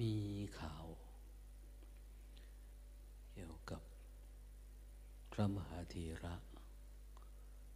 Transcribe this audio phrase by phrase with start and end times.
[0.00, 0.14] มี
[0.60, 0.86] ข่าว
[3.32, 3.82] เกี่ยวกับ
[5.32, 5.94] พระมหาเถ
[6.24, 6.34] ระ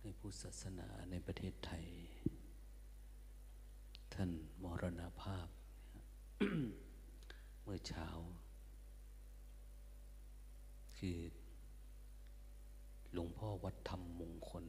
[0.00, 1.84] ในพุทธศาสนาในประเทศไทย
[4.12, 4.30] ท่าน
[4.62, 5.48] มรณภาพ
[7.62, 8.08] เมื่อเช้า
[10.96, 11.18] คือ
[13.12, 14.66] หลวงพ่อวัดธรรมมงคล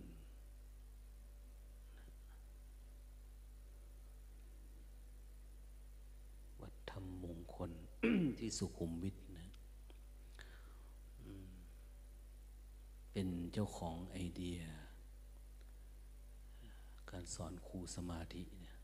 [6.61, 7.71] วัดธรรมมงคล
[8.49, 9.49] ที่สุขุมวิทนะ
[13.11, 14.59] เป็นเจ้าของไอเดีย
[17.11, 18.77] การสอนครูสมาธิเนี่ย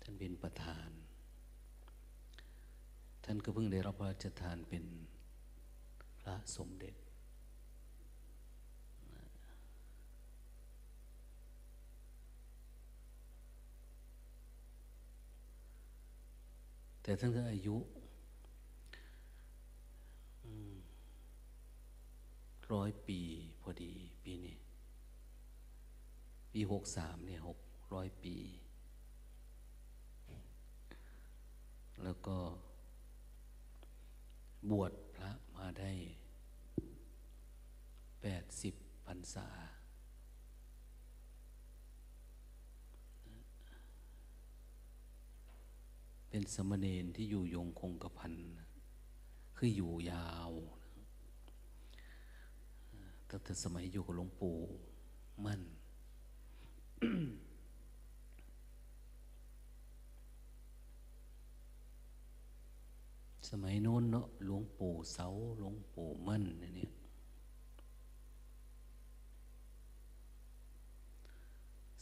[0.00, 0.90] ท่านเป็นประธาน
[3.24, 4.84] ท่านก็เพิ่งได้รับพระราชทานเป็น
[6.20, 6.94] พระสมเด็จ
[17.02, 17.76] แต่ท่านก็อายุ
[22.72, 23.20] ร้อยปี
[23.60, 23.92] พอดี
[24.24, 24.56] ปีนี้
[26.52, 27.58] ปีหกสามเนี่ยหก
[27.94, 28.36] ร้อยปี
[32.04, 32.38] แล้วก็
[34.70, 35.92] บวชพระมาได้
[38.22, 38.74] แปดสิบ
[39.06, 39.48] พรรษา
[46.34, 48.34] เป็นสมณเณรที่อยู่ยงคงกระพัน
[49.56, 50.52] คืออยู่ยาว
[53.28, 54.56] ตั้งแต่สมัยอยู่กับหลวงปู่
[55.44, 55.62] มั่น
[63.48, 65.26] สมัยโน้นเนาะหลวงปู่เสา
[65.58, 66.92] หลวงปู่มั่นเนี่ย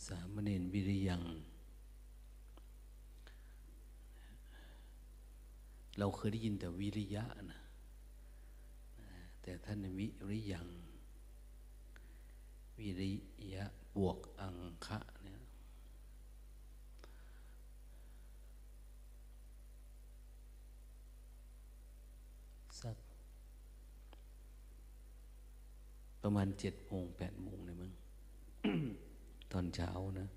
[0.07, 1.23] สามเณรวิริยัง
[6.01, 7.61] เราเคยได้ยินแต่วิริยะนะ
[9.43, 10.69] แต่ท่านวิริยัง
[12.79, 13.13] วิริ
[13.55, 13.65] ยะ
[13.97, 14.57] บวกอัง
[14.87, 15.41] คะเนี่ย
[22.81, 22.97] สัก
[26.23, 27.93] ประมาณเจ็ดโมงแปดโมงเลยมั้ง
[29.53, 30.29] ตอนเช้านะ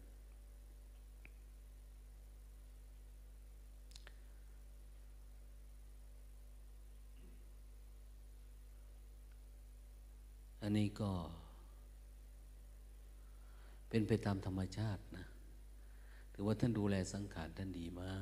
[10.66, 11.12] อันนี้ก็
[13.90, 15.26] เป็นไปตามธรรมชาตินะ
[16.34, 18.16] ถือว่าท่านดูแลสังขารท่านดีมา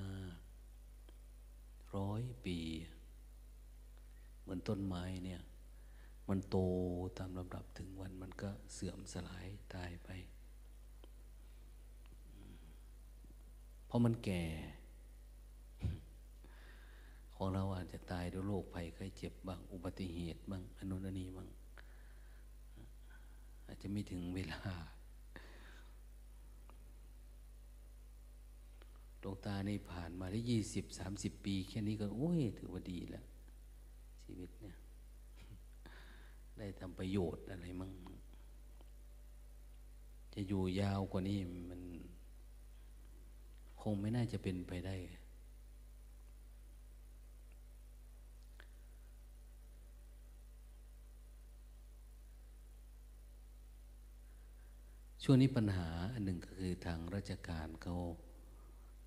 [1.91, 2.57] ก ร้อยปี
[4.41, 5.41] เหมือนต้นไม้เนี่ย
[6.29, 6.57] มันโต
[7.17, 10.09] ตามลำดับถึงวันมันก็เสื่อมสลายตายไป
[13.85, 14.43] เพราะมันแก่
[17.35, 21.49] ของเราอาจจะตายด้วยโรคภัยไข้เจ็บบ้าง อุบัติเหตุบ้างอนุนันนี้บ้าง
[23.71, 24.61] อาจจะไม่ถึงเวลา
[29.21, 33.25] ดวงตาในผ่านมาได้ยี่สิบสามสิบปี แค่นี้ก็โอ้ยถือว่าดีแล้ว
[34.23, 34.75] ชีวิตเนี่ย
[36.57, 37.91] ได้ทำประโยชน์อะไรมั่ง
[40.33, 41.39] จะอยู่ยาวกว่านี้
[41.69, 41.81] มัน
[43.81, 44.95] คงไม่น่าจะเป็นไปได้
[55.23, 57.95] ช่วงนี้ปัญหาอันหนึ่งก็คือทางราชการเขา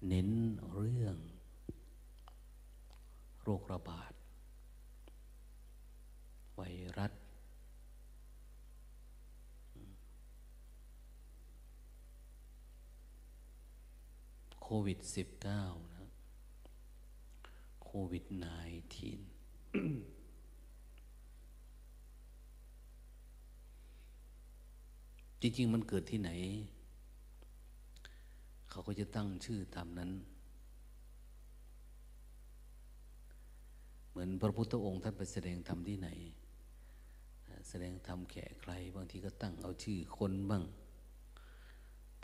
[0.08, 0.28] เน้น
[0.72, 1.16] เรื่อง
[3.42, 4.12] โรคระบาด
[6.54, 6.62] ไว
[6.98, 7.12] รัส
[14.62, 14.98] โควิด
[15.44, 16.08] -19 นะ
[17.84, 20.13] โควิด -19
[25.46, 26.30] จริง ๆ มันเกิดที่ไหน
[28.70, 30.10] เขาก็จะตั้งชื่อตามนั้น
[34.10, 36.08] เหมือนพระพุทธองค์ท่านไปแสดงธรรมที่ไหน
[37.68, 40.64] แสดงธรรมแขกใคร บางทีก็ตั้งเอาชื่อคนบ้าง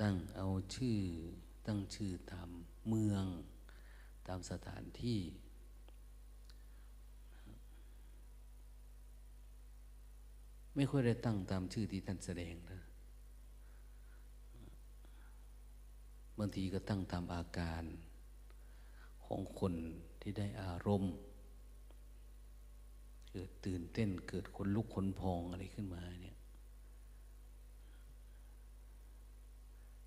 [0.00, 0.98] ตั้งเอาชื่อ
[1.66, 2.48] ตั้งชื่อตาม
[2.88, 3.24] เมือง
[4.28, 5.18] ตามสถานที่
[10.74, 12.80] ไม่ค่อยได้ตั้งตามชื่อที่ท่านแสดงนะ
[16.40, 17.84] บางทีก็ตั้งตามอาการ
[19.24, 19.74] ของคน
[20.20, 21.12] ที่ได้อารมณ์
[23.30, 26.36] เกิดตื่นเต้นเกิดคนลุกขนพองอะไรขึ้นมาเนี่ย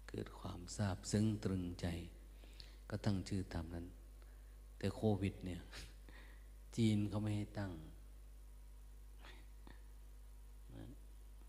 [0.10, 1.88] เกิดความทราบซึ้งตรึงใจ
[2.90, 3.86] ก็ตั้งชื่อตามนั้น
[4.78, 5.62] แต่โควิดเนี่ย
[6.76, 7.72] จีนเขาไม่ให้ตั้ง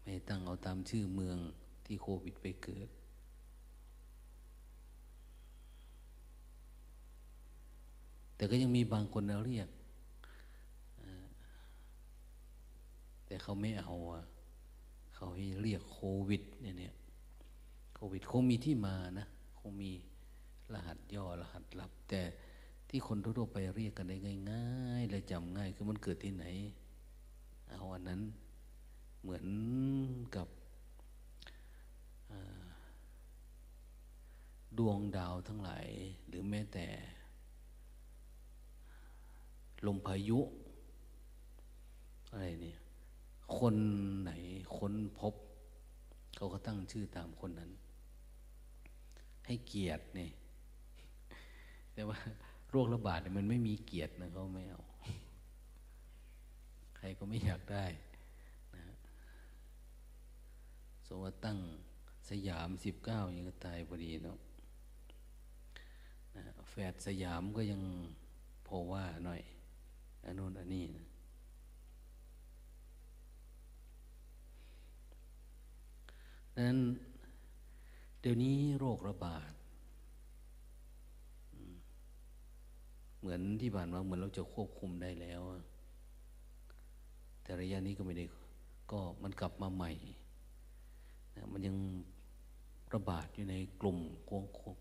[0.00, 1.38] ไม่ให้ตั้งเอาตามชื่อเมือง
[1.84, 2.88] ที่โควิดไปเกิด
[8.36, 9.68] แต่ก็ยังมีบางคนเราเรียก
[13.26, 13.94] แต่เขาไม่เอา
[15.14, 16.94] เขาให้เรียกโควิดเนี่ยเนี่ย
[17.94, 19.26] โควิดคงมีที่มานะ
[19.60, 19.90] คงมี
[20.72, 22.22] รหัสย่อรหัสลับ แต่
[22.88, 24.16] ที่คนทั่วไปเรียกกันได้
[24.50, 24.66] ง่า
[25.00, 26.44] ยๆและจำง่าย คือมันเกิดที่ไหน
[27.70, 28.20] เอาอันนั้น
[29.20, 29.46] เหมือน
[30.36, 30.48] กับ
[34.78, 35.86] ดวงดาวทั้งหลาย
[36.28, 36.86] หรือแม้แต่
[39.86, 40.38] ลมพายุ
[42.30, 42.78] อะไรเนี่ย
[43.58, 43.74] คน
[44.22, 44.32] ไหน
[44.76, 45.34] ค้นพบ
[46.36, 47.70] เขาก็ตั้งชื่อตามคนนั้น
[49.46, 50.30] ให้เกียรติเนี่ย
[51.94, 52.18] แต่ว่า
[52.70, 54.82] โรคระบาดเนี่ยมันไม่มีเกียรตินะเขาไม่เอา
[56.96, 57.86] ใครก็ไม่อยากได้
[58.74, 58.82] นะ
[61.06, 61.58] สมมติตั้ง
[62.30, 64.38] สยามสิบเก้ายังก็ตายพอดีเนาะ
[66.36, 67.82] นะแฝดสยามก็ยัง
[68.66, 69.42] พอว่าหน่อย
[70.24, 71.06] อันนู้นอันนี้นะ
[76.58, 76.78] นั้น
[78.20, 79.52] เดี๋ยวนี้โรคระบาด
[83.18, 85.40] เหมือนที่ผ่านมาเหมือนเราจะควบคุมได้แล้ว
[87.42, 88.24] แต่ระยะนี้ก็ไม่ได้
[88.92, 89.92] ก็มันกลับมาใหม่
[91.36, 91.76] นะมันยัง
[92.94, 93.98] ระบาดอยู่ในกลุ่ม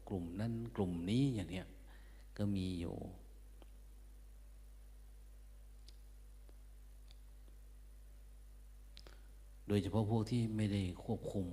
[0.07, 1.67] กลุ่มนั้นกลุ่มนี้อย่างเนี้ย
[2.37, 2.95] ก็มีอยู่
[9.67, 11.47] โดยเฉพาะพวกที่ไม่ได้ควบคุม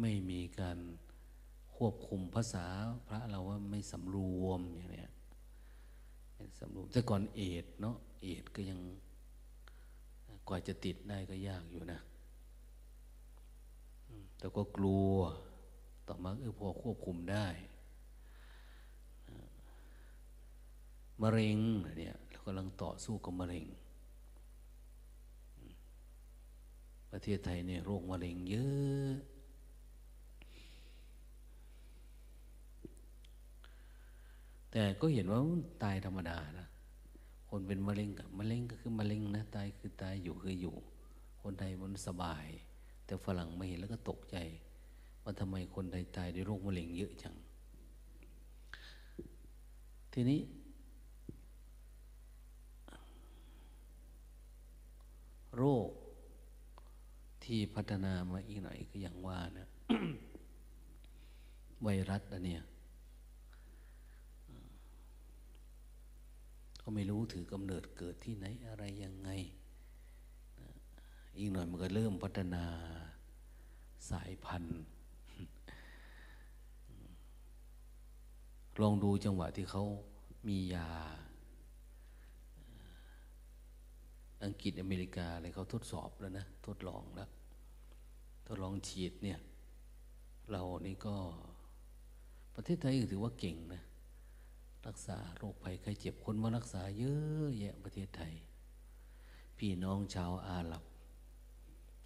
[0.00, 0.78] ไม่มีการ
[1.76, 2.66] ควบคุมภาษา
[3.08, 5.10] พระเราว่าไม่สำรวมอย่างเนี้ย
[6.60, 8.78] สำรวมแต่ก่อนเอดเนาะเอดก็ยัง
[10.48, 12.00] กว่าจะติดได้ก็ยากอยู่นะ
[14.38, 15.14] แต่ก็กลัว
[16.06, 17.46] ต่อมาเออพอควบคุมได้
[21.22, 21.58] มะเร็ง
[21.98, 23.66] เนี่ย กำลังต่อสู้กับมะเร็ง
[27.12, 29.12] ประเทศไทยเนี่ยโรคมะเร็งเยอะ
[34.70, 35.38] แต่ก็เห็นว่า
[35.82, 36.66] ตายธรรมดานะ
[37.50, 40.76] คนเป็นมะเร็งกับมะเร็งก็คือมะเร็งนะตายคือตายอยู่คืออยู่
[41.42, 42.46] คนไทยมันสบาย
[43.04, 44.36] แต่ฝรั่งไม่เห็นแล้วก็ตกใจ
[45.22, 47.34] ว่าทำไมคนไทยตายด้วยโรคมะเร็งเยอะจัง
[50.12, 50.40] ทีนี้
[55.56, 55.88] โรค
[57.44, 59.68] ที่พัฒนามาอีกหน่อยก็อย่างว่านะ
[61.82, 62.62] ไวรัสอันเนี้ย
[66.82, 69.30] ก็ไม่รู้ถือกำเนิดเกิดที่ไหนอะไรยังไง
[71.36, 72.64] อีกหน่อยมันก็เริ่มพัฒนา
[74.10, 74.80] สายพันธุ์
[78.80, 79.84] ลองดูจังหวะที่เขา
[80.48, 80.88] มียา
[84.44, 87.30] อังกฤษอเมริกาอะไรเขาทดสอบแล้วนะ ทดลองแล้ว
[88.46, 89.38] ทดลองฉีดเนี่ย
[90.50, 91.16] เรานี่ก็
[92.54, 93.82] ประเทศไทยถือว่าเก่งนะ
[94.86, 98.32] รักษาโรคภัยไข้เจ็บคนมารักษาเยอะแยะประเทศไทย
[99.58, 100.84] พี่น้องชาวอาหรับ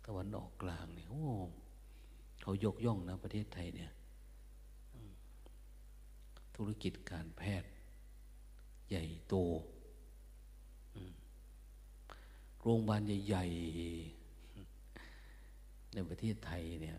[0.07, 1.25] ตะวันออกกลางเนี่ยโอ้
[2.43, 3.91] เขายกย่องนะประเทศไทยเนี่ย
[6.57, 7.71] ธุรกิจการแพทย์
[8.89, 9.35] ใหญ่โต
[12.63, 16.99] โรงพยาบาลใหญ่ๆ ในประเทศไทยเนี่ย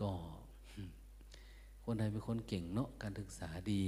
[0.00, 0.12] ก็
[1.84, 3.84] คนไทยเป็นคนเก่งเนาะการศึกษาดี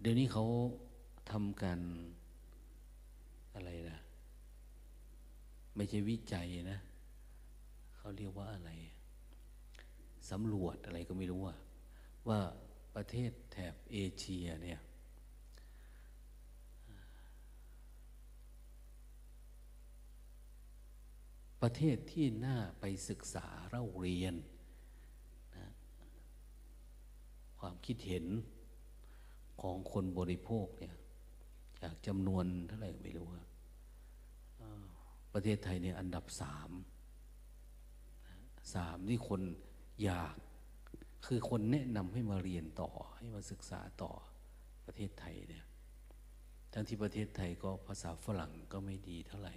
[0.00, 0.44] เดี๋ยวนี้เขา
[1.30, 1.78] ทำกัน
[3.54, 4.03] อะไรนะ
[5.76, 6.80] ไม่ใช่วิจัยนะ
[7.96, 8.70] เขาเรียกว่าอะไร
[10.30, 11.56] สำรวจอะไรก็ไม่รู้ว่า
[12.28, 12.40] ว่า
[12.94, 14.80] ประเทศแถบเอเชียเนี่ย
[21.62, 24.34] ประเทศที่น่าไปศึกษาเล่าเรียน
[25.56, 25.66] นะ
[27.58, 28.24] ความคิดเห็น
[29.60, 30.94] ของคนบริโภคเนี่ย
[31.80, 33.42] จากจำนวนเท่าไหร่ไม่รู้ว่า
[35.34, 36.70] ประเทศไทยเนี่ยอันดับสาม
[38.74, 39.40] สามที่คน
[40.02, 40.34] อยาก
[41.26, 44.12] คือคนแนะนำให้มาเรียนต่อให้มาศึกษาต่อ
[44.86, 45.64] ประเทศไทยเนี่ย
[46.72, 49.54] ทั้งที่ประเทศไทยก็ภาษาฝรั่งก็ไม่ดีเท่าไหร่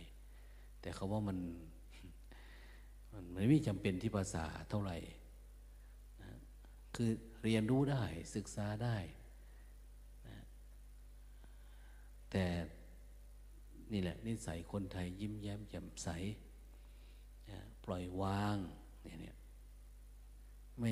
[0.82, 1.38] แต่เขาว่ามัน
[3.34, 4.98] มันไม่จำเป็นที่ภาษาเท่าไหร่
[6.24, 6.32] นะ
[6.96, 7.10] คือ
[7.44, 8.04] เรียนรู้ได้
[8.36, 8.98] ศึกษาได้
[10.28, 10.38] นะ
[12.32, 12.46] แต่
[13.94, 16.10] นี่แหละนิสัยคนไทยยิ้มแย้มแจ่มใส
[17.84, 18.58] ปล่อยวาง
[19.04, 19.38] เนี่ย
[20.80, 20.92] ไม่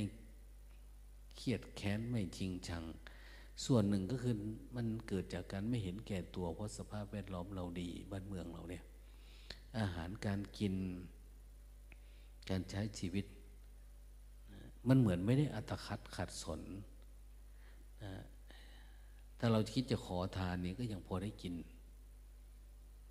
[1.36, 2.84] เครียดแค้นไม่จริงชัง
[3.66, 4.36] ส่วนหนึ่งก็คือ
[4.76, 8.84] มันเกิดจากการไม่เห็นแก่ตัวเพราะสภาพแวดล้อมเราดี บ้านเมืองเราเนี่ย
[9.80, 10.76] อาหารการกิน
[12.50, 13.26] การใช้ชีวิต
[14.88, 16.62] มันเหมือนไม่ได้อัตคัดขัดสน
[19.40, 21.54] ถ้าเราคิดจะขอทานนี่ก็ยังพอได้กิน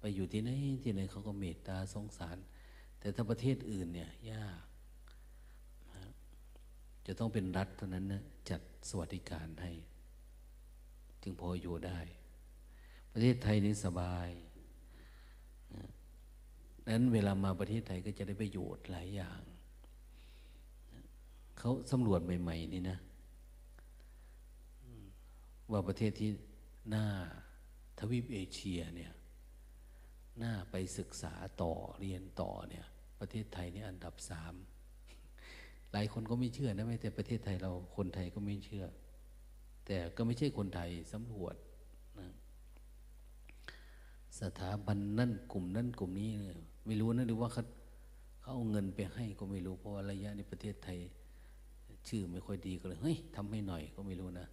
[0.07, 0.51] ไปอยู่ที่ไหน
[0.83, 2.37] ที่ไหนเขาก็เมตตาสงสาร
[2.99, 4.63] แต่ถ้าประเทศอื่นเนี่ยยาก
[7.07, 9.73] จะต้องเป็นรัฐเท่านั้นนะจัดสวัสดิการให้
[11.23, 11.99] จึงพออยู่ได้
[13.13, 14.29] ประเทศไทยนี่สบาย
[16.89, 19.41] นั้นเวลามาประเทศไทยก็จะได้ประโยชน์หลายอย่าง
[21.59, 22.99] เขาสำรวจใหม่ ๆ นี่นะ
[25.71, 26.31] ว่าประเทศที่
[26.91, 27.05] หน้า
[27.99, 29.13] ทวีปเอเชียเนี่ย
[30.43, 32.87] น้าไปศึกษาต่อเรียนต่อเนี่ย
[33.21, 34.55] ประเทศไทยนี่อันดับสาม
[35.93, 38.85] หลายคนก็ไม่เชื่อนะไม่แต่ประเทศไทยเราคนไทยก็ไม่เชื่อ
[39.87, 41.55] แต่ก็ไม่ใช่คนไทยสำรวจ
[42.19, 42.29] นะ
[44.41, 47.63] สถาบันนั่นกลุ่มนั่นกลุ่มนี้เนี่ยไม่รู้นะหรือว่าเขา
[48.41, 50.99] เขาเอาเงินไปให้ก็ไม่รู้เพราะว่าระยะในประเทศไทย
[52.09, 54.47] ชื่อไม่ค่อยดีก็เลยเฮ้ยทำให้หน่อยก็ไม่รู้นะ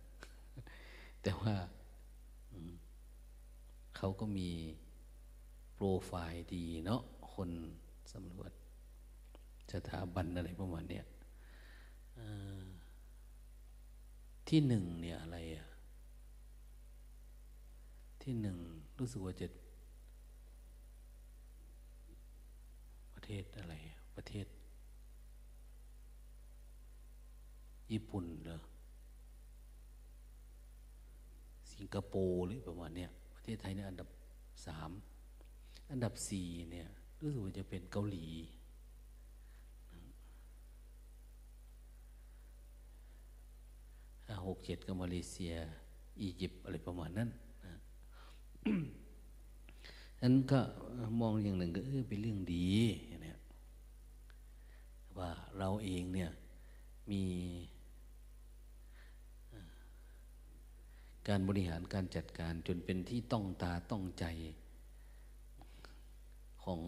[1.23, 1.53] แต่ว่า
[3.97, 4.49] เขาก็มี
[5.81, 7.01] รไฟล์ดีเนาะ
[7.33, 7.49] คน
[8.13, 8.51] สำรวจ
[9.73, 11.05] สถาบันอะไรประมาณเนี้ย
[14.47, 15.67] ที่หนึ่งเนี่ยอะไรอะ
[18.21, 18.57] ที่หนึ่ง
[18.99, 19.47] รู้สึกว่าจะ
[23.13, 23.73] ประเทศอะไร
[24.17, 24.47] ประเทศ
[27.91, 28.57] ญี่ปุ่นเหรอ
[31.73, 34.09] สิงคโปร์หรือประมาณเนี้ยประเทศไทยเนี่ยอันดับ
[34.65, 34.91] สาม
[35.91, 36.87] อันดับสี่เนี่ย
[37.21, 38.27] รู้สึกว่าจะเป็นเกาหลี
[44.45, 45.53] หกเจ็ดก็มาเลเซีย
[46.21, 47.29] อียิปต์อะไรประมาณนั้น
[47.65, 47.75] นะ
[50.21, 50.59] นั้นก็
[51.21, 52.69] มองอย่างหนึ่งก็เออเป็นเรื่องดี
[53.23, 53.39] เนี่ย
[55.17, 56.31] ว่าเราเองเนี่ย
[57.11, 57.23] มี
[61.27, 64.25] การบริหารการจัดการจนเป็นที่ต้องตาต้องใจ
[66.63, 66.81] ของ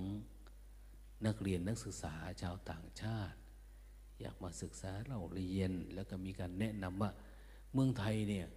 [1.26, 3.38] นักเรียนนักศึกษาชาวต่างชาติ
[4.22, 7.12] อยากมาศึกษาเราเรียน แล้วก็มีการแนะนำว่า
[7.74, 8.48] เมืองไทยเนี่ย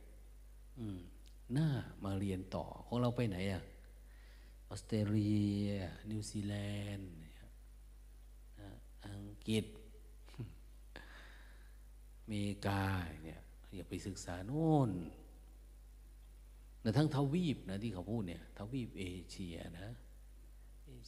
[1.52, 1.68] น่า
[2.04, 3.62] มาเรียนต่อของเราไปไหนอะ
[4.68, 5.66] ออสเตรเลีย
[6.10, 6.54] นิวซีแล
[6.94, 7.12] นด์
[9.06, 9.64] อังกฤษ
[12.28, 12.32] เม
[12.66, 12.84] กา
[13.24, 13.40] เนี่ย
[13.74, 14.90] อย่าไปศึกษาโน่น
[16.80, 19.88] แต่ทั้งทวีปนะที่เขาพูดเนี่ย ทวีปเอเชียนะ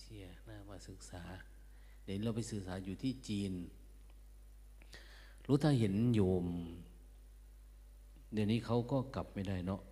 [0.09, 1.23] เชียน่ามาศึกษา
[2.05, 3.53] เดี๋ยวเราไปศึกษาอยู่ที่จีน
[5.47, 6.47] รู้ถ้าเห็นโยม
[8.33, 9.83] เดี๋ยวนี้เขาก็กลับไม่ได้เนาะ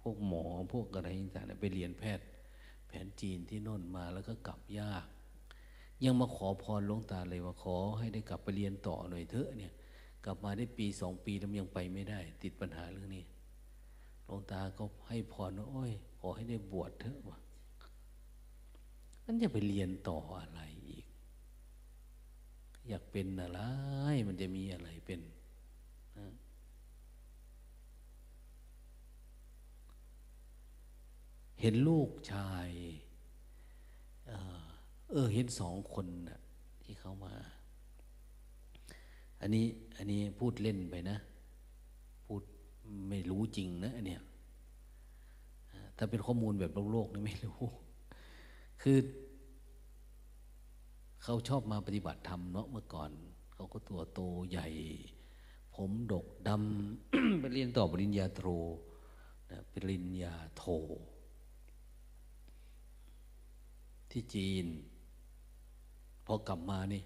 [0.00, 2.26] พวกหมอพวกอะไรต่างๆไปเรียนแพทย์
[2.86, 5.06] แผนจีนที่โน่นมาแล้วก็กลับยาก
[6.04, 9.72] ยังมาขอพรหลวงตาเลยว่าขอให้ได้กลับไปเรียนต่อหน่อยเถอะเนี่ย
[10.24, 13.24] กลับมาได้ปีสองปีแล้วยังไปไม่ได้ ติดปัญหาเรื่องนี้
[14.24, 21.06] หลวงตาก็ให้พรว่าโอ้ยขอให้ได้บวชเถอะวะันจะไปเรียนต่ออะไรอีก
[22.88, 23.60] อยากเป็นอะไร
[24.26, 25.20] มันจะมีอะไรเป็น
[26.18, 26.26] นะ
[31.60, 32.70] เห็นลูกชาย
[34.26, 34.62] เออ
[35.10, 36.40] เออเห็นสองคนนะ
[36.82, 37.34] ที่เขามา
[39.40, 39.66] อันนี้
[39.96, 41.18] อันนี้พูดเล่นไปนะ
[42.26, 42.42] พูด
[43.08, 44.22] ไม่รู้จริงนะอันเนี้ย
[45.96, 47.60] ถ้าเป็นข้อมูลแบบโลกๆนี่ไม่รู้
[48.82, 48.98] คือ
[51.22, 53.10] เขาชอบมาปฏิบัติธรรมเนาะเมื่อก่อน
[53.52, 54.68] เขาก็ตัวโตใหญ่
[55.76, 58.42] ผมดกดำไปเรียนต่อปริญญาโท
[59.50, 60.64] นะปริญญาโท
[64.10, 64.66] ที่จีน
[66.26, 67.02] พอกลับมานี่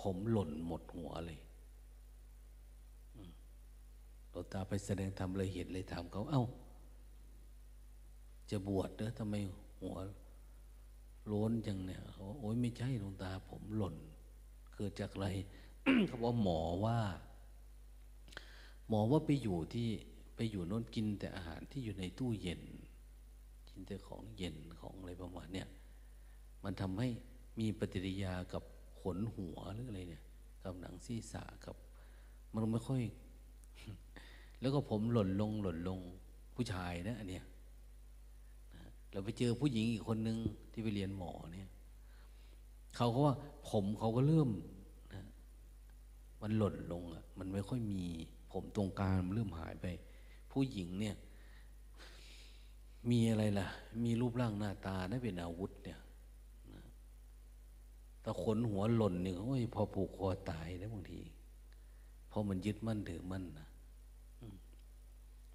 [0.00, 1.40] ผมหล่นหมดหัวเลย
[4.30, 6.44] หลวงตาไปแสดงธรรมเลยเห็นเลยถามเขาเอ้า
[8.50, 9.34] จะบวชเนอะทำไม
[9.80, 9.96] หัว
[11.28, 13.96] โล้นจังเนี่ยเขาโอ้ยไม่ใช่หลวงตา ผมหล่น
[14.76, 15.26] เกิดจากอะไร
[16.06, 16.98] เขาบอกหมอว่า
[18.88, 19.88] หมอว่าไปอยู่ที่
[20.36, 22.62] ไปอยู่น้นกินแต่อาหารที่อยู่ในตู้เย็น
[23.68, 25.68] กินแต่ของเย็นของอะไรประมาณเนี้ย
[26.64, 27.08] มันทำให้
[27.58, 28.62] มีปฏิกิริยากับ
[29.00, 30.24] ขนหัวหรืออะไรเนี่ย
[30.62, 31.76] กับหนังศีรษะกับ
[32.52, 33.02] มันไม่ค่อย
[34.60, 36.00] แล้วก็ผมหล่นลง หล่นลง
[36.54, 37.44] ผู้ชายนะอันเนี้ย
[39.12, 40.38] เราไปเจอผู้หญิงอีกคนนึง
[40.72, 41.70] ที่ไปเรียนหมอเนี่ย
[42.96, 43.34] เขาก็ว่า
[43.70, 44.50] ผมเขาก็เริ่ม
[45.14, 45.24] นะ
[46.42, 48.02] มันหล่นลงอะมันไม่ค่อยมี
[48.52, 49.86] ผมตรงกลางมันเริ่มหายไป
[50.52, 51.16] ผู้หญิงเนี่ย
[53.10, 53.66] มีอะไรล่ะ
[54.04, 55.98] มีรูปร่างหน้าตาได้เป็นอาวุธเนี่ย
[58.20, 61.20] แต่ขนหัวหล่นเนี่ยโอ้ยพอผูกคอตายนะบางที
[62.28, 63.68] เพราะมันยึดมั่นถือมั่นนะ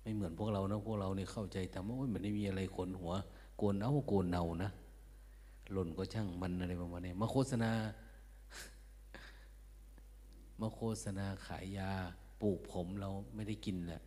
[0.01, 3.13] ไม่เหมือนพวกเรานะพวกเราเนี่ยเข้าใจทำว่าโอ๊ยมันไม่มีอะไรขนหัว
[3.57, 4.71] โกนเอาโกนเนานะ
[5.71, 7.71] หล่นก็ช่างมันอะไรประมาณนี้มาโฆษณา
[10.61, 11.91] มาโฆษณาขายยา
[12.41, 14.01] ปลูกผมเราไม่ได้กินแหละ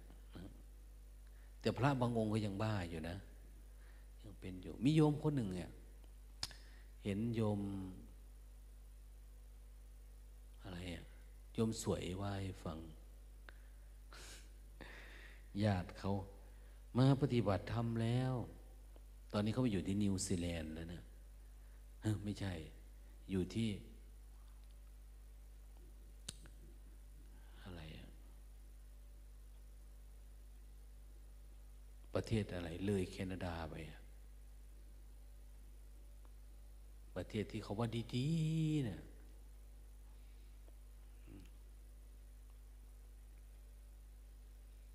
[1.60, 3.16] แต่พระบางองค์ก็ยังบ้าอยู่นะ
[4.22, 5.70] ยังเป็นอยู่ มีโยมคนหนึ่งเนี่ย
[7.04, 7.60] เห็นโยม
[10.62, 11.04] อะไรอะ
[11.54, 12.78] โยมสวยว่ายฟัง
[15.62, 16.12] ญาติเขา
[16.98, 18.34] มาปฏิบัติธรรมแล้ว
[19.36, 21.02] อนนี้เขาไปอยู่ที่นิวซีแลนด์แล้วนะ
[22.24, 22.52] ไม่ใช่
[23.30, 23.68] อยู่ที่
[27.62, 27.80] อะไร
[32.14, 33.74] ประเทศอะไร เลยแคนาดาไป
[37.16, 39.00] ประเทศที่เขาว่าดีๆนะ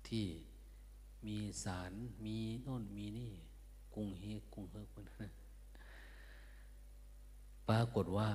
[0.08, 0.26] ที่
[1.26, 1.92] มีสาร
[2.24, 3.32] มีโน่นมีนี่
[3.94, 5.06] กุ้งเฮกกุ้งเฮกมัน
[7.68, 8.28] ปรากฏว่า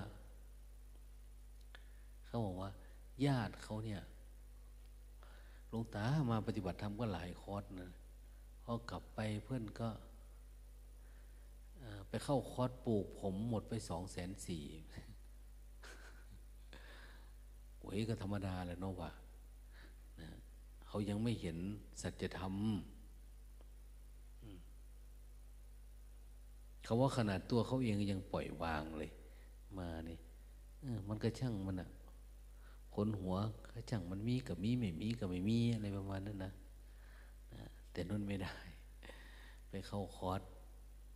[2.26, 2.72] เขาบอกว่า
[3.26, 4.02] ญาติเขาเนี่ย
[5.70, 7.92] หลวงตามาปฏิบัติธรรมก็หลายคอร์สนะ
[8.64, 9.90] พอกลับไปเพื่อนก็
[12.10, 14.64] ไปเข้าคอร์สปลูกผมหมดไปสองแสนสี่
[17.80, 19.12] โอ้ยก็ธรรมดาแหละเนาะว่า
[20.20, 20.30] นะ
[20.88, 21.58] เขายังไม่เห็น
[22.02, 22.54] สัจธรรม
[26.88, 29.12] เขาว่าขนาดตัวเขาเองยังปล่อยวางเลย
[29.78, 30.18] มานี่
[31.08, 31.90] มันก็ช่างมันอะ
[32.96, 33.36] ขนหัว
[33.74, 36.52] ก็ช่างมันมีกับมีไม่มีกับไม่มีอะไรประมาณนั้นนะ
[37.92, 38.54] แต่นุ่นไม่ได้
[39.70, 40.42] ไปเข้าคอร์ส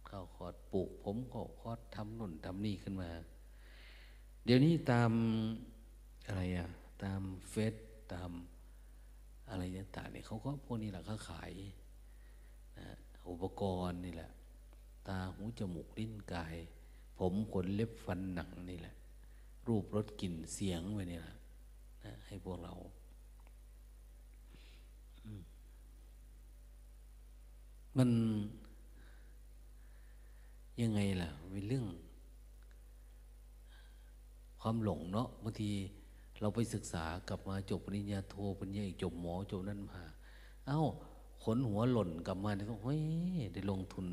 [0.07, 3.09] เข้าคอร์สปลูก ผมเข้าคอร์สทำนุ่นทำนี่ขึ้นมา
[4.45, 5.11] เดี๋ยวนี้ตาม
[6.27, 6.67] อะไรอะ
[7.03, 7.73] ตามเฟซ
[8.13, 8.31] ตาม
[9.49, 11.51] อะไรต่างๆเนี่ยเขาก็พวกนี้แหละเขาขาย
[12.79, 12.87] นะ
[13.29, 14.31] อุปกรณ์นี่แหละ
[15.07, 16.55] ตาหูจมูกลิ้นกาย
[17.17, 18.95] ผมขนเล็บฟันหนังนี่แหละ
[19.67, 21.35] รูปรสกลิ่นเสียงไว้นี่แหละ
[22.03, 22.73] นะให้พวกเรา
[27.97, 28.09] มัน
[30.81, 31.85] ยังไงล่ะเป็นเรื่อง
[34.61, 35.71] ความหลงเนาะบางที
[36.39, 40.01] เราไปศึกษากลับมาจบปริญญาโทปริญญาเอกจบหมอจบนั่นมา
[40.67, 40.81] เอา้า
[41.43, 43.01] ขนหัวหล่นกลับมาเนี่ยก็เฮ้ย
[43.53, 44.07] ได้ลงทุน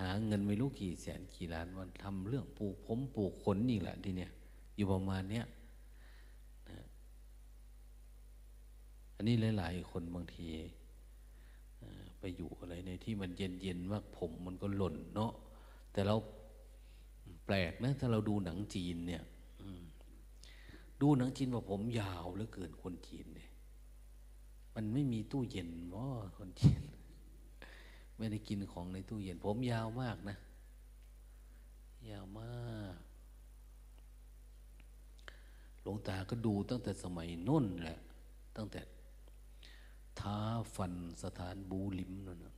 [0.00, 4.30] หาเงินไม่รู้กี่แสนกี่ล้านวันทำเรื่องปลูกผมปลูกขนอีกแหละทีเนี้ย
[4.76, 5.44] อยู่ประมาณเนี้ย
[6.68, 6.78] นะ
[9.16, 10.46] อันนี้หลาย ๆ คนบางที
[12.18, 15.32] ไปอยู่อะไรในที่มันเย็นๆมากผมมันก็หล่นเนาะ
[15.92, 16.16] แต่เรา
[17.46, 19.22] แปลกนะถ้าเราดูหนังจีนเนี่ย
[21.00, 23.50] ดูหนังจีนว่าผมยาวเหลือเกินคนจีนเนี่ย
[24.74, 26.82] มันไม่มีตู้เย็นว่าคนจีน
[28.16, 30.36] ไม่ได้กินของในตู้เย็น ผมยาวมากนะ
[32.10, 32.96] ยาวมาก
[35.82, 37.98] หลวงตาก็ดูตั้งแต่สมัยน้นแหละ
[38.56, 38.80] ตั้งแต่
[40.20, 40.38] ท้า
[40.76, 42.54] ฟันสถานบูลิมนั่นนะ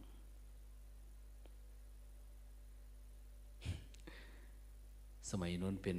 [5.31, 5.99] สมัยน้นเป็น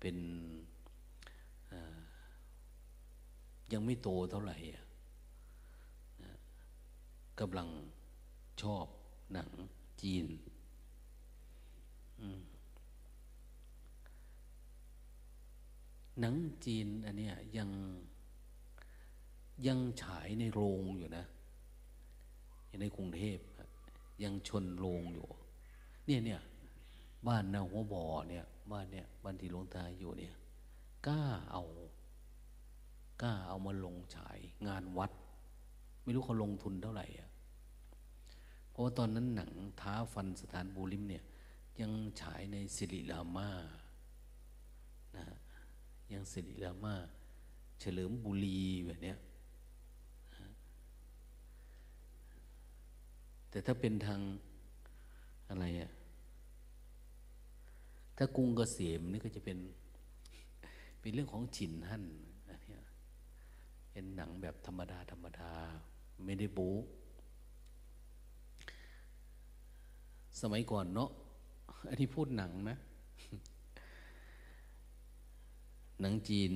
[0.00, 0.16] เป็น
[3.72, 4.56] ยังไม่โตเท่าไหร่
[7.40, 7.68] กำลัง
[8.62, 8.86] ชอบ
[9.32, 9.50] หนัง
[10.00, 10.26] จีน
[16.20, 17.70] หนังจีนอันเนี้ยยัง
[19.66, 21.24] ยังฉายในโรงอยู่นะ
[22.68, 23.38] อยู่ในกรุงเทพ
[24.22, 25.28] ยังชนโรงอยู่
[26.06, 26.40] เนี่ยเนี่ย
[27.26, 30.34] บ้านนาหัวบ่อเนี่ยบ้านเนี่ยบ้านที่หลวงตาอยู่เนี่ย
[31.06, 31.64] กล้าเอา
[33.22, 35.10] กล้าเอามาลงฉายงานวัด
[36.04, 37.30] ไม่รู้เขาลงทุนเท่าไหร่อะ
[38.70, 41.24] เพราะว่าตอนนั้นหนังท้าฟันสถานบูริมเนี่ย
[41.80, 41.90] ยัง
[42.20, 43.50] ฉายในสิริรามา
[45.16, 45.24] นะ
[46.12, 46.94] ยังสิริรามา
[47.80, 49.18] เฉลิมบุรีแบบเนี้ย
[53.50, 54.20] แต่ถ้าเป็นทาง
[55.48, 55.90] อะไรอะ
[58.16, 59.58] ถ้ากรุงเกษมนี่ก็จะเป็น
[61.00, 62.04] เป็นเรื่องของฉินหั่น
[62.48, 62.78] อันนี้
[63.92, 65.52] เป็นหนังแบบธรรมดาธรรมดา
[66.24, 66.74] ไม่ได้บู๊
[70.40, 71.10] สมัยก่อนเนาะ
[71.88, 72.78] อันนี้พูดหนังนะ
[76.00, 76.52] หนังจีน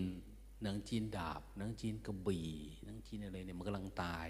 [0.63, 2.49] หนังจีนดาบ หนังจีนกระบี่
[2.85, 4.29] หนังจีนอะไรเนี่ยมันกำลังตาย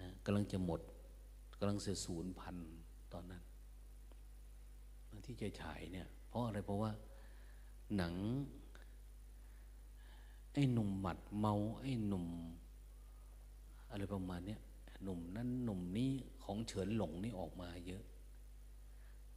[0.00, 0.80] นะกำลังจะหมด
[1.58, 2.56] กำลังเสียศูนย์พัน
[3.12, 3.42] ตอนนั้น
[5.26, 6.90] ที่จะฉายเนี่ย เพราะอะไรเพราะว่า
[7.96, 8.14] หนัง
[10.52, 12.26] ไอ้หนุ่มหมัดเมา ไอ้หนุ่ม
[13.96, 14.60] อะไรประมาณเนี้ย
[15.02, 16.10] หนุ่มนั้นหนุ่มนี้
[16.44, 18.04] ของเฉินหลงนี่ออกมาเยอะ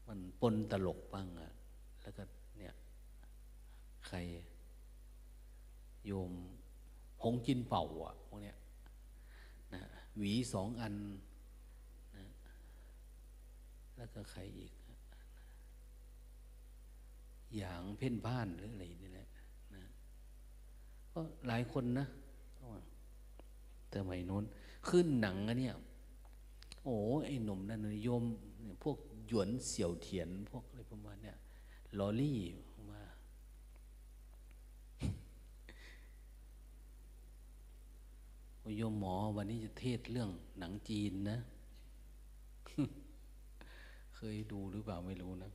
[0.08, 1.52] มันปนตลกบ้างอะ
[2.02, 2.24] แล้วก็
[2.58, 2.74] เนี่ย
[4.08, 4.17] ใคร
[6.06, 6.32] โยม
[7.24, 8.58] หงจินเป่าอะพวกเนี้ย
[9.74, 9.82] นะ
[10.17, 10.95] หวีสองอัน
[12.17, 12.26] นะ
[13.98, 14.74] แล้วก็ใครอีก
[17.58, 19.28] อย่างเพ่นพ่านหรืออะไรนี่แหละ
[19.76, 19.84] นะ
[21.12, 22.08] ก็หลายคนนะ
[23.89, 24.43] แต่ไม่นู้น
[24.89, 25.75] ขึ้นหนังอะเนี่ย
[26.84, 28.23] โอ้ไอ้หนุ่มนั่นนิยม
[28.84, 28.97] พวก
[29.28, 31.38] หยวนเสี่ยวเทียน พวกอะไรประมาณเนี้ย
[31.99, 32.39] ลอรี่
[32.89, 33.02] มา
[38.78, 41.38] โยมหมอวันนี้จะเทศเรื่องหนังจีนนะ
[44.15, 45.52] เคยดูหรือเปล่าไม่รู้นะ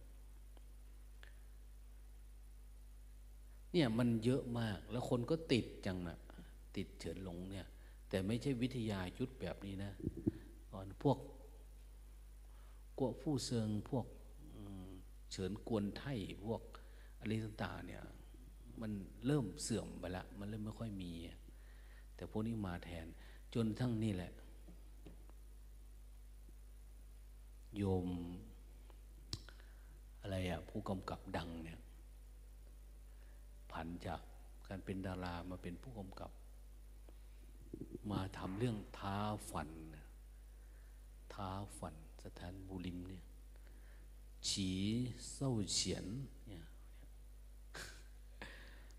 [3.72, 6.18] เนี่ยมันเยอะมากแล้วคนก็ติดจังนะ
[6.76, 7.66] ติดเฉินหลงเนี่ย
[8.14, 9.92] แต่ไม่ใช่วิทยายุทธแบบนี้นะ
[10.72, 11.18] ก่อนพวก
[12.98, 14.06] กวผู้เซิงพวก
[15.30, 16.62] เฉินกวนไทยพวก
[17.18, 18.02] อะไรต่างๆเนี่ย
[18.80, 18.92] มัน
[19.26, 21.12] เริ่มเสื่อมไปละมันเริ่มไม่ค่อยมี
[22.16, 23.06] แต่พวกนี้มาแทน
[23.54, 24.32] จนทั้งนี่แหละ
[27.76, 28.08] โยม
[30.20, 31.78] อะไรอะผู้กำกับดังเนี่ย
[33.72, 34.20] ผันจาก
[34.68, 36.32] การเป็นดารามาเป็นผู้กำกับ
[38.10, 39.16] มาทำเรื่องท้า
[39.50, 39.70] ฝัน
[41.34, 43.24] ท้าฝันสถานบุริมเนี่ย
[44.48, 44.70] ฉี
[45.32, 46.06] เศร้าเฉียน
[46.46, 46.64] เนี่ย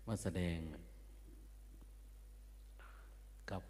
[0.06, 0.58] มาแสดง
[3.50, 3.62] กับ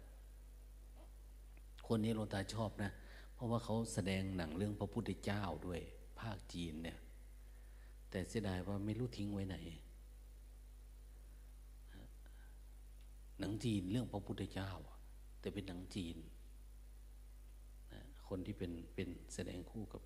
[1.87, 2.91] คนนี้หลวงตาชอบนะ
[3.33, 5.81] เพราะว่าเขาแสดงหนังเรื่องพระพุทธเจ้าด้วย
[6.19, 6.97] ภาคจีนเนี่ย
[8.09, 9.57] แต่เสียดายว่าไม่รู้ทิ้งไว้ไหน
[13.39, 14.71] หนังจีนเรื่องพระพุทธเจ้า
[15.47, 16.17] แต่เป็นหนังจีน
[17.93, 20.01] นะคนที่เป็นเป็นแสดงคู่กับ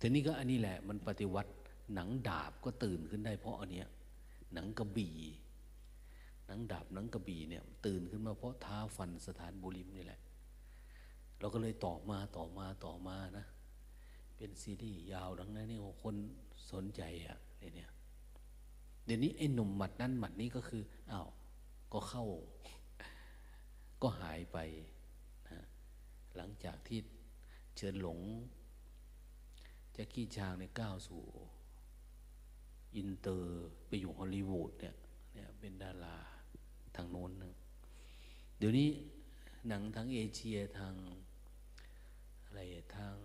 [0.00, 1.52] ทีนี้ก็อันนี้แหละมันปฏิวัติ
[1.94, 3.88] หนังดาบก็ตื่นขึ้นได้ เพราะอันเนี้ย
[4.54, 5.18] หนังกระบี่
[6.46, 10.20] หนังดาบหนังกระบี่เนี่ย ตื่นขึ้นมาเพราะท้าฟันสถานบุริมนี่แหละ
[11.38, 13.46] เราก็เลยต่อมาต่อมาต่อมานะ
[14.36, 16.14] เป็นซีรีส์ยาวดังนั้นนี่คน
[16.72, 17.38] สนใจอะ่ะ
[17.76, 17.90] เนี่ย
[19.04, 21.28] เดี๋ยวนี้ไอ้หนุ่มหมัดนั้นหมัดนี้ก็คืออ้าว
[21.92, 22.24] ก็เข้า
[24.02, 24.58] ก็หายไป
[25.48, 25.60] นะ
[26.36, 26.98] หลังจากที่
[27.76, 28.20] เชิญหลง
[29.96, 31.24] จะกี้ชางในก้าวสู่
[32.96, 34.96] อินเตอร์ไปอยู่ฮอลลีวูดเนี่ย
[35.34, 36.16] เนี่ยเป็นดารา
[36.96, 37.54] ทางโน้นนะ
[38.58, 38.88] เดี๋ยวนี้
[39.68, 40.94] หนังทั้งเอเชียทาง
[42.44, 42.60] อะไร
[42.96, 43.16] ทาง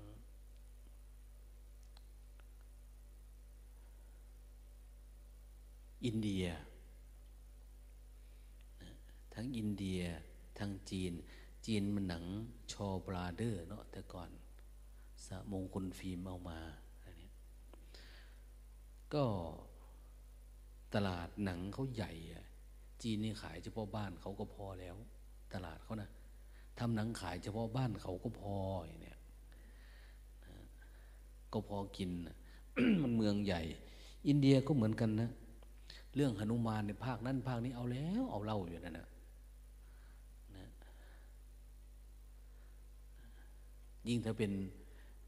[6.05, 6.45] อินเดีย
[9.33, 10.01] ทั้งอินเดีย
[10.61, 11.13] ทั้งจีน
[11.65, 12.25] จีนมันหนัง
[12.73, 14.29] ชอบราเดอร์เนาะแต่ก่อน
[15.27, 16.59] สมงคลฟิล์มเอามา
[17.03, 17.29] อันนี้
[19.13, 19.25] ก็
[20.93, 22.45] ตลาดหนังเขาใหญ่อะ
[23.03, 24.95] จีนนี่ขายเฉพาะบ้านเขาก็พอแล้ว
[25.53, 26.09] ตลาดเขานะ
[26.79, 29.19] ทำหนังขายเฉพาะบ้านเขาก็พออย่างเนี้ย
[31.53, 32.09] ก็พอกิน
[33.01, 33.61] มันเมืองใหญ่
[34.27, 35.29] อินเดียก็เหมือนกันนะ
[36.15, 39.07] เรื่องหนุมานในภาคนั้นภาคนี้เอาแล้ว เอาเล่าอยู่นั่นนะ
[44.11, 44.51] ยิ่งถ้าเป็น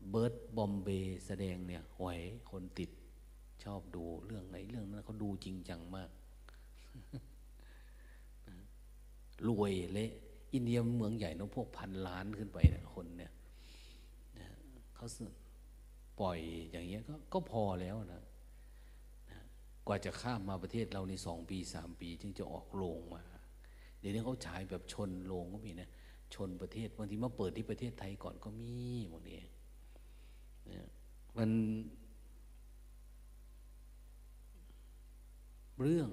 [0.10, 2.19] เบิร์ดบอมเบย์แสดงเนี่ยหวย
[2.52, 2.89] คนติด
[3.63, 6.10] ชอบดูเรื่องไหนเรื่องนั้นเขาดูจริงจังมาก
[9.48, 10.12] รวยเละ
[10.54, 13.32] อินเดียเมืองใหญ่นะพวกพันล้านขึ้นไปนคนเนี่ย
[14.96, 15.08] เขา
[16.19, 16.39] ปล่อย
[16.72, 18.24] อย่างเงี้ยก็ก็พอแล้วนะ
[19.30, 19.39] นะ
[19.88, 23.24] กว่าจะข้ามมาประเทศเราในสองปีสามปี จึงจะออกโรงมา
[24.00, 25.89] เดี๋ยวนี้เขาฉายแบบชนโรงก็มีนะ
[26.36, 28.74] ชนประเทศบางทีมาเปิดที่ประเทศไทยก่อนก็มี
[29.12, 29.36] บางที
[30.72, 30.88] นะ
[31.38, 31.50] มัน
[35.80, 36.10] เรื่อง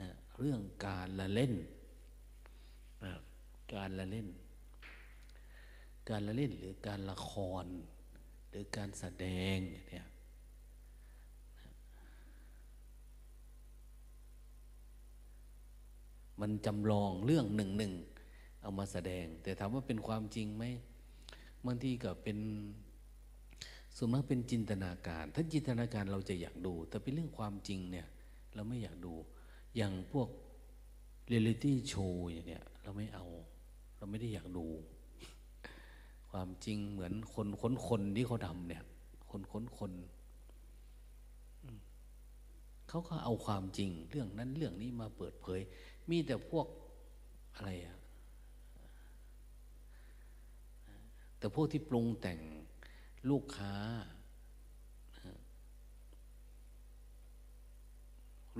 [0.00, 0.08] นะ
[0.38, 1.54] เรื่องการละเล่น
[3.04, 3.12] นะ
[3.74, 4.28] การละเล่น
[6.08, 7.30] การละเล่นหรือการละค
[7.62, 7.64] ร
[8.48, 9.56] หรือการแสดง
[9.90, 10.06] เนี่ย
[16.40, 17.92] มันจำลองเรื่องหนึ่งหนึ่ง
[18.62, 20.64] เอามาแสดง แต่ถามว่าเป็นความจริงไหม
[21.66, 22.38] บางทีก็เป็น
[23.96, 28.06] ส่วนมากเป็นจินตนาการ ถ้าจินตนาการเราจะอยากดู แต่เป็นเรื่องความจริงเนี่ย
[28.54, 29.14] เราไม่อยากดู
[29.76, 30.28] อย่างพวก
[31.28, 33.26] เรียลิตี้โชว์อย่างเนี้ยเราไม่เอา
[33.96, 34.66] เราไม่ได้อยากดู
[36.30, 38.84] ความจริงเหมือนคนค้นคนที่เขาทำเนี่ย
[39.30, 39.92] คนค้นคน
[42.88, 45.60] เขาก็เอาความจริง เรื่องนั้นเรื่องนี้มาเปิดเผย
[46.10, 46.66] มีแต่พวก
[47.54, 47.96] อะไรอะ
[51.40, 52.40] แต่พวกที่ปรุงแต่ง
[53.30, 53.74] ลูกค้า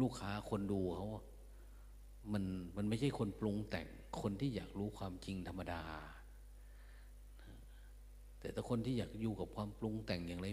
[0.01, 1.07] ลูกค้าคนดูเขา
[2.33, 2.45] มัน
[2.77, 3.88] มันไม่ใช่คนปรุงแต่ง
[4.21, 5.83] คนที่อยากรู้ความจริงธรรมดา
[8.40, 10.47] แต่ถ้าคนที่อยากอยู่กับความปรุงแต่งอย่างไร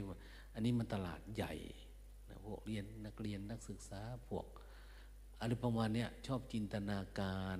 [0.53, 1.53] อันนี้มันตลาดใหญ่
[2.29, 4.45] นะพวกเรียนนักเรียนนักศึกษาพวก
[5.39, 7.59] อะไรประมาณเนี้ยชอบจินตนาการ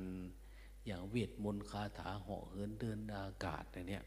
[0.85, 4.05] อย่างเวทมนต์คาถาเหาะเหินเดินอากาศอะไรเนี้ย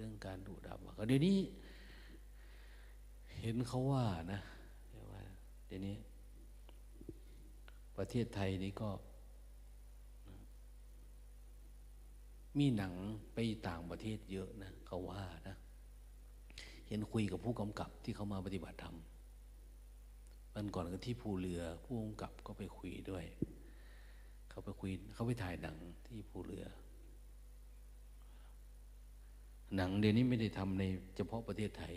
[0.00, 1.38] รื่องการดูดับเดี๋ยวนี้
[3.40, 4.40] เห็นเขาว่านะ
[5.66, 5.96] เดี๋ยวนี้
[7.96, 8.90] ประเทศไทยนี้ก็
[12.58, 12.94] มีหนัง
[13.34, 15.56] ไปต่างประเทศเยอะนะเขาว่านะ
[16.88, 18.96] เห็นคุยกับผู้กำกับที่เขามาปฏิบัติธรรม
[20.54, 23.24] มันก่อนก็ที่ภูเรือผู้กำกับก็ไปคุยด้วย
[24.50, 26.66] เขาไปคุยเขาไปถ่ายหนังที่ภูเรือ
[29.76, 30.84] หนังเดี๋ยวนี้ไม่ได้ทำใน
[31.16, 31.94] เฉพาะประเทศไทย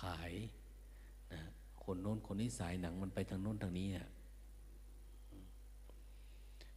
[0.00, 0.32] ขาย
[1.32, 1.40] นะ
[1.84, 4.08] คนโน้นคนนี้สายหนังมันไปทางโน้นทางนี้อะ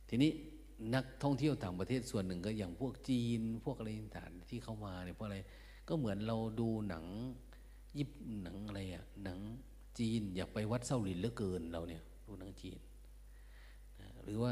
[0.10, 0.32] ทีนี้
[0.96, 5.38] นักท่องเที่ยวต่างประเทศส่วนหนึ่งก็อย่างพวกจีน พวกอะไรต่างที่เข้ามาเนี่ยเพราะอะไร
[5.88, 7.06] ก็เหมือนเราดูหนัง
[7.98, 8.10] ยิบ
[8.44, 9.40] หนังอะไรอะหนัง
[10.00, 12.80] จีนอยากไปวัดเส้าหลินเหลือเกินเราเนี่ยดูหนังจีน
[14.24, 14.52] หรือว่า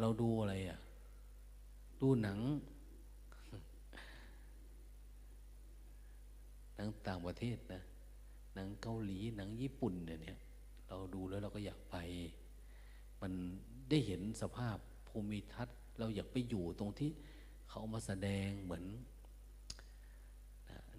[0.00, 0.78] เราดูอะไรอะ
[2.00, 2.38] ดูหนัง
[6.76, 7.82] หนังต่างประเทศนะ
[8.54, 10.38] หนังเกาหลี หนังญี่ปุ่นเนี่ย
[10.88, 11.96] เราดูแล้วเราก็อยากไป
[13.22, 13.32] มัน
[13.90, 14.76] ได้เห็นสภาพ
[15.08, 17.10] ภูมิทัศน์ เราอยากไปอยู่ตรงที่
[17.70, 18.84] เขามาแสดงเหมือน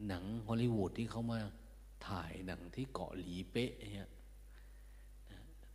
[0.08, 1.40] หนังฮอลลีวูดที่เขามา
[2.08, 4.10] ถ่ายหนังที่เกาะหลีเป๊ะเนี่ย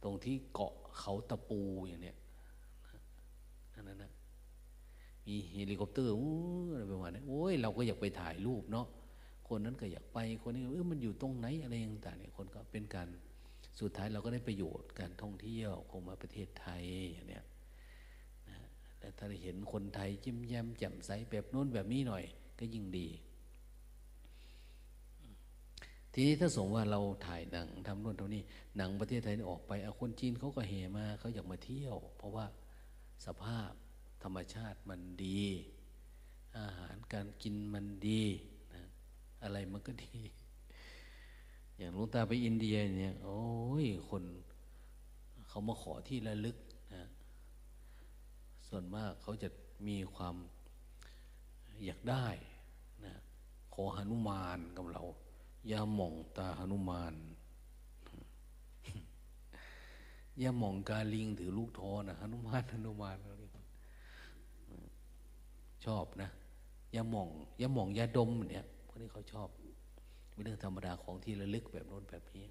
[0.02, 2.16] ตรงที่เกาะเขาตะปูอย่างเนี้ย
[3.90, 4.12] นั่นนะ
[5.26, 6.12] มีเฮลิคอปเตอร์
[6.72, 8.86] อะไรประมาณนี้โอ้ยเราก็อยากไปถ่ายรูปเนาะ
[9.48, 11.74] คนนั้นก็อยากไปคนนี้เออมันอยู่ตรงไหนอะไร
[12.06, 13.08] ต่างๆเนี่ยคนก็เป็นการ
[13.80, 17.44] สุดท้ายเราก็ได้ประโยชน์การท่องเที่ยวคงมาประเทศไทยอย่างเนี้ย
[18.48, 18.56] นะ
[18.98, 22.24] แต่ถ้าได้เห็นคนไทยยิ้มแย้มแจ่มใสแบบโน้นแบบนี้หน่อย
[22.58, 23.08] ก็ยิ่งดี
[26.12, 28.42] ทีนี้ถ้าสมมติว่าเราถ่ายหนังทำโน่นทำนี่
[28.76, 32.44] หนังประเทศไทยออกไปเอาคนจีนเขาก็เฮมาเขาอยากมาเที่ยว เพราะว่า
[33.24, 33.72] สภาพ
[34.22, 35.42] ธรรมชาติมันดี
[36.58, 38.22] อาหารการกินมันดี
[38.74, 38.82] นะ
[39.42, 40.16] อะไรมันก็ดี
[41.76, 43.42] อย่างลุงตาไปอินเดียเนี่ย โอ้
[43.84, 44.22] ยคน
[45.48, 46.56] เขามาขอที่ระลึก
[46.94, 47.04] นะ
[48.68, 49.48] ส่วนมากเขาจะ
[49.86, 50.36] มีความ
[51.84, 52.26] อยากได้
[53.04, 53.14] นะ
[53.74, 55.02] ขอหนุมานกับเรา
[55.70, 57.16] ยาหม่องตาหนุมานอ
[60.42, 63.50] ย่าหม่องกาลิงถือลูกทอนะหนุมานหนุมานเราเรียก
[65.86, 66.30] ชอบนะ
[66.94, 67.28] ย่าหม่อง
[67.60, 69.48] ย่าหม่องยาดมเนี่ยพวกนี้เขาชอบ
[70.30, 72.46] เป็นเรื่องธรรมดาของที่ระลึกแบบโน้นแบบนี้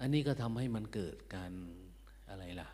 [0.00, 1.52] อันนี้ก็ทำให้มันเกิดการ
[2.30, 2.68] อะไรล่ะ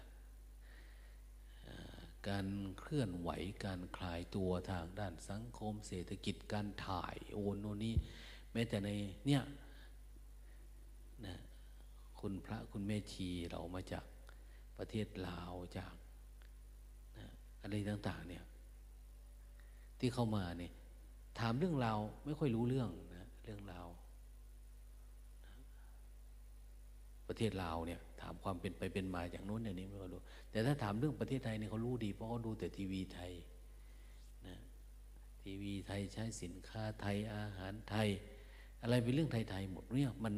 [2.28, 2.46] การ
[2.80, 3.30] เคลื่อนไหว
[3.64, 7.94] การคลายตัวทางด้านสังคม เศรษฐกิจการถ่ายโอนโน่นนี้
[8.52, 8.90] แม้แต่ใน
[9.26, 9.42] เนี่ย
[12.20, 14.04] คุณพระคุณแม่ชีเรามาจาก
[14.78, 15.94] ประเทศลาวจาก
[17.18, 17.26] นะ
[17.62, 18.44] อะไรต่าง ๆ เนี่ย
[19.98, 20.72] ที่เข้ามาเนี่ย
[21.38, 23.88] ถามเรื่องราวไม่ค่อยรู้เรื่องนะเรื่องราว
[25.44, 25.52] นะ
[27.28, 30.20] ประเทศลาวเนี่ย ถามความเป็นไปเป็นมาอย่างโน้นอย่างนี้ไม่ค่อยรู้
[30.50, 33.32] แต่ถ้าถามเรื่องประเทศไทยเนี่ยเขารู้ดี เพราะเขาดูแต่ทีวีไทย
[34.46, 34.56] นะ
[35.42, 38.08] ทีวีไทยใช้สินค้าไทยอาหารไทย
[38.82, 40.34] อะไรเป็นเรื่องไทยๆหมดเนี่ยมัน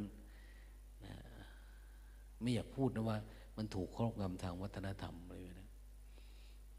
[2.43, 3.19] ไม่อยากพูดนะว่า
[3.57, 5.69] มันถูกครอบงำทางวัฒนธรรมเลยนะ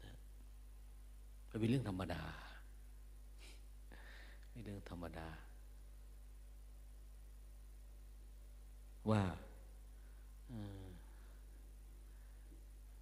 [0.04, 0.14] นะ
[1.60, 2.22] เป็นเรื่องธรรมดา
[4.50, 5.28] เป็นเรื่องธรรมดา
[9.10, 9.22] ว่า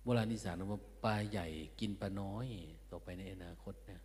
[0.03, 1.47] โบราณนิสานว่าปลาใหญ่
[1.81, 2.47] กินปลาน้อย
[2.91, 4.03] ต่อไปในอนาคตเนี่ย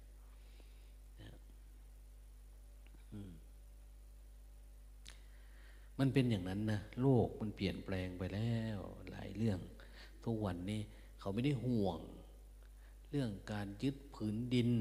[5.99, 8.79] มันเป็นอย่างนั้นนะโลกมันเปลี่ยนแปลงไปแล้ว
[9.11, 9.59] หลายเรื่อง
[10.25, 10.81] ทุกวันนี้
[11.19, 11.99] เขาไม่ได้ห่วง
[13.09, 14.71] เรื่องการยึดผืนดิน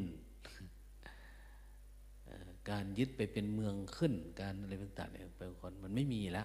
[2.71, 6.45] การยึดไปเป็นเมืองขึ้น การอะไรต่างๆเนี่ยไปคนมันไม่มีละ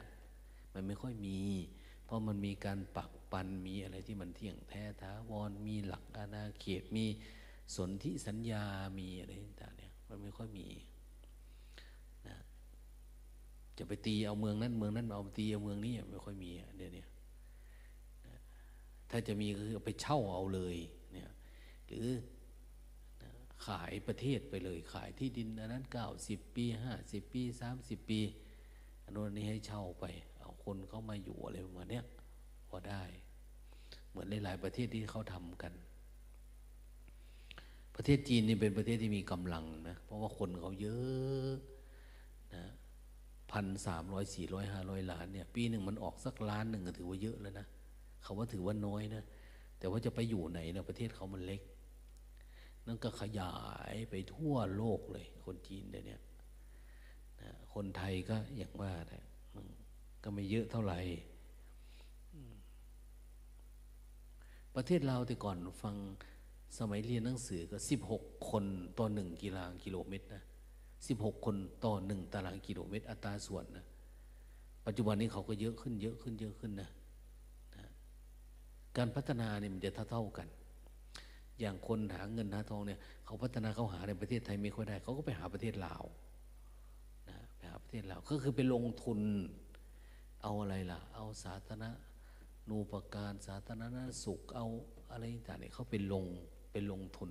[0.74, 1.40] มันไม่ค่อยมี
[2.06, 7.06] เพราะมันมีการปักปันมีอะไรที่มันเที่ยงแท้ท้าวรมีหลักอาณาเขตมี
[7.76, 8.64] สนธิสัญญา
[9.00, 10.68] มีอะไรต่างๆเนี่ยมันไม่ค่อยมี
[13.78, 17.04] จะไปตีเอาเมืองนั้นเมืองนั้นเอาตีเอาเมืองนี้ไม่ค่อยมีเดี๋ยวนี้
[19.10, 20.78] ถ้าจะมีก็คือไปเช่าเอาเลย
[21.14, 21.30] เนี่ย
[21.88, 22.08] หรือ
[23.66, 28.20] ขายประเทศไปเลย ขายที่ดินอันนั้นเก้าสิบปีห้าสิบปีสามสิบปี
[29.04, 30.06] อันนี้ให้เช่าไป
[30.40, 32.02] เอาคนเข้ามาอยู่อะไรประมาณนี้
[32.70, 33.04] พอได้
[34.10, 35.74] เหมือนหลาย ๆ ประเทศที่เขาทำกัน
[37.96, 41.56] ประเทศจีนนี่เป็นประเทศที่มีกำลังนะเพราะว่าคนเขาเยอะ
[42.56, 42.64] นะ
[43.52, 47.68] พันสามร้อยสี่ร้อยห้าร้อยล้านเนี่ย ปีหนึ่งมันออกสักล้านหนึ่งก็ถือว่าเยอะแล้วนะ
[48.24, 49.24] เขาว่าถือว่าน้อยนะ
[49.80, 51.62] แต่ว่าจะไปอยู่ไหนนะประเทศเขามันเล็ก
[52.88, 53.56] นั่นก็ขยา
[53.94, 56.18] ยไปทั่วโลกเลย คนจีนเดี๋ยวนี้
[57.42, 59.24] นะคนไทยก็อย่างว่าแหละ
[60.24, 61.00] ก็ไม่เยอะเท่าไหร่
[64.76, 65.96] ประเทศเราแต่ก่อนฟัง
[66.78, 68.66] สมัยเรียนหนังสือก็สิบหกคน
[68.98, 70.44] ต่อหนึ่งกิโลกิโลเมตรนะ
[71.08, 73.86] สิบหกคนต่อหนึ่งตารางกิโลเมตร อัตราส่วนนะ
[74.86, 76.90] ปัจจุบันนี้เขาก็เยอะขึ้นเยอะขึ้นเยอะขึ้นนะ
[77.76, 77.86] นะ
[78.98, 80.48] การพัฒนาเนี่ยมันจะเท่าๆกัน
[81.60, 86.04] อย่างคนหาเงินหาทองเนี่ยเขาพัฒนาเขาหาในประเทศไทยไม่ค่อยได้ เขาก็ไปหาประเทศลาว
[87.30, 89.20] นะไปหาประเทศลาวก็คือไปลงทุน
[90.44, 91.86] เอาอะไรล่ะ เอาสาธารณ
[92.70, 94.68] นูปการสาธารณสุขเอา
[95.12, 96.26] อะไรต่างๆเนี่ยเขาเป็นลง
[96.72, 97.30] เป็นลงทุน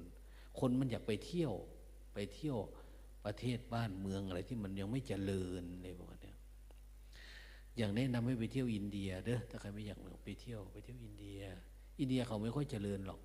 [0.58, 1.52] คนมันอยากไปเที่ยว
[2.14, 2.58] ไปเที่ยว
[3.24, 6.34] ประเทศบ้านเมืองอะไรที่มันยังไม่เจริญในประมาณนี้
[7.76, 11.40] อย่างแนะนำให้ไปเที่ยวอินเดียเด้อถ้าใครไม่อยากไปเที่ยวไปเที่ยวอินเดีย
[12.00, 13.20] อินเดียเขาไม่ค่อยเจริญหรอก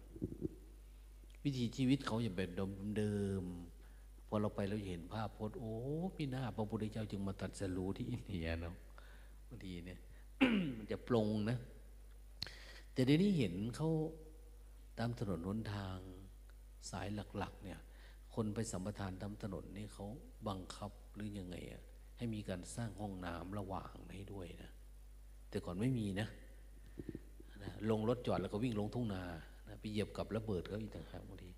[1.43, 2.50] วิถีชีวิตเขาอย่างแบบ
[2.98, 3.43] เดิม
[4.28, 5.74] พอเราไปเราเห็นภาพพจน์โอ้
[6.16, 8.76] พี่หน้าพระพุทธเจ้าจึงมาตัดสรู้ที่อินเดียเนาะ
[9.48, 10.00] บางทีเนี่ย
[10.78, 11.58] มันจะปรงนะ
[12.93, 13.89] แต่เดี๋ยวนี้เห็นเขา
[15.00, 15.98] ตามถนนหนทาง
[16.89, 17.80] สายหลัก ๆ เนี่ย
[18.36, 20.06] คนไปสัมปทานตามถนนนี่เขา
[20.48, 21.82] บังคับหรือยังไงอะ
[22.18, 24.72] ให้มีการสร้างห้องน้ำระหว่างให้ด้วยนะ
[25.50, 26.28] แต่ก่อนไม่มีนะ
[27.64, 29.22] นะ ลงรถจอดแล้วก็วิ่งลงทุ่งนา
[29.68, 31.50] นะไปเหยียบกับระเบิดเขาอีกต่างหากบางที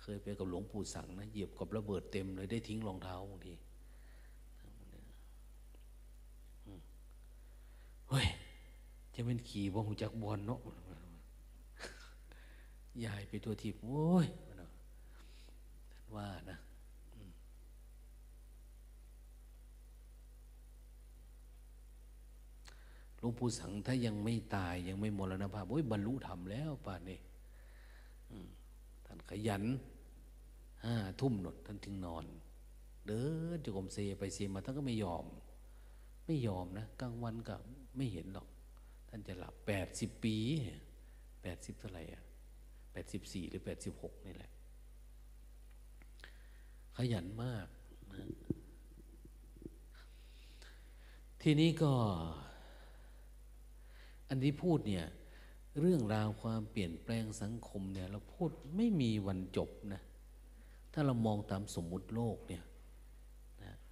[0.00, 3.54] เคยไปกับหลวงปู่สังนะเหยียบกับระเบิดเต็มเลยได้ทิ้งรองเท้าบางที
[8.08, 8.26] เฮ้ย
[9.14, 10.60] จะเป็นขี่ว่หูจักบอลเนาะ
[13.04, 14.62] ยายไปตัวทีบโอ้ยท่าน
[16.14, 16.58] ว่านะ
[23.18, 27.18] หลวงปู่สังถ้ายังไม่ตายยังไม่มรณภาพโอ้ยบรรลุธรรมแล้วป่านนี้
[29.06, 29.64] ท่านขยัน
[30.84, 32.24] ห้าทุ่มหนดท่านถึงนอน
[33.06, 33.22] เดิ
[33.54, 35.24] นจุกมเซไปเซมาท่านก็ไม่ยอม
[36.26, 37.54] ไม่ยอมนะกลางวันก็
[37.96, 38.48] ไม่เห็นหรอก
[39.08, 40.36] ท่านจะหลับแปดสิบปี
[41.42, 42.22] แปดสิบเท่าไหร่อะ
[42.92, 44.50] แปดสิบสี่หรือแปดสิบหกนี่แหละ
[46.96, 47.66] ขยันมาก
[48.12, 48.26] นะ
[51.42, 51.92] ทีนี้ก็
[54.28, 55.06] อันที่พูดเนี่ย
[55.80, 60.00] เรื่องราวความเปลี่ยนแปลงสังคมเนี่ย เราพูดไม่มีวันจบนะ
[60.92, 62.64] ถ้าเรามองตามสมมุติโลกเนี่ย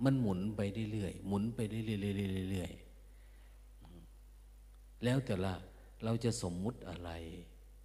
[0.04, 0.60] มันหมุนไป
[0.92, 5.54] เรื่อยๆหมุนไปเรื่อยๆแล้วแต่ละ
[6.04, 7.10] เราจะสมมุติอะไร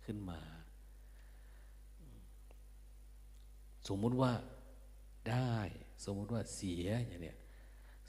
[0.05, 0.39] ขึ้นมา
[3.80, 4.31] ส มมุติว่า
[5.29, 5.53] ได้
[6.05, 7.37] สมมุติว่าเสียอย่างเนี้ย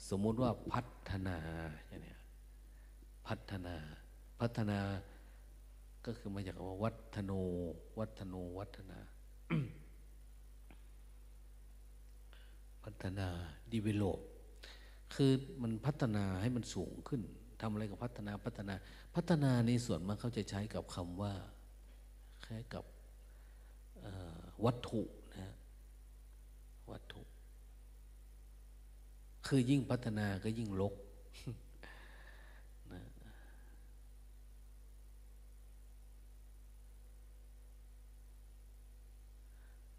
[0.09, 1.37] สมมุติว่าพัฒนา
[1.87, 2.19] อย่างเนี้ย
[3.27, 3.75] พัฒนา
[4.39, 4.79] พัฒนา
[6.05, 7.31] ก็คือมาจากว่าวัฒโน
[7.99, 8.99] วัฒโนวัฒนา
[12.83, 13.27] พัฒนา
[13.71, 14.19] ดีเวลลป
[15.13, 15.31] คือ
[15.61, 17.21] มันพัฒนาให้มันสูงขึ้น
[17.61, 18.73] ทำอะไรกับพัฒนาพัฒนา
[19.15, 21.33] พัฒนาในส่วนมากเขาจะใช้กับคำว่า
[22.43, 22.85] แค่กับ
[24.65, 25.01] วัตถุ
[25.37, 25.53] นะ
[26.91, 27.21] วัตถุ
[29.47, 30.93] คือยิ่งพัฒนาก็ยิ่งลก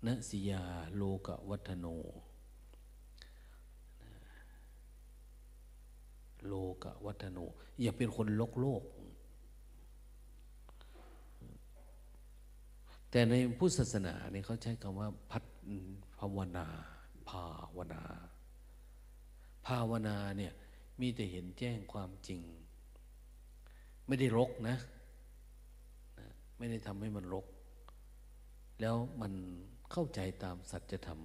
[0.06, 0.62] นะนสิยา
[0.96, 1.86] โลกวัฒโน
[6.48, 7.38] โลกวัฒโน
[7.80, 8.82] อย่าเป็นคนลกโลก
[13.10, 15.42] แต่ในพุทธศาสนาเนี่ยเขาใช้คำว่าพัฒ
[16.18, 16.66] ภาวนา
[17.28, 17.44] ภา
[17.76, 18.02] วนา
[19.66, 20.52] ภาวนาเนี่ย
[21.00, 22.40] มีแต่เห็นแจ้งความจริง
[24.06, 24.76] ไม่ได้รกนะ
[26.58, 27.46] ไม่ได้ทำให้มันรก
[28.80, 29.32] แล้วมัน
[29.92, 31.20] เข้าใจตามสัจธรรม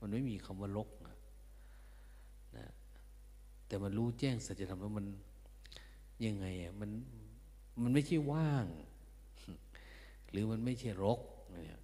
[0.00, 1.16] มันไม่มีคำว่ารกนะ
[3.66, 5.06] แต่มันรู้แจ้งสัจธรรมแล้วมัน
[6.24, 6.90] ยังไงอะมัน
[7.82, 8.66] มันไม่ใช่ว่าง
[10.30, 11.20] หรือมันไม่ใช่รก
[11.50, 11.80] เนี่ย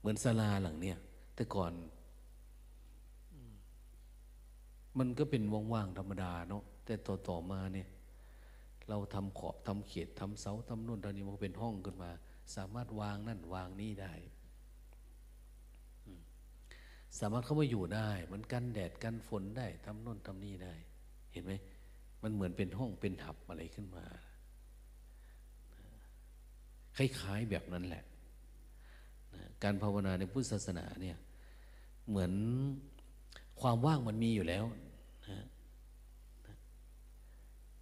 [0.00, 0.98] เหมือนศาลาหลังเนี่ย
[1.34, 1.72] แต่ก่อน
[4.98, 5.42] มันก็เป็น
[5.72, 7.88] ว่างๆธรรมดาเนาะแต่ต่อต่อมาเนี่ย
[8.88, 12.10] เราทำขอบทำเขตทำเสาทำนู่นทำนี้มันเป็นห้องขึ้นมา
[12.54, 14.14] สามารถวางนั่นวางนี่ได้
[17.18, 20.74] สามารถเข้ามาอยู่ได้ มันกันแดดกันฝนได้ทำน่นทำนี่ได้
[21.32, 21.52] เห็นไหม
[22.22, 24.04] มันเหมือนเป็นห้องเป็นหับอะไรขึ้นมา
[26.96, 28.04] คล้ายๆแบบนั้นแหละ
[29.62, 31.16] การภาวนาในพุทธศาสนาเนี่ย
[32.08, 32.32] เหมือน
[33.60, 34.64] ความว่างมันมีอยู่แล้ว
[35.28, 35.46] นะ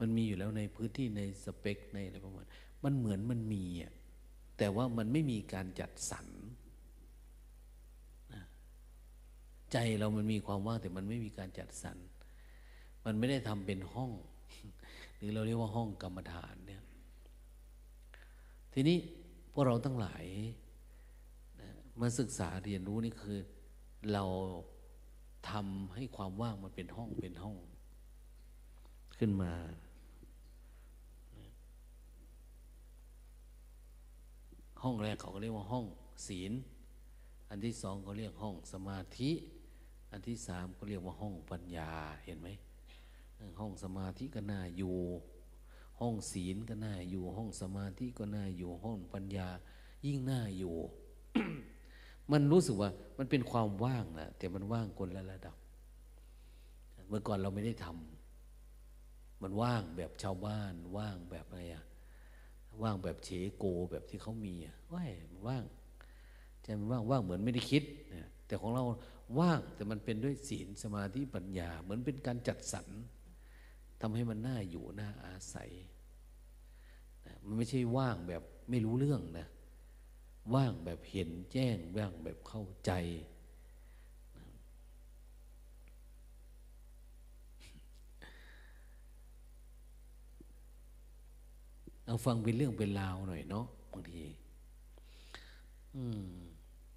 [0.01, 2.47] มันมีอยู่แล้วในพื้นที่ในสเปคในอะไรประมาณ
[2.85, 3.93] มันเหมือนมันมีอะ
[4.59, 6.27] แต่ว่ามันไม่มีการจัดสรร
[9.73, 11.97] ใจเรามันมีความว่างแต่มันไม่มีการจัดสรร
[13.05, 14.11] มันไม่ได้ทำเป็นห้อง
[15.17, 16.83] หรือเราเรียกว่าห้องกรรมฐานเนี่ย
[18.73, 18.99] ทีนี้
[19.53, 20.25] พวกเราทั้งหลาย
[22.01, 23.39] มาศึกษาเรียนรู้นี่คือ
[24.13, 24.25] เรา
[25.51, 27.57] ทำให้ความว่างมันเป็นห้องเป็นห้อง
[29.19, 29.53] ขึ้นมา
[34.83, 35.87] ห้องแรกเขาก็เรียกว่าห้อง
[36.27, 36.53] ศีล
[37.49, 39.31] อันที่สองเขาเรียกห้องสมาธิ
[40.11, 41.91] อันที่สามก็เรียกว่าห้องปัญญา
[42.25, 42.49] เห็นไหม
[43.61, 44.97] ห้องสมาธิก็น่าอยู่
[46.01, 49.49] ห้องศีลก็น่าอยู่ ห้องสมาธิก็น่าอยู่ ห้องปัญญา
[50.07, 50.77] ยิ่งน่าอยู่
[52.33, 55.57] มันรู้สึกว่ามันเป็นความว่างนะแต่มันว่างคนละระดับ
[57.09, 61.85] เมื่อก่อนเราไม่ได้ทำมันว่างแบบชาวบ้าน ว่างแบบอะไรอะ
[62.83, 65.65] ว่างแบบเฉโกแบบที่เขามีอะว่ายมันว่าง
[66.63, 67.83] ใจมันว่างว่างเหมือนไม่ได้คิด
[68.15, 68.83] นะแต่ของเรา
[69.39, 72.87] ว่างแต่มันเป็นด้วยศีลสมาธิปัญญา เหมือนเป็นการจัดสรร
[74.01, 75.71] ทำให้มันน่าอยู่น่าอาศัย
[77.27, 79.47] นะมันไม่ใช่ว่างแบบไม่รู้เรื่องนะ
[80.55, 82.93] ว่างแบบเห็นแจ้ง ว่างแบบเข้าใจ
[92.05, 94.25] เอาฟังเป็นเรื่องเป็นราวหน่อยเนาะบางที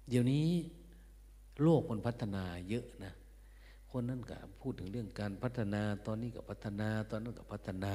[0.08, 0.46] เดี๋ยวนี้
[1.62, 3.12] โลกมันพัฒนาเยอะนะ
[3.90, 7.94] คนนั้นก็พูดถึงเรื่องการพัฒนา ตอนนี้ก็พัฒนา ตอนนั้นก็พัฒนา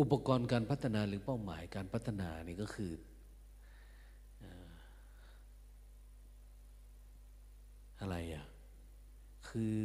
[0.00, 2.92] อุปกรณ์การพัฒนาหรือเป้าหมายการพัฒนานี่ก็คือ
[8.00, 8.46] อะไรอะ
[9.48, 9.78] คือ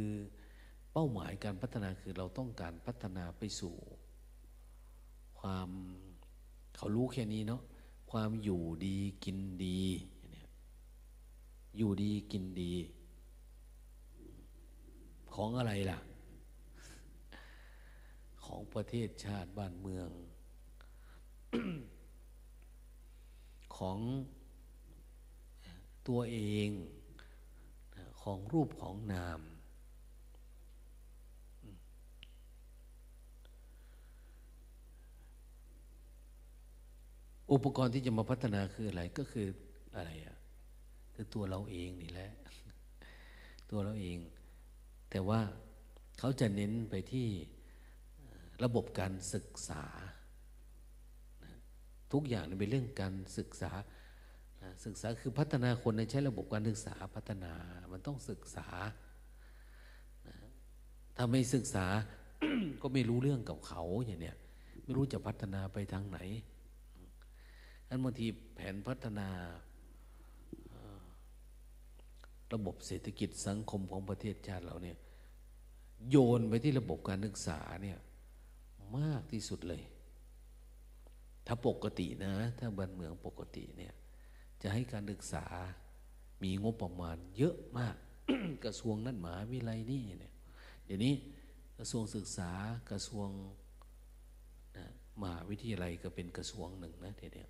[0.92, 3.76] เป้าหมายการพัฒนาคือเราต้องการพัฒนาไปสู่
[5.40, 5.68] ความ
[6.76, 7.62] เขารู้แค่นี้เนาะ
[8.10, 9.80] ความอยู่ดีกินดี
[11.76, 12.72] อยู่ดีกินดี
[15.34, 15.98] ของอะไรล่ะ
[18.74, 20.08] ประเทศชาติบ้านเมือง
[23.76, 23.98] ของ
[26.08, 26.68] ตัวเอง
[28.22, 29.40] ของรูปของนาม
[37.52, 39.46] อุปกรณ์ที่จะมาพัฒนาคืออะไรก็คือ
[39.96, 40.36] อะไรอะ
[41.14, 42.30] คือตัวเราเองนี่แหละ
[43.70, 44.18] ตัวเราเอง
[45.10, 45.40] แต่ว่า
[46.18, 47.28] เขาจะเน้นไปที่
[48.64, 49.84] ระบบการศึกษา
[52.12, 53.72] ทุกอย่างเป็นเรื่องการศึกษา
[54.84, 57.52] ศึกษาคือพัฒนาคนในใช้ระบบการศึกษาพัฒนา
[57.92, 58.68] มันต้องศึกษา
[61.16, 61.86] ถ้าไม่ศึกษา
[62.82, 64.36] ก็ไม่รู้เรื่องกับเขาอย่างเนี้ย
[64.82, 66.18] ไม่รู้จะพัฒนาไปทางไหน
[67.88, 69.28] อันบางทีแผนพัฒนา
[72.52, 74.96] ระบบเศรษฐกิจสังคมของประเทศชาติเราเนี่ย
[76.10, 77.98] โยนไปที่ระบบการศึกษาเนี่ย
[78.98, 79.82] มากที่สุดเลย
[81.46, 83.92] ถ้าปกตินะ ถ้าบ้านเมืองปกติเนี่ย
[84.62, 85.46] จะให้การศึกษา
[86.42, 87.96] มีงบประมาณเยอะมาก
[88.64, 90.32] กระทรวงนั่นหมาวิไลนี่เนี่ย
[90.84, 91.14] เดี๋ยวนี้
[91.78, 92.50] กระทรวงศึกษา
[92.90, 93.28] กระทรวง
[94.76, 94.84] นะ
[95.20, 97.46] มหาวิทยาลัยก็เป็นกระทรวงหนึ่งนะเดี๋ยวนี้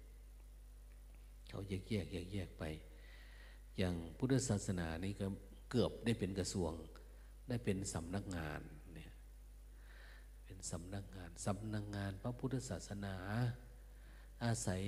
[1.49, 2.65] เขาแยกแยกแยกแยกไป
[3.79, 5.27] อย่างพุทธศาสนานี่ก็
[5.71, 6.73] เกือบได้เป็นกระทรวง
[7.49, 8.61] ได้เป็นสำนักงาน
[10.71, 13.15] สำนักงานสำนักงานพระพุทธศาสนา
[14.45, 14.83] อาศัย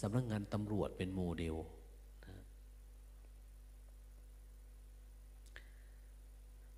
[0.00, 1.56] สำนักงานตำรวจเป็นโมเดล
[2.26, 2.36] นะ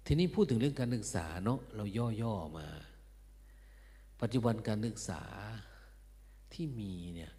[0.06, 1.84] ทีนี้พูดถึงเรื่องการศึกษาเนาะเรา
[2.22, 2.68] ย่อๆมา
[4.20, 5.22] ปัจจุบันการศึกษา
[6.52, 7.32] ที่มีเนี่ย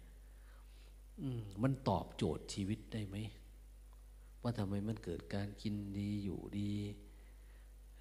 [1.62, 3.16] มันตอบโจทย์ชีวิตได้ไหม
[4.42, 6.72] ว่าทำไมมันเกิดการกินดีอยู่ดี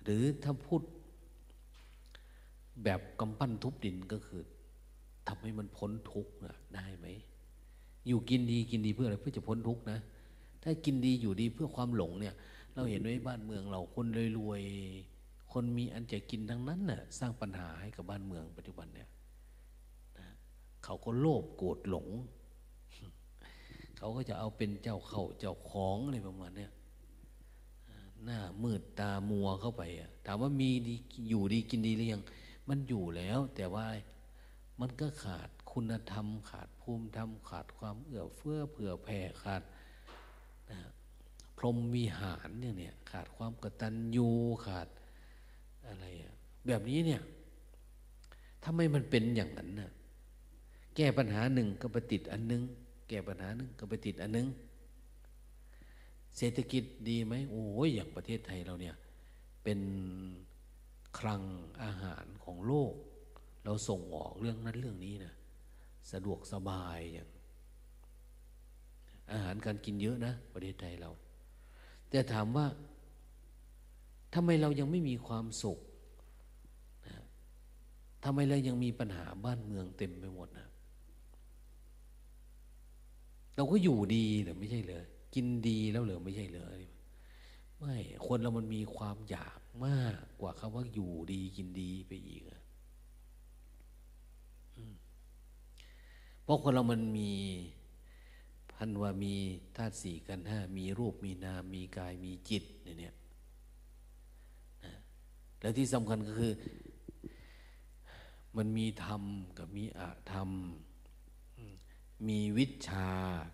[0.04, 0.82] หรือถ้าพูด
[2.84, 4.42] แบบกำปั้นทุบดินก็คือ
[5.28, 7.08] ทำให้มันพ้นทุกข์นะได้ไหม
[8.08, 10.00] อยู่กินดีกินดีเพื่ออะไรเพื่อจะพ้นทุกข์นะ
[10.64, 12.36] ถ้ากินดีอยู่ดีเพื่อความหลงเนี่ย
[12.74, 14.06] เราเห็นไว้บ้านเมืองเราคน
[14.38, 19.10] รวยๆคนมีอันจะกินทั้งนั้นน่ะสร้างปัญหาให้กับบ้านเมืองปัจจุบันเนี่ย
[20.18, 20.28] นะ
[20.84, 22.08] เขาก็โลภโกรธหลง
[23.98, 26.72] เขาก็จะเอาเป็นเจ้าเข้าเจ้าของอะไรประมาณเนี้ย
[28.26, 30.96] หน้ามืดตามัวเข้าไปอะถามว่ามีดี
[31.30, 32.22] อยู่ดีกินดีหรือยัง
[32.70, 33.86] มันอยู่แล้ว แต่ว่า
[34.80, 39.64] มันก็ขาดคุณธรรม ขาดภูมิธรรม ขาดความเอื้อเฟื้อเผื่อแผ่ขาด
[40.72, 40.80] นะ
[41.58, 44.30] พรหมวิหารเนี่ยเนี่ยขาดความกตัญญู
[44.66, 44.88] ขาด
[45.88, 46.34] อะไรอะ
[46.68, 47.22] แบบนี้เนี่ย
[48.64, 49.92] ทำไมมันเป็นอย่างนั้นน่ะ
[50.96, 52.62] แก้ปัญหาหนึ่งก็ไปติดอันนึง
[53.10, 54.48] แก้ปัญหาหนึ่งก็ไปติดอันนึง
[56.38, 58.96] เศรษฐกิจดีไหมโอ้ยอย่างประเทศไทยเราเนี่ย
[59.64, 59.80] เป็น
[61.18, 61.44] คลัง
[61.84, 62.94] อาหารของโลก
[63.64, 65.34] เราส่งออกเรื่องนั้นเรื่องนี้นะ
[66.12, 67.30] สะดวกสบายอย่าง
[69.32, 71.12] อาหารการกินเยอะนะประเทศไทยเรา
[72.10, 72.66] แต่ถามว่า
[74.34, 75.80] ทำไมเรายังไม่มีความสุข
[77.08, 77.16] นะ
[78.24, 80.68] ทำไมเรายังมีปัญหาบ้านเมืองเต็มไปหมดนะ
[83.56, 85.06] เราก็อยู่ดีหรือไม่ใช่เลย
[85.36, 86.80] กินดีแล้วเหรือไม่ใช่เลย
[87.80, 87.98] ไม่
[88.28, 92.44] คนเรามันมีความอยาก มากกว่าคำว่าอยู่ดีกินดีไปอีก
[96.44, 97.34] เพราะคนเรามันมี
[98.74, 99.36] พันว่ามี
[99.76, 103.16] ธาตุสี่กันห้ามีรูปมีนามมีกายมีจิตเนี่ยนะ
[105.60, 106.54] แล้วที่สำคัญก็คือ
[108.58, 109.24] มันมีธรรม
[109.58, 110.02] กับมีอ
[110.32, 110.50] ธรรม
[112.28, 113.10] มีวิชา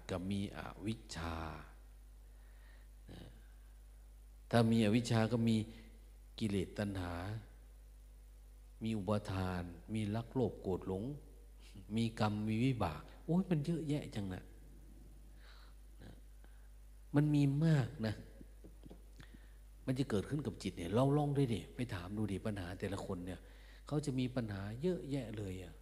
[0.10, 1.36] กับมีอวิชชา
[4.52, 5.58] ถ้ามีอวิชชาก็มี
[6.40, 7.14] กิเลสตัณหา
[8.84, 9.64] มีอุปทาน
[9.94, 11.04] มีลักโลภโกรธหลง
[11.96, 14.44] มีกรรมมีวิบาก โอ้ยมันเยอะแยะจังนะ
[17.16, 18.16] มันมีมากนะ
[19.86, 23.40] มันจะเกิดขึ้นกับจิตเนี่ยลองลองด้วยดิไปถามดูดิปัญหาแต่ละคนเนี่ย
[23.88, 25.74] เขาจะมีปัญหาเยอะแยะเลยอะ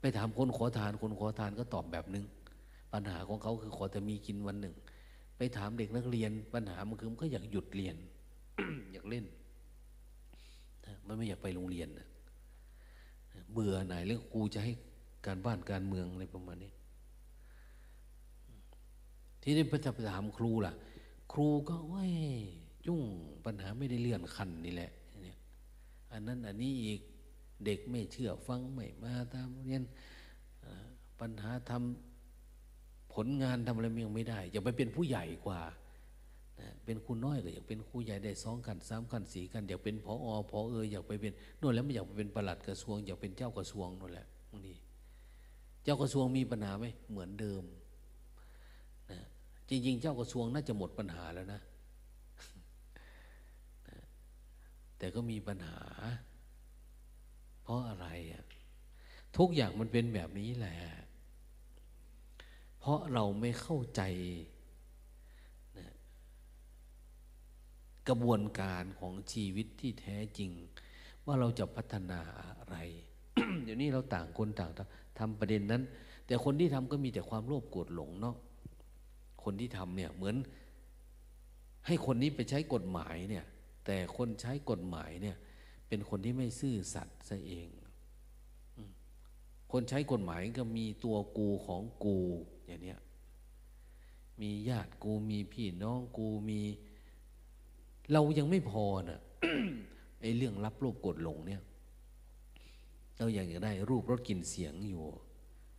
[0.00, 2.24] ไปถามคนขอทานคนขอทานก็ตอบแบบนึง
[2.92, 4.74] ปัญหาของเขาคือขอแต่มีกินวันหนึ่ง
[5.36, 7.96] ไปถามเด็กนักเรียนปัญหามันคือมันก็อยากหยุดเรียน
[8.92, 9.24] อยากเล่น
[11.06, 11.88] มันไม่อยากไปโรงเรียน
[13.52, 14.72] เบื่อไหนเรื่องครูจะให้
[15.26, 16.72] การบ้านการเมืองอะไรประมาณนี้
[19.42, 19.74] ที่ได้ไป
[20.10, 20.72] ถามครูล่ะ
[21.32, 22.12] ครูก็ว้ย
[22.86, 23.02] ยุ่ง
[23.44, 24.90] ปัญหาไม่ได้เลื่อนคันนี่แหละ
[25.22, 25.36] เนี่ย
[26.12, 27.00] อันนั้นอันนี้อีก
[27.64, 29.82] เด็กไม่เชื่อฟังไม่มาตามเรียน
[31.20, 32.13] ปัญหาทำ
[33.14, 35.60] ผลงานทำอะไรยังไม่ได้ อยากไปเป็นผู้ใหญ่กว่า
[36.60, 44.74] นะเป็นครูน้อยก็อยากเป็นครูใหญ่ได้สองกันสามกันสี่กัน อยากเป็นพออพอเอออยากไปเป็นนู่นแล้วไม่อยากไปเป็นประหลัดกระทรวง อยากเป็นเจ้ากระทรวงนั่นแหละบางที
[45.84, 47.62] เจ้ากระทรวงมีปัญหาไหมเหมือนเดิม
[49.10, 49.20] นะ
[49.68, 51.60] จริง ๆ เจ้ากระทรวงน่าจะหมดปัญหาแล้วนะ
[53.88, 53.98] นะ
[54.98, 55.80] แต่ก็มีปัญหา
[57.62, 58.44] เพราะอะไรอะ
[59.36, 60.76] ทุกอย่างมันเป็นแบบนี้แหละ
[62.86, 64.02] เพราะเราไม่เข้าใจ
[65.78, 65.88] นะ
[68.08, 70.50] กระบวนการของชีวิตที่แท้จริง
[71.26, 72.20] ว่าเราจะพัฒนา
[72.58, 72.76] อะไร
[73.64, 74.70] เดี๋ยวนี้เราต่างคนต่าง
[75.18, 75.82] ทำประเด็นนั้น
[76.26, 78.36] แต่คนที่ทำก็มีแต่ความโลภโกรธหลงเนาะ
[79.44, 80.36] คนที่ทำเนี่ยเหมือน
[81.86, 83.44] ให้คนนี้ไปใช้กฎหมายเนี่ย
[83.86, 85.36] แต่คนใช้กฎหมายเนี่ย
[85.88, 87.68] เป็นคนที่ไม่ซื่อสัตย์ซะเอง
[89.76, 92.18] คนใช้กฎหมายก็มีตัวกูของกู
[92.66, 93.00] อย่างเนี้ย
[94.40, 96.60] มีญาติกูมีพี่น้องกูมี
[98.12, 99.20] เรายังไม่พอนะ่ะ
[100.20, 101.62] ไอ้เรื่องรับรูปกดหลงเนี่ย
[103.18, 105.04] เราอยากจะได้รูปรสกลิ่นเสียงอยู่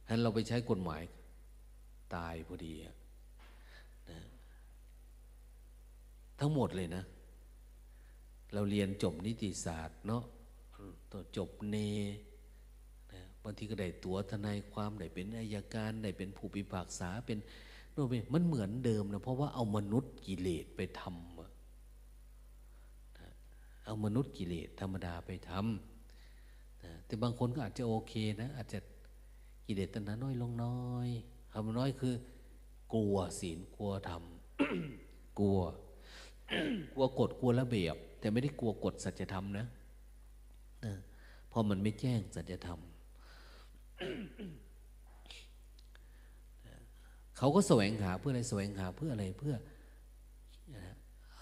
[0.06, 1.02] ฉะนั้นเราไปใช้กฎหมาย
[2.16, 2.96] ตายพอดีนะ
[6.40, 7.04] ทั้งหมดเลยนะ
[8.54, 10.24] เราเรียนจบนิติศาสตร์เนาะ
[11.38, 11.78] จบเน
[13.46, 17.38] บางทีก็ได้ตัวทนายความได้เป็นอายการได้เป็นผู้พิพากษาเป็น
[17.92, 21.14] โน่นเป็นมันเหมือนเดิมนะเพราะว่าเอามนุษย์กิเลสไปทำ
[23.86, 28.80] เอามนุษย์กิเลสธรรมดาไปทำนะแต่บางคนก็อาจจะโอเคนะอาจจะ
[29.68, 31.10] กิเลสตัณหาน้อยลงน้อย
[31.52, 32.14] คำน้อยคือ
[32.94, 34.24] กลัวศีลกลัวธรรม
[35.40, 35.60] กลัว
[36.94, 39.66] กลัวกฎกลัวระเบียบ แต่ไม่ได้กลัวกฎสัจธรรมนะ
[40.86, 40.94] นะ
[41.52, 42.80] พอมันไม่แจ้งสัจธรรม
[47.38, 49.56] เขาก็แสวงหาเพื่ออะไรแสวงหาเพื่ออะไรเพื่อ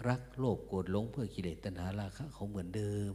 [0.08, 3.14] รักโลภโกรธหลงเพื่อกิเลสตัณหาราคะเขาเหมือนเดิม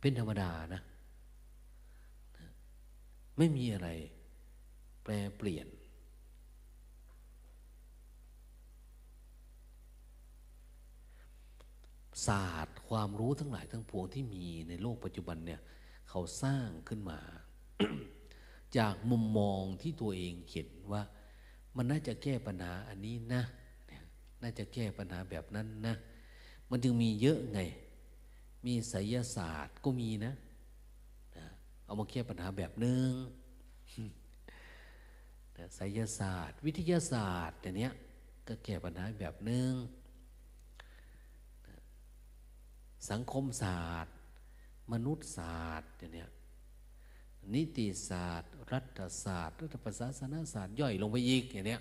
[0.00, 0.82] เป็นธรรมดานะ
[3.38, 3.88] ไม่มีอะไร
[5.02, 5.66] แปลเปลี่ยน
[12.26, 15.60] ศาสตร์ความรู้ทั้งหลายทั้งปวงที่มีในโลกปัจจุบันเนี่ย
[16.14, 17.20] เขาสร้างขึ้นมา
[18.76, 21.02] จากมุมมองที่ตัวเองเห็นว่า
[21.76, 23.42] มันน่าจะแก้ปัญหาอันนี้นะ
[24.42, 25.94] น่าจะแก้ปัญหาแบบนั้นนะ
[26.70, 27.60] มันจึงมีเยอะไง
[28.66, 30.32] มีไสยศาสตร์ก็มีนะ
[31.84, 33.10] เอามาแก้ปัญหาแบบหนึ่ง
[35.76, 37.90] ไสยศาสตร์ วิทยาศาสตร์อย่างนี้
[38.48, 39.72] ก็แก้ปัญหาแบบหนึ่ง
[43.10, 44.14] สังคมศาสตร์
[44.92, 46.26] มนุษยศาสตร์อย่างนี้
[47.54, 51.78] นิติศาสตร์ รัฐศาสตร์ รัฐประศาสนศาสตร์ย่อยลงไปอีกอย่างนี้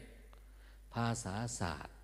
[0.94, 1.96] ภาษาศาสตร์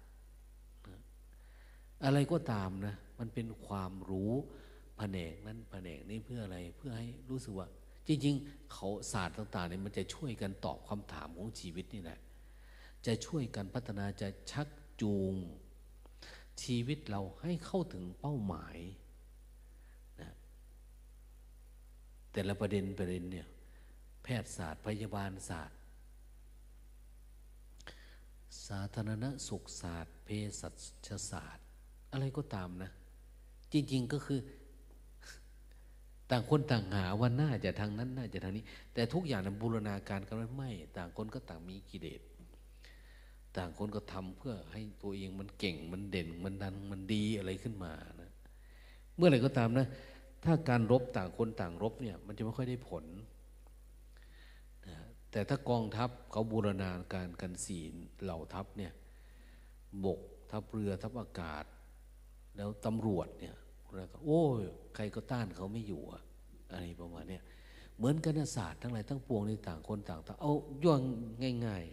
[2.04, 4.34] อะไรก็ตามนะมันเป็นความรู้
[4.98, 7.68] แผนกนั้นแผนกนี้เพื่ออะไรเพื่อให้รู้สึกว่า
[8.08, 12.20] จริง ๆ เขาศาสตร์ต่างๆเนี่ยมันจะช่วยกันตอบคำถามของชีวิตนี่แหละ
[13.06, 14.68] จะช่วยกันพัฒนาจะชัก
[15.02, 15.34] จูง
[16.64, 18.78] ชีวิตเราให้เข้าถึงเป้าหมาย
[20.22, 20.34] นะ
[22.38, 23.48] แต่ละประเด็นประเด็นเนี่ย
[24.24, 25.78] แพทยศาสตร์พยาบาลศาสตร์
[28.68, 30.30] สาธารณสุขศาสตร์ เภ
[30.60, 30.70] สั
[31.08, 31.66] ชศาสตร์
[32.12, 32.92] อะไรก็ตามนะ
[33.74, 34.40] จริง ๆก็คือ
[36.30, 42.22] ต่างคนต่างหาว่าน่าจะทางนั้นน่าจะทางนี้ แต่ทุกอย่างนั้นบูรณาการกันไม่ ต่างคนก็ต่างมีกิเลส
[43.58, 48.32] ต่างคนก็ทำเพื่อให้ตัวเองมันเก่งมันเด่นมันดังมันดีอะไรขึ้นมานะ
[49.16, 49.88] เมื่อไรก็ตามนะ
[50.44, 53.06] ถ้าการรบต่างคนต่างรบเนี่ยมันจะไม่ค่อยได้ผล
[55.32, 58.94] แต่ถ้ากองทัพเขาบูรณาการกันศีลเหล่าทัพเนี่ย
[60.06, 60.20] บก
[60.52, 61.66] ทัพเรือทัพอากาศ
[62.56, 63.56] แล้วตำรวจเนี่ย
[64.26, 64.62] โอ้ย
[64.96, 66.24] ใครก็ต้านเขาไม่อยู่อะ
[66.72, 67.40] อะไรประมาณเนี้
[67.98, 70.54] เหมือนกันศาสตร์ทั้งหลายทั้งปวงในต่างคนต่างเอา
[70.86, 71.02] ย่อง
[71.66, 71.84] ง่าย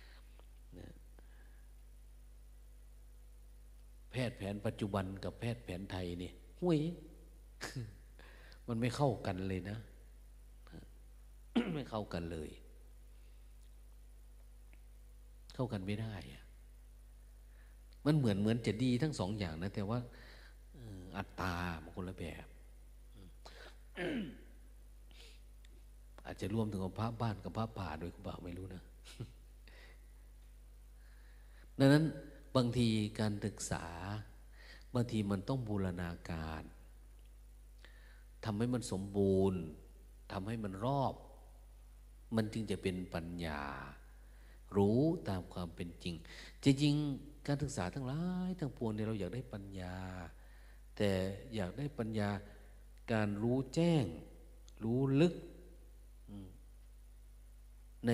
[0.00, 0.88] ๆนะ
[4.10, 6.78] แพทย์แผนปัจจุบันกับแพทย์แผนไทยนี่ห้วย
[8.68, 9.78] มันไม่เข้ากันเลยนะ
[11.74, 12.50] ไม่เข้ากันเลย
[15.54, 16.44] เข้ากันไม่ได้อะ
[18.04, 19.98] มันเหมือนเหมือนจะดีทั้งสองอย่างนะ แต่ว่า
[21.16, 22.46] อัตตามันคนละแบบ
[26.24, 28.82] อาจจะรวมถึงกับพระบ้านกับพระป่าด้วยก็บ่าไม่รู้นะ
[31.78, 32.04] ดังนั้น
[32.56, 32.88] บางที
[33.20, 33.84] การศึกษา
[34.94, 36.62] บางทีมันต้องบูรณาการ
[38.46, 39.60] ทำให้มันสมบูรณ์
[40.32, 41.14] ทำให้มันรอบ
[42.36, 43.62] มันจึงจะเป็นปัญญา
[44.76, 46.14] รู้ตามความเป็นจริง
[46.64, 46.94] จริง
[47.46, 49.96] การศึกษาทั้งหลายทั้งปวงเนี่ยเราอยากได้ปัญญา
[50.96, 51.10] แต่
[51.54, 52.30] อยากได้ปัญญา
[53.12, 54.04] การรู้แจ้ง
[54.84, 55.34] รู้ลึก
[58.06, 58.10] ใน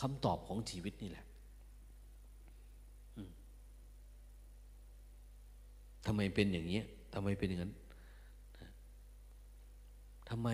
[0.00, 1.26] คำตอบของชีวิตนี่แหละ
[6.06, 6.80] ทำไมเป็นอย่างนี้
[7.14, 7.74] ทำไมเป็นอย่างนั้น
[10.30, 10.50] ทำไม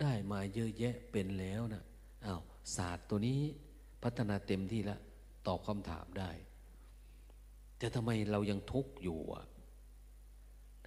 [0.00, 1.82] ได้มาเยอะแยะเป็นแล้วนะ
[2.24, 2.40] อ้าว
[2.76, 3.40] ศาสตร์ตัวนี้
[4.02, 5.00] พัฒนาเต็มที่แล้ว
[5.46, 6.30] ตอบคำถามได้
[7.78, 9.44] แต่ทำไมเรายังทุกข์อยู่อะ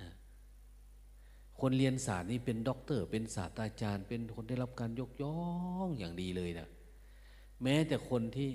[0.02, 0.12] นะ
[1.60, 5.40] คนเรียนศาสตร์นี่เป็นด็อกเตอร์ เป็นศาสตราจารย์ เป็นคนได้รับการยกย่อ
[5.86, 6.68] งอย่างดีเลยนะ
[7.64, 8.52] แม้แต่คนที่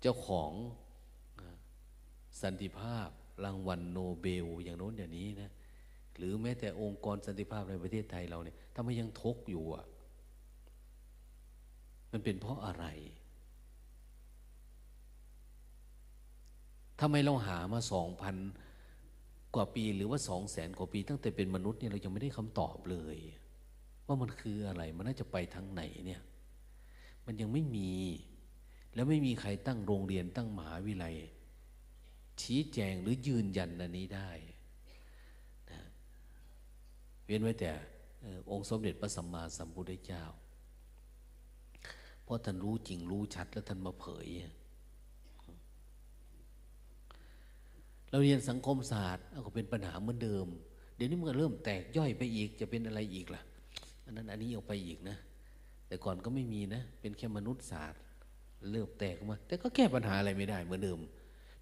[0.00, 0.52] เจ้าของ
[2.42, 3.08] สันติภาพ
[3.44, 5.50] รางวัลโนเบลอย่างโน้นอย่างนี้นะ
[6.22, 9.86] หรือแม้แต่องค์กรสันติภาพในประเทศไทยเราเนี่ยทำไมยังทกอยู่อะ
[12.12, 12.84] มันเป็นเพราะอะไร
[17.00, 18.36] ทำไมเราหามาสองพัน
[19.54, 23.16] กว่าปีหรือว่าสองแสนกว่าปี ตั้งแต่เป็นมนุษย์เนี่ยเรายังไม่ได้คำตอบเลย
[24.06, 26.22] ว่ามันคืออะไรมันน่าจะไปทางไหนเนี่ย
[27.26, 27.92] มันยังไม่มี
[28.94, 31.16] แล้วไม่มีใครตั้งโรงเรียนตั้งมหาวิทยาลัย
[32.42, 34.30] ชี้แจงหรือยืนยันอันนี้ได้
[37.32, 37.72] ว้นไว้แต่
[38.50, 40.24] องค์สมเด็จพระสัมมาสัมพุทธเจ้า
[42.24, 44.28] เพราะท่านรู้จริงรู้ชัดแล้วท่านมาเผย
[48.10, 50.46] เราเรียนสังคมศาสตร์ก็เป็นปัญหาเหมือนเดิม
[50.96, 53.42] เดี๋ยวนี้มันก็เริ่มแตกย่อยไปอีกจะเป็นอะไรอีกล่ะ
[54.04, 55.16] อันนั้นอันนี้ออกไปอีกนะ
[55.88, 58.00] แต่ก่อนก็ไม่มีนะ เป็นแค่มนุษยศาสตร์
[58.70, 60.98] เริ่มแตกมา แต่ก็แก้ปัญหาอะไรไม่ได้เหมือนเดิม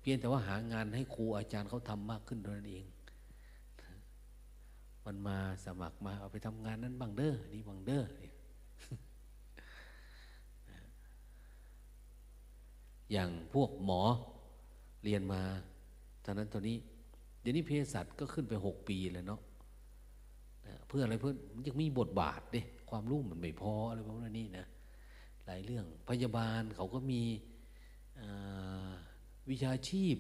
[0.01, 2.85] เพียงแต่ว่าหางานให้ครูอาจารย์เขาทำมากขึ้นเท่านั้นเอง
[5.07, 8.03] มันมาสมัครมาเอาไปทำงานนั้นบางเดอ้อนี่บางเด้อ
[13.13, 14.03] อย่างพวกหมอ
[15.05, 15.43] เรียนมา
[16.25, 16.77] ตอนนั้นตอนนี้
[17.41, 19.41] เดี๋ยวนี้เภสัชก็ขึ้นไปหกปีแล้วเนาะ
[20.89, 24.67] เพื่ออะไรเพื่อมันยังมีบทบาทด้ความรู้มันไม่พออะไรประมาณนี้นะ
[25.47, 27.23] หลายเรื่องพยาบาลเขาก็มี
[29.51, 30.17] วิชาชีพ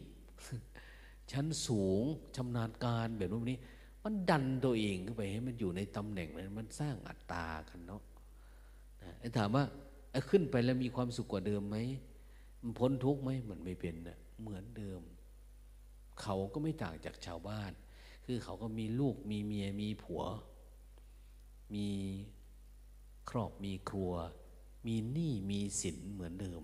[1.32, 2.04] ชั้นสูง
[2.36, 3.58] ชำนาญการแบบนี้
[4.04, 8.02] มันดันตัวเองขึ้นไปให้มันอยู่ในตำแหน่งนั้นมันสร้างอัตตากันเนาะ
[9.18, 9.64] ไอ้ถามว่า
[10.28, 11.76] ขึ้นไปแล้วมีความสุขกว่าเดิมไหม
[12.60, 15.00] มันพ้นทุกข์ไหมมันไม่เป็นนะเหมือนเดิม
[16.22, 17.72] เขาก็ไม่ต่างจากชาวบ้าน
[18.24, 20.22] คือเขาก็มีลูกมีเมียมีผัว
[21.74, 21.88] มี
[23.30, 24.12] ครอบมีครัว
[24.86, 26.62] มีหนี้มีสินเหมือนเดิม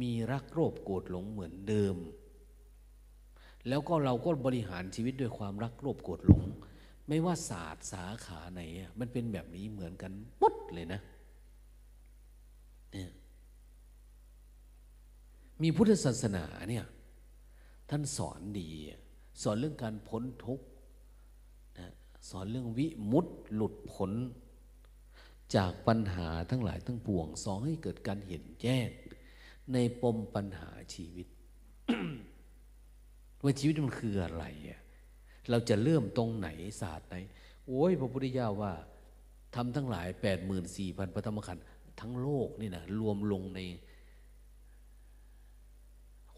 [0.00, 1.96] มีรักโรภโกรธหลงเหมือนเดิม
[3.68, 6.44] แล้วก็เราก็บริหารชีวิตด้วยความรักโรภโกรธหลง
[7.08, 8.60] ไม่ว่าศาสตร์สาขาไหน
[8.98, 11.00] มันเป็นแบบนี้เหมือนกันหมดเลยนะ
[12.92, 13.10] เนี่ย
[15.62, 16.84] มีพุทธศาสนาเนี่ย
[17.90, 18.68] ท่านสอนดี
[19.42, 20.66] สอนเรื่องการพ้นทุกข์
[21.78, 21.90] นะ
[22.30, 24.12] สอนเรื่องวิมุตต์หลุดพ้น
[25.56, 28.88] จากปัญหาทั้งหลายทั้งปวงสอนให้เกิดการเห็นแจ้ง
[29.72, 31.26] ในปมปัญหาชีวิต
[33.42, 34.44] ว่าชีวิตมันคืออะไร
[35.50, 36.48] เราจะเริ่มตรงไหน
[36.80, 37.16] ศาสตร์ไหน
[37.66, 38.72] โอ้ยพระพุทธเจ้าว่า
[39.54, 41.64] ทำทั้งหลายแปดหมื่นสี่พันพระธรรมขันธ์
[42.00, 43.60] ทั้งโลกนี่นะรวมลงใน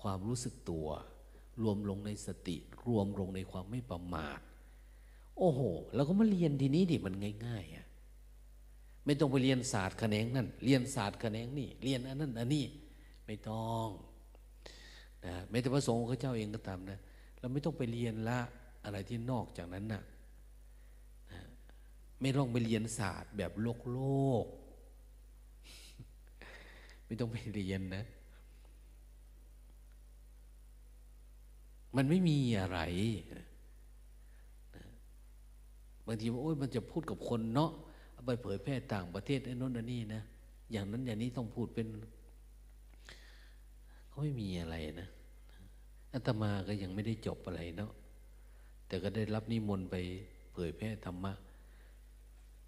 [0.00, 0.88] ความรู้สึกตัว
[1.62, 4.40] รวมลงในสติ รวมลงในความไม่ประมาท
[5.38, 5.60] โอ้โห
[5.94, 7.14] เราก็มาเรียนทีนี้ดิมัน
[7.46, 7.86] ง่ายๆอะ
[9.04, 12.64] ไม่ต้องไปเรียนศาสตร์แขนงนั่นเรียนศาสตร์แขนงนี่เรียนอันนั้นอันนี้
[13.26, 13.88] ไม่ต้อง
[15.26, 16.98] นะแม้แต่พระสงฆ์เขาเจ้าเองก็ตามนะ
[17.38, 18.40] เราไม่ต้องไปเรียนละ
[18.84, 20.02] อะไรที่นอกจากนั้นนะ
[21.30, 21.40] นะ
[22.20, 23.98] ไม่ต้องไปเรียนศาสตร์แบบโลกโล
[24.44, 24.46] ก
[27.06, 28.04] ไม่ต้องไปเรียนนะ
[31.96, 32.80] มันไม่มีอะไร
[36.06, 37.70] บางทีว่าโอ้ยมันจะพูดกับคนเนาะ
[38.26, 40.22] ไปเผยแพร่ต่างประเทศไอ้นนนี่นะ
[40.72, 41.86] อย่างนั้นอย่างนี้ต้องพูดเป็น
[44.12, 45.08] เขาไม่มีอะไรนะ
[46.12, 47.92] อาตมาก็ยังไม่ได้จบอะไรเนาะ
[48.86, 49.96] แต่ก็ได้รับนิมนต์ไป
[50.52, 51.32] เผยแพร่ธรรมะ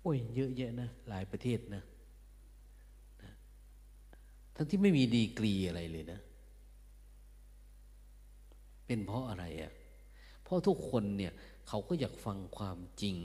[0.00, 1.82] โอ้ยเยอะแยะนะ หลายประเทศนะ
[4.56, 6.20] ทั้งที่ไม่มีดีกรีอะไรเลยนะ
[8.86, 9.72] เป็นเพราะอะไรอะ่ะ
[10.42, 11.32] เพราะทุกคนเนี่ย
[11.68, 13.16] เขาก็อยากฟังความจริง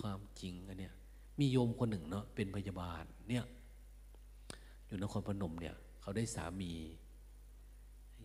[0.00, 0.94] ความจริงอันเนี้ย
[1.40, 3.44] มีโยมคนหนึ่งเนาะเป็นพยาบาลเนี่ย
[4.86, 6.72] อยู่นครพนมเนี่ย เขาได้สามี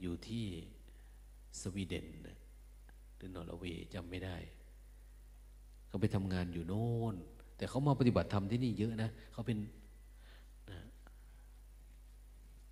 [0.01, 0.45] อยู่ที่
[1.61, 2.07] สวีเดน
[3.15, 4.37] หรือนอร์เวย์จำไม่ได้
[5.87, 7.15] เขาไปทำงานอยู่โน่น
[7.57, 9.57] แต่เขามาปฏิบัติธรรมที่นี่เยอะนะเขาเป็น
[10.71, 10.79] นะ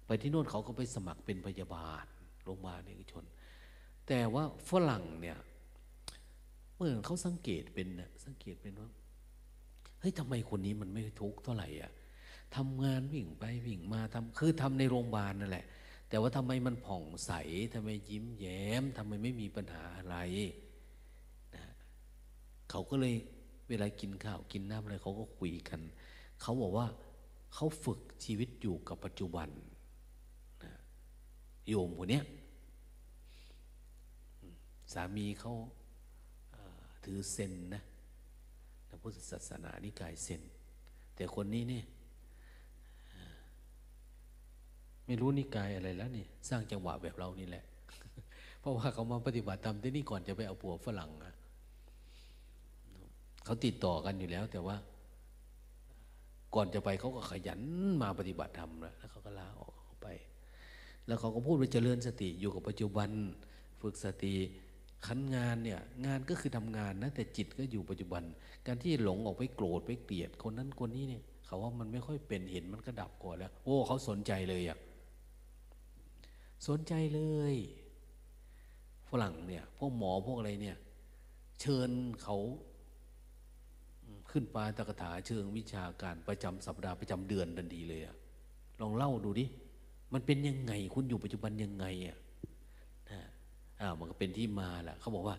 [0.07, 2.05] ไปที่โน่นเขาก็ไปสมัครเป็นพยาบาล
[2.43, 3.23] โรงพยาบาลเอกชน
[4.07, 5.37] แต่ว่าฝรั่งเนี่ย
[6.75, 8.89] เมื่อเขาสังเกตเป็นนะสังเกตเป็นว่า
[9.99, 11.91] เฮ้ยทำไมคนนี้มันไม่ทุกข์เท่าไหร่อะ
[12.55, 15.65] ทำงานวิ่งไปวิ่งมาทำคือทำในโรงพยาบาลนั่นแหละ
[16.09, 17.31] แต่ว่าทำไมมันผ่องใส
[17.73, 20.17] ทำไมยิ้มแย้มทำไมไม่มีปัญหาอะไร
[21.55, 21.63] นะ
[22.69, 23.15] เขาก็เลย
[23.69, 25.81] เวลากินข้าวกินน้ำอะไรเขาก็คุยกัน
[26.41, 26.87] เขาบอกว่า
[27.53, 29.49] เขาฝึกชีวิตอยู่กับปัจจุบัน
[30.63, 30.71] นะ
[31.67, 32.21] โยมคนนี้
[34.93, 35.53] สามีเขา
[37.03, 37.83] ถือเซนนะ
[38.89, 40.41] พระพุทธศาสนานิกายเซน
[41.15, 41.85] แต่คนนี้เนี่ย
[45.07, 47.63] ไม่รู้นิกายอะไรแล้วนี่ สร้างจังหวะแบบเรานี่แหละ
[48.59, 51.33] เพราะว่าเขามาปฏิบัติธรรมที่นี่ก่อนจะไปเอาผัวฝรั่งอะ
[53.45, 54.75] เขาติดต่อกันอยู่แล้ว แต่ว่า
[56.55, 57.61] ก่อนจะไปเขาก็ขยัน
[58.01, 60.07] มาปฏิบัติธรรมแล้วแล้วเขาก็ลาออกไป
[61.07, 63.09] แล้วเขาก็พูดว่าเจริญสติอยู่กับปัจจุบัน
[63.81, 64.35] ฝึกสติ
[65.07, 68.23] ขันงานเนี่ยงานก็คือทำงานนะแต่จิตก็อยู่ปัจจุบัน
[68.67, 74.77] การที่หลงออกไปโกรธไปเกลียดคนนั้นคนนี้เนี่ย เขาว่ามันไม่ค่อยเป็นเห็นมันก็ดับก่อนแล้ว โอ้เขาสนใจเลยอะ
[76.67, 77.21] สนใจเล
[77.53, 77.55] ย
[79.09, 80.77] ฝรั่งเนี่ย พวกหมอพวกอะไรเนี่ย
[81.61, 81.89] เชิญ
[82.23, 82.37] เขา
[84.31, 88.15] ขึ้นปาตกถาเชิงวิชาการประจำสัปดาห์ประจำเดือนดันดีเลยอะ
[88.81, 89.45] ลองเล่าดูดิ
[90.13, 92.17] มันเป็นยังไง คุณอยู่ปัจจุบันยังไงอะ
[93.11, 93.21] นะ
[93.81, 95.37] อ้าวมันก็เป็นที่มาแหละเขาบอกว่า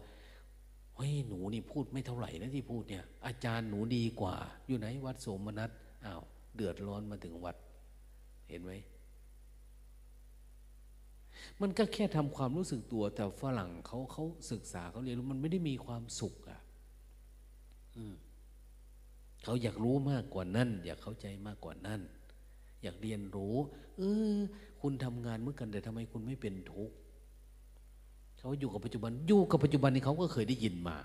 [0.96, 5.70] เฮ้ยหนูนี่พูดไม่เท่าไหร่นะที่พูดเนี่ย อาจารย์หนูดีกว่า อยู่ไหนวัดโสมนัส
[6.06, 6.22] อ้าว
[6.54, 7.56] เดือดร้อนมาถึงวัด
[8.48, 8.72] เห็นไหม
[11.62, 16.60] มันก็แค่ทำความรู้สึกตัว แต่ฝรั่งเขาเขาศึกษาเขาเรียนรู้มันไม่ได้มีความสุขอะ่ะ
[19.44, 22.00] เขาอยากรู้มากกว่านั้น อยากเข้าใจมากกว่านั้น
[22.82, 23.56] อยากเรียนรู้
[23.96, 24.02] เอ
[24.34, 24.36] อ
[24.80, 26.94] คุณทำงานเมื่อกันแต่ทำไมคุณไม่เป็นทุกข์
[28.38, 30.96] เขาอยู่กับปัจจุบันอยู่กับปัจจุบันนี้เขาก็เคยได้ยินมา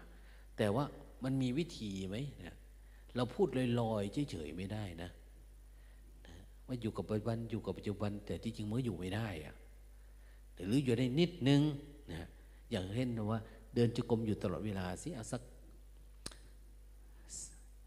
[0.58, 0.86] แต่ว่า
[1.24, 2.56] มันมีวิธีไหมเนี่ย
[3.16, 3.48] เราพูด
[3.82, 5.10] ลอยๆเฉยๆไม่ได้นะ
[6.68, 9.56] ว่าอยู่กับปัจจุบันอยู่กับปัจจุบัน แต่ที่จริงเมื่ออยู่ไม่ได้อะ
[10.66, 11.62] หรืออยู่ได้นิดนึง
[12.12, 12.28] นะ
[12.72, 13.40] อย่างเช่นว่า
[13.76, 15.42] เดินจุกรมอยู่ตลอดเวลาสิเอาสัก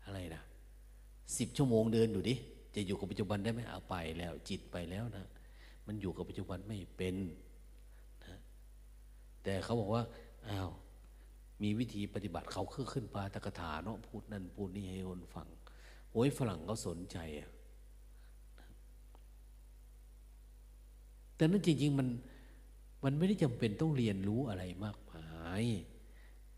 [0.04, 0.42] อะไรนะ
[1.38, 2.34] สิบชั่วโมงเดินดูดิ
[2.74, 5.26] จะอยู่กับปัจจุบันได้ไหมเอาไปแล้ว จิตไปแล้วนะ
[5.86, 7.16] มันอยู่กับปัจจุบันไม่เป็น
[8.24, 8.36] นะ
[9.42, 10.02] แต่เขาบอกว่า
[10.48, 10.70] อ้าว
[11.62, 15.48] มีวิธีปฏิบัติเขาคือขึ้นปาตกถาเนาะพูดนั่นพูดนี่ให้คนฟัง
[16.12, 17.50] โอ้ยฝรั่งเขาสนใจอะ
[21.36, 22.08] แต่นั้นจริง ๆ มัน
[23.04, 25.26] มันไม่ได้จำเป็นต้องเรียนรู้อะไรมากมา
[25.62, 25.64] ย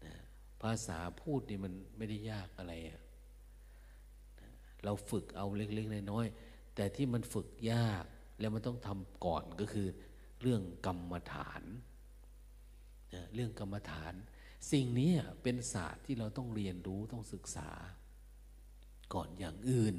[0.04, 0.14] นะ
[0.62, 2.72] ภาษาพูดนี่มันไม่ได้ยากอะไร
[4.40, 4.50] นะ
[4.84, 8.04] เราฝึกเอาเล็กๆน้อยๆแต่ที่มันฝึกยาก
[8.40, 9.88] แล้วมันต้องทำก่อนก็คือ
[10.40, 11.62] เรื่องกรรมฐาน
[13.14, 14.14] นะเรื่องกรรมฐาน
[14.72, 15.10] สิ่งนี้
[15.42, 17.70] เป็นศาสตร์ที่เราต้องเรียนรู้ต้องศึกษา
[19.14, 19.96] ก่อนอย่างอื่น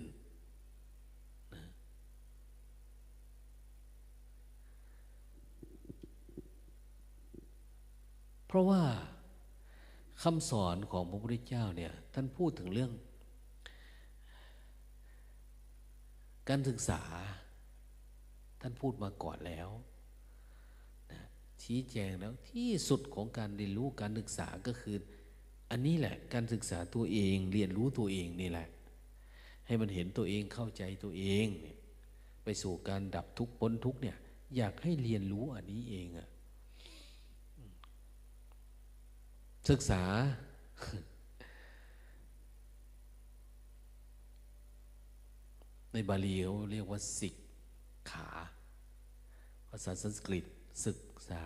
[8.51, 8.83] เพราะว่า
[10.23, 12.91] คำสอนของพระพุทธเจ้าเนี่ยท่านพูดถึงเรื่อง
[16.49, 17.01] การศึกษา
[18.61, 19.69] ท่านพูดมาก่อนแล้ว
[21.11, 21.21] นะ
[21.63, 24.95] ชี้แจงแล้วที่สุดของการเรียนรู้การศึกษาก็คือ
[25.71, 28.67] อันนี้แหละ การศึกษาตัวเองเรียนรู้ตัวเองนี่แหละ
[29.65, 31.47] ให้มันเห็นตัวเองเข้าใจตัวเอง
[32.43, 34.17] ไปสู่การดับทุกข์พ้นทุกข์เนี่ย
[34.55, 36.29] อยากให้เรียนรู้อันนี้เองอะ
[39.67, 40.03] ศึกษา
[45.93, 47.35] ในบาลีเขาเรียกว่าสิก
[48.11, 48.29] ขา
[49.69, 50.45] ภาษาสันสกฤต
[50.85, 51.43] ศึกษา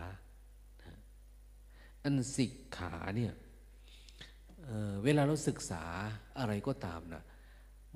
[2.04, 3.34] อันสิกขาเนี่ย
[4.66, 5.84] เเวลาเราศึกษา
[6.40, 7.24] อะไรก็ตามนะ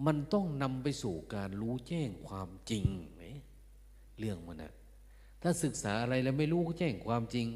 [0.06, 2.86] มันต้องนำไปสู่การรู้แจ้งความจริง
[4.20, 4.74] เรื่องมันนะ
[5.42, 7.48] ถ้าศึกษาอะไรแล้วไม่รู้แจ้งความจริง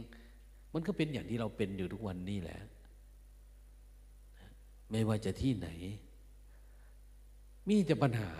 [0.73, 2.59] มันก็เป็นอย่างที่เราเป็นอยู่ทุกวันนี้แหละ
[4.89, 5.69] ไม่ว่าจะที่ไหน
[7.67, 8.31] มีแต่ปัญหา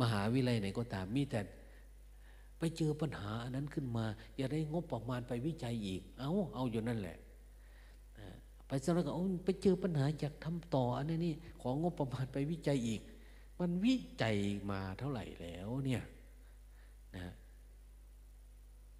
[0.00, 1.40] มหาวิไลยไหนก็ตาม มีแต่
[2.58, 4.04] ไปเจอปัญหาอันนั้นขึ้นมา
[4.36, 7.16] อย่าได้งบประมาณไปวิจัยอีก เอาเอาอยู่นั่นแหละ
[8.66, 9.12] ไปสักแล้วก็
[9.44, 13.00] ไปเจอปัญหาอยากทำต่อ อันนี้นี่ของงบประมาณไปวิจัยอีก
[13.58, 14.36] มันวิจัย
[14.70, 16.02] มาเท่าไหร่แล้วเนี่ย
[17.16, 17.26] นะ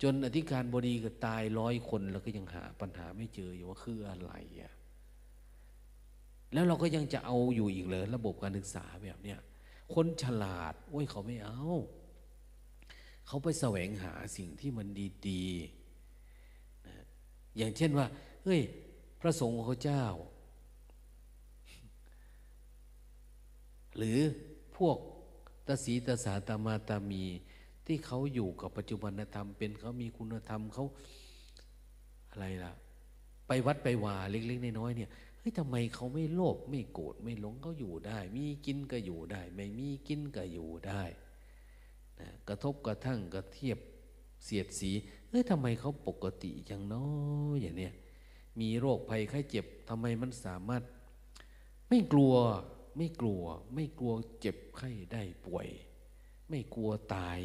[0.02, 4.32] จนอธิการบดีก็ตายร้อยคนแล้วก็ยังหาปัญหาไม่เจออยู่ว่าคืออะไร
[4.62, 4.72] อะ
[6.52, 9.38] แล้วเราก็ยังจะเอาอยู่อีกเลยระบบการศึกษาแบบเนี้ย
[9.94, 11.62] คนฉลาดโอ้ยเขาไม่เอา
[13.26, 14.86] เขาไปแสวงหาสิ่งที่มัน
[15.28, 16.94] ดีๆนะ
[17.56, 18.06] อย่างเช่นว่า
[18.44, 18.60] เฮ้ย
[19.20, 20.04] พระสงฆ์ของเจ้า
[23.96, 24.18] หรือ
[24.76, 24.96] พวก
[25.66, 27.24] ตสีตสาตามาตามี
[27.86, 30.84] ที่เขาอยู่กับปัจจุบันธรรม เป็นเขามีคุณธรรมเขา
[32.30, 32.72] อะไรล่ะ
[33.46, 41.02] ไปวัดไปวาเล็ก ๆ น้อยๆเนี่ยเฮ้ยทำไมเขาไม่โลภไม่โกรธไม่หลงเขาอยู่ได้ มีกินก็อยู่ได้ ไม่มีกินก็อยู่ได้
[42.20, 43.78] นะกระทบกระทั่งกระเทียบ
[44.44, 44.90] เสียดสี
[45.28, 47.08] เฮ้ยทำไมเขาปกติอย่างน้อ
[47.52, 47.94] ยอย่างเนี้ย
[48.60, 50.82] มีโรคภัยไข้เจ็บทำไมมันสามารถ
[51.88, 52.34] ไม่กลัว
[52.96, 53.42] ไม่กลัว
[53.74, 55.68] ไม่กลัวเจ็บไข้ได้ป่วย
[56.48, 57.40] ไม่กลัวตาย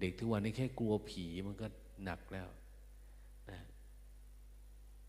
[0.00, 1.66] เด็กทุกวันนี้แค่กลัวผีมันก็
[2.04, 2.48] หนักแล้ว
[3.50, 3.60] นะ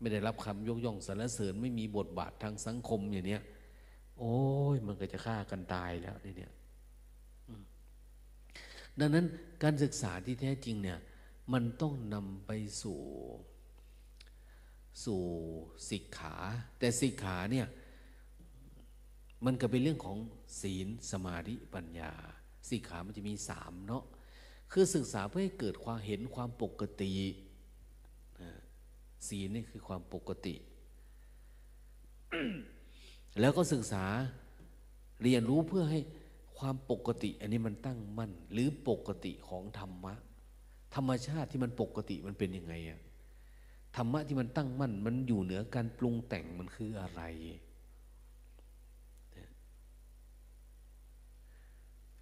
[0.00, 3.42] ไม่ได้รับคำยกย่องสรรเสริญไม่มีบทบาททางสังคมอย่างเนี้ย
[4.18, 4.36] โอ้
[4.74, 6.52] ยมันก็จะฆ่ากันตายแล้วนี่เนี่ย
[8.98, 9.26] ดังนั้น
[9.62, 10.98] การศึกษาที่แท้จริงเนี่ย
[11.52, 12.50] มันต้องนำไป
[12.82, 13.00] สู่
[15.04, 15.22] สู่
[15.90, 16.36] สิกขา
[16.78, 17.66] แต่สิกขาเนี่ย
[19.44, 20.18] มันก็เป็นเรื่องของ
[20.60, 22.12] ศีลสมาธิปัญญา
[22.68, 24.04] สิกขามันจะมีสามเนาะ
[24.72, 27.12] คือศึกษาเพื่อให้เกิดความเห็นความปกติ
[29.28, 30.54] ศีลนี่คือความปกติ
[33.40, 34.04] แล้วก็ศึกษา
[35.22, 36.00] เรียนรู้เพื่อให้
[36.58, 40.14] ความปกติ อันนี้มันตั้งมั่น หรือปกติของธรรมะ
[40.94, 43.00] ธรรมชาติที่มันปกติมันเป็นยังไงอะ
[43.96, 47.22] ธรรมะที่มันตั้งมั่น มันอยู่เหนือการปรุงแต่งมันคืออะไร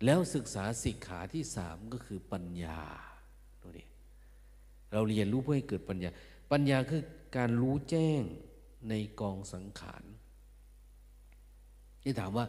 [0.04, 2.80] แล้วศึกษาสิกขาที่สามก็คือปัญญา
[3.62, 3.84] ดูดิ
[4.92, 6.10] เราเรียนรู้เพื่อให้เกิดปัญญา
[6.52, 7.02] ปัญญาคือ
[7.36, 8.22] การรู้แจ้ง
[8.88, 10.04] ในกองสังขาร
[12.02, 12.46] ที่ถามว่า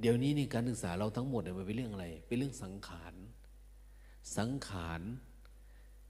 [0.00, 3.14] เดี๋ยวนี้นี่การศึกษาเราทั้งหมดเนี่ยมันเป็นเรื่องอะไร เป็นเรื่องสังขาร
[4.38, 5.02] สังขาร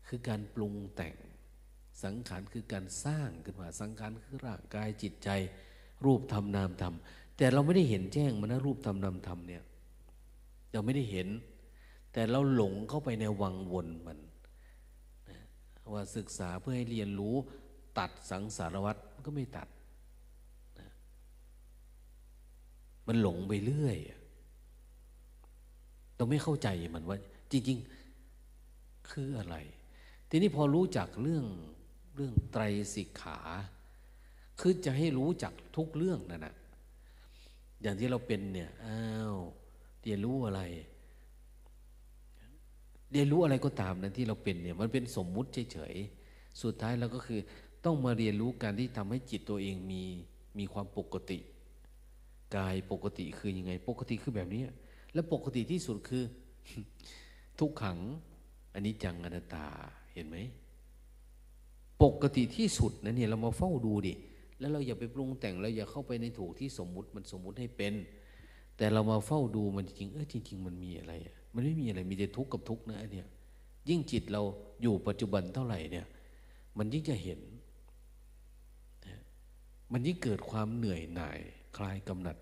[0.06, 1.16] คือการปรุงแต่ง
[2.04, 5.28] สังขารคือการสร้างขึ้นมา สังขารคือร่างกายจิตใจ
[6.04, 6.94] รูปธรรมนามธรรม
[7.36, 9.62] แต่เราไม่ได้เห็นแจ้งมันนะรูปธรรมนามธรรมเนี่ย
[10.72, 11.28] เราไม่ได้เห็น
[12.12, 14.18] แต่เราหลงเข้าไปในวังวนมัน
[15.92, 17.34] ว่าศึกษาเพื่อให้เรียนรู้
[17.98, 19.68] ตัดสังสารวัตรก็ไม่ตัด
[23.06, 23.98] มันหลงไปเรื่อย
[26.16, 27.18] เราไม่เข้าใจมันว่า
[27.50, 27.78] จริง
[28.44, 29.56] ๆ คืออะไร
[30.30, 31.46] ทีนี้พอรู้จักเรื่อง
[32.14, 32.62] เรื่องไตร
[32.94, 33.38] สิกขา
[34.60, 36.54] คือจะให้รู้จักทุกเรื่องนั่นนะ
[37.82, 39.00] อย่างที่เราเป็นเนี่ย อ้า
[39.32, 39.36] ว
[40.02, 40.62] เรียนรู้อะไร
[43.12, 47.40] เรียนรู้อะไรก็ตามนะที่เราเป็นเนี่ย มันเป็นสมมุติเฉยๆ สุดท้ายเราก็คือ
[47.84, 50.02] ต้องมาเรียนรู้การที่ทำให้จิตตัวเองมี
[50.58, 51.38] มีความปกติ
[52.56, 54.62] กายปกติคือยังไง ปกติคือแบบนี้
[55.14, 56.22] และปกติที่สุดคือ
[57.58, 57.98] ทุกขัง
[58.74, 59.66] อันนี้จังอนัตตา
[60.14, 60.36] เห็นไหม
[62.02, 64.14] ปกติที่สุดนะเนี่ยเรามาเฝ้าดูดิ
[64.58, 67.94] แล้วเราอย่าไปปรุงแต่งเราอย่าเข้าไปในถูกที่สมมุติมันสมมุติให้เป็น
[68.80, 71.12] แต่เรามาเฝ้าดูมันจริงเออจริง ๆ มันมีอะไร
[71.54, 73.28] มันไม่มีอะไรมีแต่ทุกข์กับทุกข์นะเนี่ย
[73.88, 74.42] ยิ่งจิตเรา
[74.82, 76.06] อยู่ปัจจุบันเท่าไหร่เนี่ย
[76.78, 77.40] มันยิ่งจะเห็น
[79.92, 81.38] มันยิ่งเกิดความเหนื่อยหน่าย
[81.76, 82.36] คลายกำหนัด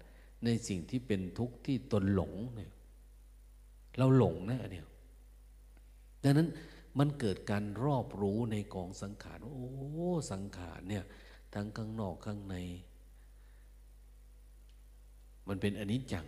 [0.44, 2.70] ในสิ่งที่เป็นทุกข์ที่ตนหลงเนี่ย
[3.98, 4.86] เราหลงนะเนี่ย
[6.22, 6.48] ดังนั้น
[6.98, 9.58] มันเกิดการรอบรู้ในกองสังขารโอ้
[10.32, 11.04] สังขารเนี่ย
[11.54, 12.56] ทั้งข้างนอกข้างใน
[15.48, 16.26] มันเป็นอนิจจัง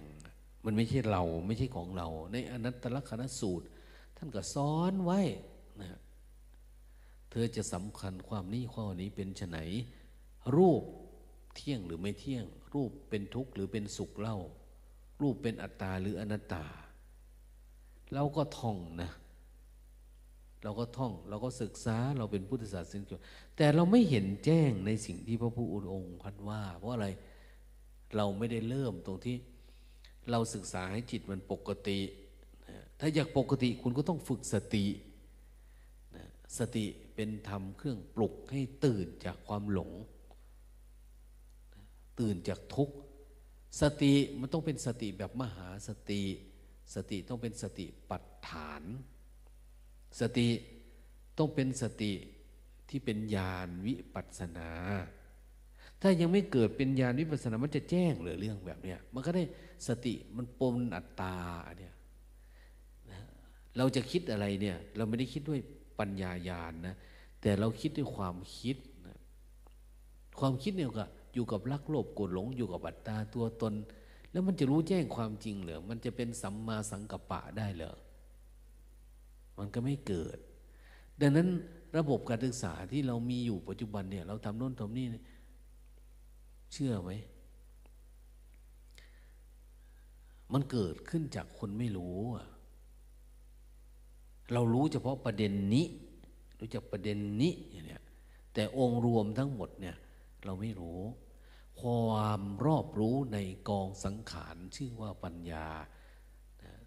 [0.65, 3.67] มันไม่ใช่เราไม่ใช่ของเรา ในอนัตตลกนสูตร
[4.17, 5.21] ท่านก็ซ้อนไว้
[5.81, 5.99] นะ
[7.31, 9.59] เธอจะสำคัญความนี้ข้อนี้เป็นไฉน
[10.57, 10.83] รูป
[11.55, 12.45] เที่ยงหรือไม่เที่ยง
[12.75, 14.39] รูปเป็นทุกข์หรือเป็นสุขเล่า
[15.21, 16.65] รูปเป็นอัตตาหรืออนัตตา
[18.15, 19.11] เราก็ท่องนะ
[20.63, 23.23] เราก็ท่องเราก็ศึกษาเราเป็นพุทธศาสนิกชน
[23.57, 29.37] แต่เราไม่เห็นแจ้งในสิ่งที่พระพุทธองค์พันว่า เพราะอะไรเเราไม่ได้เริ่มตรงที่
[30.31, 32.01] เราศึกษาให้จิตมันปกติ
[33.01, 34.87] ถ้าอยากปกติคุณก็ต้องฝึกสติ
[36.59, 36.85] สติ
[37.15, 39.91] เป็นธรรมเครื่องปลุกให้ตื่นจากความหลง
[42.21, 42.95] ตื่นจากทุกข์
[43.81, 46.23] สติมันต้องเป็นสติแบบมหาสติ
[46.95, 48.83] สติต้องเป็นสติปัฏฐาน
[50.21, 50.49] สติ
[51.39, 52.13] ต้องเป็นสติ
[52.89, 54.71] ที่เป็นญาณวิปัสนา
[56.03, 59.45] ถ้ายังไม่เกิดเป็นญาณวิปัสนา มันจะแจ้งเลยเรื่องแบบเนี้ย มันก็ได้
[59.87, 61.37] สติมันปมอัตตา
[61.79, 61.95] เนี่ย
[63.77, 65.61] เราจะคิดอะไรเนี่ย เราไม่ได้คิดด้วย
[65.99, 66.95] ปัญญาญาณนะ
[67.41, 69.19] แต่เราคิดด้วยความคิดนะ
[70.41, 73.75] ความคิดเนี่ยก็อยู่กับรักโลภโกรธหลงอยู่กับอัตตาตัวตน
[74.33, 77.97] แล้วมันจะรู้แจ้งความจริงเหรอมันจะเป็นสัมมาสังกัปปะได้เหรอ
[79.59, 80.39] มันก็ไม่เกิด
[81.21, 81.49] ดังนั้น
[81.99, 87.11] ระบบการศึกษาที่เรามีอยู่ปัจจุบันเนี่ย เราทำโน่นทำนี่เเชื่อไหม
[90.53, 92.21] มันเกิดขึ้นจากคนไม่รู้
[94.53, 95.87] เรารู้เฉพาะประเด็นนี้
[96.59, 98.03] รู้จักประเด็นนี้อย่างเนี้ย
[98.55, 99.97] แต่องค์รวมทั้งหมดเนี่ย
[100.45, 101.01] เราไม่รู้
[101.81, 103.39] ความรอบรู้ใน
[103.69, 105.67] กองสังขารชื่อว่าปัญญา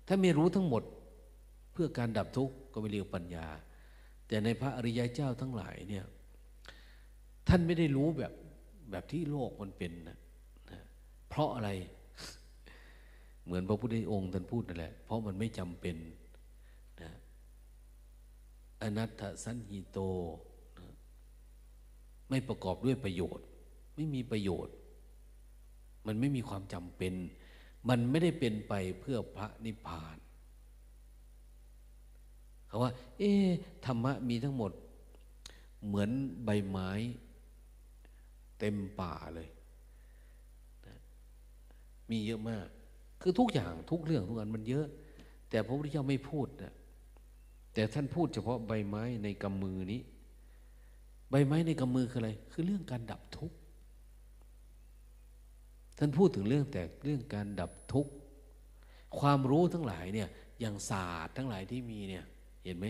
[0.08, 0.84] ถ้าไม่รู้ทั้งหมด
[1.72, 3.48] เพื่อการดับทุกข์ก็ไม่เรียกปัญญา
[4.28, 6.06] แต่ในพระอริยเจ้าทั้งหลายเนี่ย
[7.48, 8.34] ท่านไม่ได้รู้แบบ
[8.92, 10.18] แบบที่โลกมันเป็นนะ
[10.72, 10.80] นะ
[11.30, 11.70] เพราะอะไร
[13.46, 15.98] เหมือนพระพุทธองค์ท่านพูดนั่นแหละ เพราะมันไม่จำเป็น
[17.02, 17.12] นะ
[18.82, 20.00] อนัตถสันหิโต
[20.80, 20.88] นะ
[22.30, 23.46] ไม่ประกอบด้วยประโยชน์
[23.96, 24.76] ไม่มีประโยชน์
[26.08, 27.14] มันไม่มีความจำเป็น
[27.90, 30.18] มันไม่ได้เป็นไปเพื่อพระนิพพาน
[32.68, 33.32] เขาว่า เอ๊
[33.86, 34.72] ธรรมะมีทั้งหมด
[35.86, 36.10] เหมือน
[36.46, 36.90] ใบไม้
[38.60, 39.50] เต็มป่าเลย
[40.86, 40.98] นะ
[42.10, 42.68] มีเยอะมาก
[43.22, 44.88] คือทุกอย่างทุกเรื่องทุกอันมันเยอะ
[45.50, 46.74] แต่พระพุทธเจ้าไม่พูดนะ
[47.74, 50.02] แต่ท่านพูดเฉพาะใบไม้ในกำมือนี้
[51.30, 53.56] ใบไม้ในกำมือคืออะไร คือเรื่องการดับทุกข์
[55.98, 58.12] ท่านพูดถึงเรื่องแต่เรื่องการดับทุกข์
[59.20, 62.24] ความรู้ทั้งหลายเนี่ยอย่างศาสตร์ทั้งหลายที่มีเนี่ย
[62.64, 62.86] เห็นไหม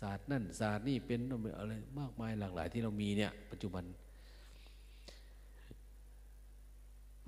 [0.00, 1.20] ศาสตร์นั่นศาสตร์นี่เป็น
[1.58, 3.84] อะไรมากมายหลากหลายที่เรามีเนี่ยปัจจุบัน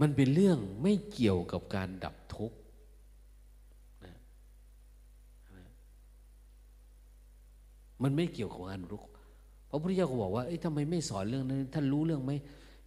[0.01, 2.59] มันเป็นเรื่องไม่เกี่ยวกับการดับทุกข์
[8.02, 9.05] มันไม่เกี่ยวกับการรู้
[9.68, 12.32] พระพุทธเจ้าก็บอกว่าเอ้ยทำไมไม่สอนเรื่องนั้นท่านรู้เรื่องไหม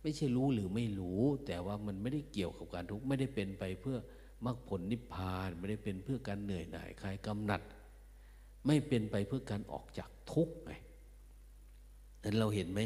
[0.02, 3.98] ไม่ใช่รู้หรือไม่รู้ แต่ว่ามันไม่ได้เกี่ยวกับการทุกข์ไม่ได้เป็นไปเพื่อ
[4.46, 7.62] มรรคผลนิพพาน ไม่ได้เป็นเพื่อการเหนื่อยหน่ายคลายกำหนัด
[8.68, 10.74] ไม่เป็นไปเพื่อการออกจากทุกข์ไง
[12.24, 12.82] นั้นเราเห็นไหม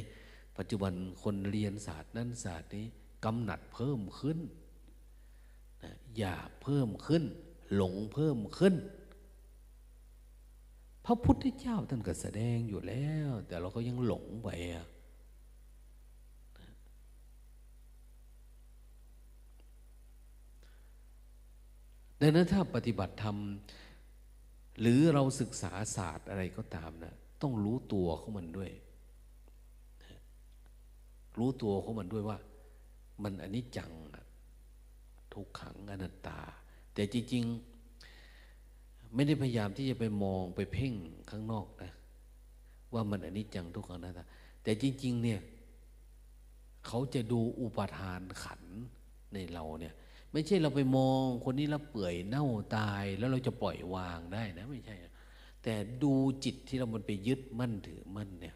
[0.57, 0.93] ปัจจุบัน
[1.23, 2.87] คนเรียนศาสตร์นั้นศาสตร์นี้
[3.25, 4.39] กำหนัดเพิ่มขึ้น
[5.83, 7.23] นะอยาเพิ่มขึ้น
[7.75, 8.75] หลงเพิ่มขึ้น
[11.05, 14.87] พระพุทธเจ้าท่านก็แสดงอยู่แล้ว แต่เราก็ยังหลงไปอะ
[22.21, 23.37] ดังนั้นถ้าปฏิบัติธรรม
[24.79, 28.71] หรือเราศึกษาศาสตร์อะไรก็ตามนะต้องรู้ตัวของมันด้วย
[31.37, 32.37] รู้ตัวของมันด้วยว่า
[33.23, 33.91] มันอนิจจัง
[35.33, 36.39] ทุกขังอนัตตา
[36.93, 37.43] แต่จริง
[38.29, 40.93] ๆ ไม่ได้พยายามที่จะไปมองไปเพ่ง
[41.29, 41.93] ข้างนอกนะ
[42.93, 44.27] ว่ามันอนิจจังทุกขังอนะ
[44.63, 45.39] แต่จริง ๆ เนี่ย
[46.87, 48.61] เขาจะดูอุปทานขัน
[49.33, 49.93] ในเราเนี่ย
[50.31, 52.45] ไม่ใช่เราไปมองคนนี้แล้วเปื่อยเน่า
[52.75, 54.95] ตายแล้วเราจะปล่อยวางได้นะไม่ใช่
[55.63, 55.73] แต่
[56.03, 56.13] ดู
[56.43, 58.55] จิตที่เรามันไปยึดมั่นถือมั่นเนี่ย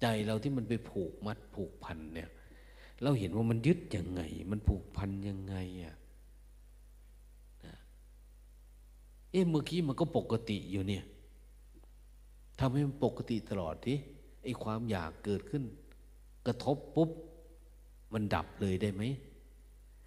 [0.00, 2.30] ใจเราที่มันไปผูกมัดผูกพันเนี่ย
[3.02, 5.94] เราเห็นว่ามันยึดยังไง มันผูกพันยังไงอะ
[9.30, 11.04] เอ๊ะเมื่อกี้มันก็ปกติอยู่เนี่ย
[12.58, 13.94] ทำให้มันปกติตลอดที
[14.42, 15.62] ไอ้ความอยากเกิดขึ้น
[16.46, 17.10] กระทบปุ๊บ
[18.12, 19.02] มันดับเลยได้ไหม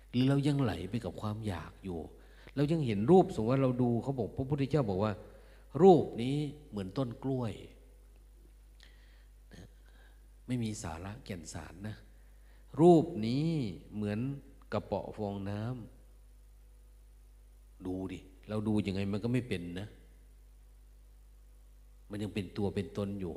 [0.09, 1.99] หรือเรายังไหลไปกับความอยากอยู่
[2.55, 5.13] เรายังเห็นรูปสมมติว่าเราดูเขาบอกพระพุทธเจ้าบอกว่า
[5.81, 6.35] รูปนี้
[6.69, 7.53] เหมือนต้นกล้วย
[10.47, 11.95] ไม่มีสาระแก่นสารนะ
[12.79, 13.47] รูปนี้
[13.93, 14.19] เหมือน
[14.73, 18.19] กระเปาะฟองน้ำดูดิ
[18.49, 19.87] เราดูยังไงมันก็ไม่เป็นนะ
[22.09, 23.35] มันยังเป็นตัวเป็นตนอยู่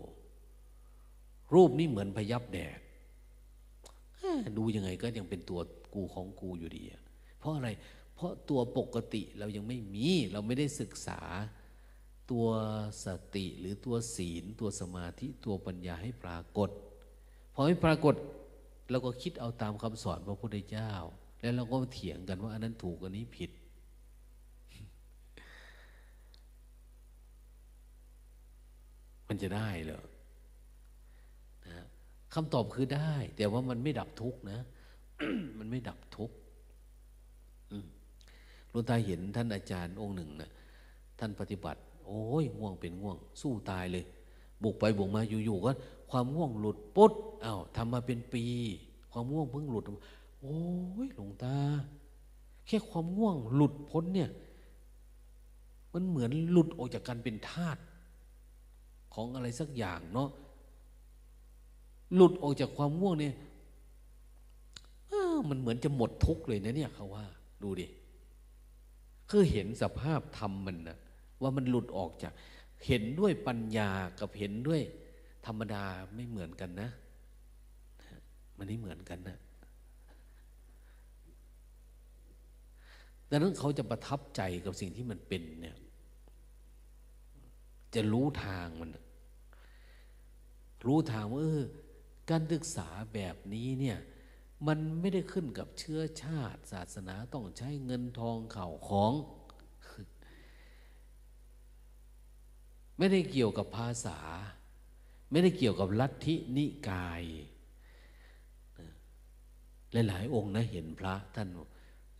[1.55, 2.81] รูปนี้เหมือนพยับแดด
[4.59, 5.61] ดูยังไงก็ยังเป็นตัว
[5.95, 6.83] กูของกูอยู่ดี
[7.39, 7.71] เพราะอะไร
[8.15, 11.21] เพราะตัวปกติเรายังไม่มี เราไม่ได้ศึกษา
[12.31, 12.47] ตัว
[13.05, 16.71] สติหรือตัวศีล ตัวสมาธิตัวปัญญาให้ปรากฏ
[17.55, 18.15] พอให้ปรากฏ
[18.91, 20.93] เราก็คิดเอาตามคำสอนพระพุทธเจ้า
[21.41, 23.51] แล้วเราก็เถียงกันว่าอันนั้นถูกอันนี้ผิด
[29.29, 30.03] มันจะได้เหรอ
[31.69, 31.87] นะ
[32.35, 34.59] คำตอบคือได้ แต่ว่ามันไม่ดับทุกนะ
[35.59, 36.31] มันไม่ดับทุก
[38.71, 40.51] หลวงตาเห็นท่านอาจารย์องค์หนึ่งนะ
[41.19, 44.05] ท่านปฏิบัติ โอ้ยง่วงเป็นง่วง สู้ตายเลย
[44.63, 45.71] บุกไปบุกมาอยู่ๆก็
[46.13, 47.13] ความง่วงหลุดปุ๊บ
[47.45, 48.45] อา้าวทำมาเป็นปี
[49.13, 49.85] ความง่วงเพิ่งหลุด
[50.41, 50.59] โอ้
[51.07, 51.57] ยหลวงตา
[52.67, 54.31] แค่ความง่วงหลุดพ้นเนี่ย
[55.93, 57.81] มันเหมือนหลุดออกจากการเป็นธาตุ
[59.15, 60.29] ของอะไรสักอย่างเนาะ
[62.15, 63.35] หลุดออกจากความง่วงเนี่ย
[65.49, 67.25] มันเหมือนจะหมดทุกข์เลยนะเนี่ยเขาว่า
[67.63, 67.87] ดูดิ
[69.31, 70.99] คือเห็นสภาพธรรมมันนะ
[71.43, 72.33] ว่ามันหลุดออกจาก
[72.87, 73.91] เห็นด้วยปัญญา
[74.21, 74.81] กับเห็นด้วย
[75.47, 76.90] ธรรมดาไม่เหมือนกันนะ
[78.56, 79.39] มันไม่เหมือนกันนะ
[83.31, 85.77] ดังนั้นเขาจะประทับใจกับสิ่งที่มันเป็นเนี่ย
[87.94, 88.90] จะรู้ทางมัน
[90.86, 91.62] รู้ทางว่าเออ
[92.31, 93.98] การศึกษาแบบนี้เนี่ย
[94.66, 99.12] มันไม่ได้ขึ้นกับเชื้อชาติ ศาสนาต้องใช้เงินทองเข่าของ
[102.98, 104.19] ไม่ได้เกี่ยวกับภาษา
[105.33, 107.23] ไม่ได้เกี่ยวกับลัทธินิกาย
[110.09, 111.49] หลายๆองค์นะเห็นพระท่าน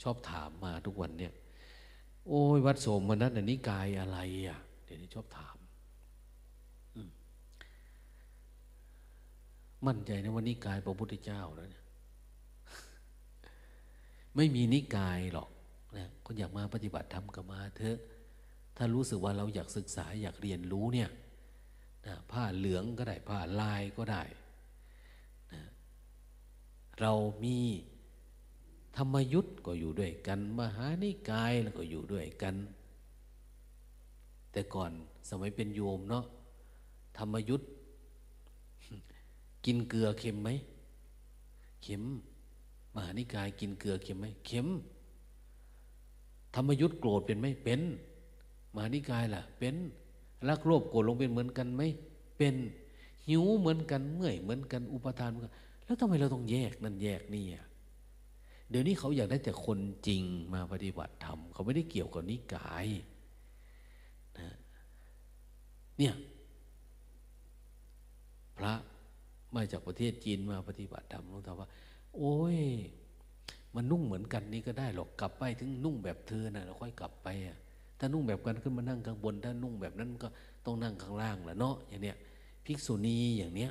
[0.03, 1.33] ชอบถามมาทุกวันเนี่ย
[2.27, 4.19] โอ้ยวัดโสมนัสนิกายอะไร
[4.49, 5.57] อะ เดี๋ยวนี้ชอบถาม
[9.87, 11.85] มั่นใจนะว่านิกายพระพุทธเจ้าแล้วเนี่ย
[14.37, 15.49] ไม่มีนิกายหรอก
[15.97, 17.99] นะคนอยากมาปฏิบัติธรรมก็มาเถอะ
[18.77, 21.09] ถ้ารู้สึกว่าเราอยากศึกษาอยากเรียนรู้เนี่ย
[22.07, 24.23] นะผ้าเหลืองก็ได้ ผ้าลายก็ได้
[25.53, 25.63] นะ
[27.01, 27.13] เรา
[27.45, 27.59] มี
[28.97, 32.57] ธรรมยุทธ์ก็อยู่ด้วยกัน มหานิกายแล้วก็อยู่ด้วยกัน
[34.53, 34.93] แต่ก่อน
[35.29, 36.25] สมัยเป็นโยมเนาะ
[37.19, 37.69] ธรรมยุทธ์
[39.65, 40.51] กินเกลือเค็มไหม
[41.83, 42.03] เค็ม
[42.95, 44.69] มหานิกายกินเกลือเค็มไหมเค็ม
[46.55, 47.81] ธรรมยุทธ์โกรธเป็นไหมเป็น
[48.75, 49.75] มหานิกายล่ะ เป็น
[50.49, 51.83] รักโลภโกรธลงเป็นเหมือนกันไหม
[52.39, 52.55] เป็น
[53.29, 55.55] หิวเหมือนกันเมื่อยเหมือนกันอุปทานเหมือนกัน
[55.85, 57.67] แล้วทำไมเราต้องแยกนั่นแยกนี่อะ
[58.71, 60.23] เดี๋ยวนี้เขาอยากได้แต่คนจริง
[60.55, 62.87] มาปฏิบัติธรรมเขาไม่ได้เกี่ยวกับนิกาย
[64.39, 64.57] นะ
[65.99, 66.15] เนี่ย
[68.57, 68.75] พระ
[69.55, 71.69] มาจากประเทศจีนมาปฏิบัติธรรมหลวงตาว่า
[72.17, 72.59] โอ้ย
[73.75, 77.59] มันนุ่งเหมือนกันนี่ก็ได้หรอกกลับไปถึงนุ่งแบบเธอนะ่ะเราค่อยกลับไปอะ
[78.05, 80.29] ถ้านุ่งแบบกันขึ้นมานั่งข้างบน ถ้านุ่งแบบนั้นก็
[80.67, 82.17] ต้องนั่งข้างล่างแหละเนาะอย่างเนี้ย
[82.65, 83.71] ภิกษุณีอย่างเนี้ย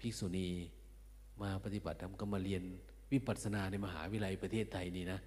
[0.00, 0.46] ภิกษุณี
[1.42, 2.62] มาปฏิบัติธรรมก็มาเรียน
[3.12, 5.18] วิปัสสนาในมหาวิทยาลัยประเทศไทยนี่นะ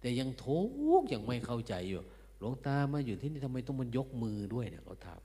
[0.00, 0.60] แต่ยังทุ
[0.98, 2.00] กยังไม่เข้าใจอยู่
[2.38, 5.20] หลวงตามาอยู่ที่นี่ทำไมต้องมันยกมือด้วยเนี่ยเขาถาม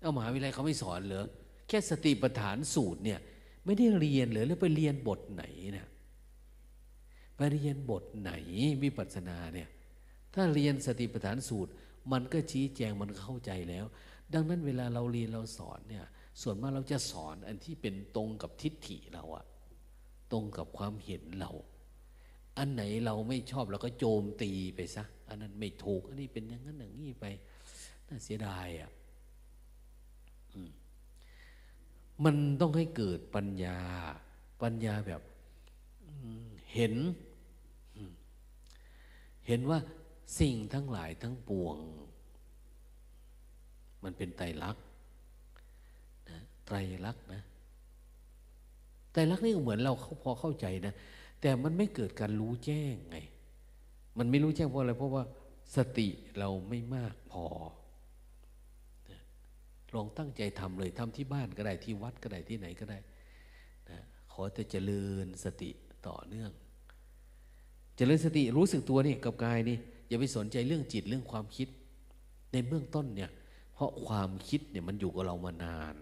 [0.00, 1.26] เอามหาวิทยาลัยเขาไม่สอนเหรอ
[1.68, 3.20] แค่สติปัฏฐานสูตรเนี่ย
[3.64, 5.44] ไม่ได้เรียนเลยแล้วไปเรียนบทไหน
[5.74, 5.88] เนี่ย
[7.36, 8.32] ไปเรียนบทไหน
[8.82, 9.68] วิปัสสนาเนี่ย
[10.34, 11.72] ถ้าเรียนสติปัฏฐานสูตร
[12.12, 13.84] มันก็ชี้แจงมันเข้าใจแล้ว
[14.32, 16.06] ดังนั้นเวลาเราเรียนเราสอนเนี่ย
[16.42, 19.44] ส่วนมากเราจะสอนอันที่เป็นตรงกับทิฏฐิเราอะ
[20.32, 21.50] ตรงกับความเห็นเรา
[22.58, 27.24] อันไหนเราไม่ชอบเราก็โจมตีไปซะ อันนั้นไม่ถูก อันนี้เป็นอย่างนั้นอย่างนี้ไป
[28.08, 28.90] น่าเสียดายอะ่ะ
[32.24, 33.78] มันต้องให้เกิดปัญญา
[34.62, 35.22] ปัญญาแบบ
[36.74, 36.94] เห็น
[39.46, 39.78] เห็นว่า
[40.40, 41.76] สิ่งทั้งหลายทั้งปวง
[44.04, 44.84] มันเป็นไตรลักษณ์
[46.30, 47.42] นะไตรลักษณ์นะ
[49.12, 50.94] ไตรลักษณ์นี่เหมือนเราเขาพอเข้าใจนะ
[51.40, 53.18] แต่มันไม่เกิดการรู้แจ้งไง
[54.18, 55.24] มันไม่รู้แจ้งเพราะอะไร เพราะว่า
[55.76, 57.46] สติเราไม่มากพอ
[59.94, 62.98] ลองตั้งใจทำเลยทำที่บ้านก็ได้ที่วัดก็ได้ที่ไหนก็ได้
[63.90, 63.98] นะ
[64.32, 65.70] ขอแต่เจริญสติ
[66.08, 66.50] ต่อเนื่อง
[67.96, 69.76] เจริญสติรู้สึกตัวนี่กับกายนี่
[70.08, 71.68] อย่าไปสนใจเรื่องจิตเรื่องความคิด
[72.52, 73.30] ในเบื้องต้นเนี่ย
[73.74, 75.94] เพราะความคิดเนี่ยมันอยู่กับเรามานาน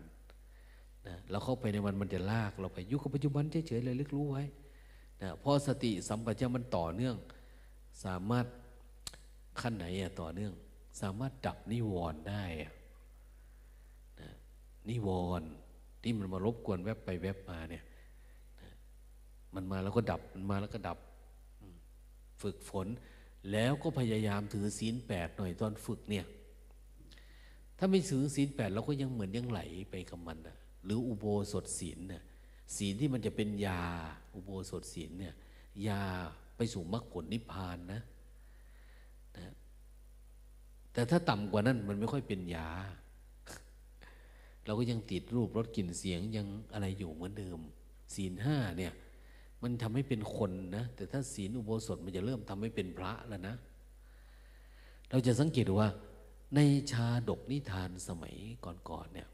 [1.06, 4.44] นะเราเข้าไปในมันมันจะลากเราไปอยู่กับปัจจุบันเฉยๆเลยลึกรู้ไว้
[5.22, 7.16] นะพอสติสัมปชัญญะมันต่อเนื่อง
[8.04, 8.46] สามารถ
[9.60, 10.52] ขั้นไหนอะต่อเนื่อง
[11.00, 12.72] สามารถดับนิวรณ์ได้อะ
[14.88, 15.08] นิว
[15.40, 15.48] รณ์
[16.02, 17.84] ที่มันมารบกวนแวบไปแวบมาเนี่ย
[19.54, 20.98] มันมาแล้วก็ดับ มันมาแล้วก็ดับ
[22.42, 22.86] ฝึกฝน
[23.52, 26.26] แล้วก็พยายามถือศีลแปดหน่อยตอนฝึกเนี่ย
[27.78, 29.60] ถ้าไม่ถือศีลแปดเราก็ยังเหมือนยังไหล
[29.90, 32.22] ไปกับมันนะหรืออุโบสถศีลเนี่ย
[32.76, 33.82] ศีลที่มันจะเป็นยา
[34.34, 35.34] อุโบสถศีลเนี่ย
[35.88, 36.02] ยา
[36.56, 38.00] ไปสู่มรรคผลนิพพานนะ
[39.36, 39.52] นะ
[40.92, 42.68] แต่ถ้าต่ำกว่านั้นมันไม่ค่อยเป็นยา
[44.64, 47.58] เราก็ยังติดรูปรสกลิ่นเสียงยังอะไรอยู่เหมือนเดิม
[48.14, 48.92] ศีลห้าเนี่ย
[49.64, 53.56] มันทำให้เป็นคนนะแต่ถ้าศีลอุโบสถมันจะเริ่มทำให้เป็นพระแล้วนะ
[55.10, 55.90] เราจะสังเกตว่า
[56.54, 56.60] ใน
[56.92, 59.28] ชาดกนิทานสมัยก่อนๆเนี่ย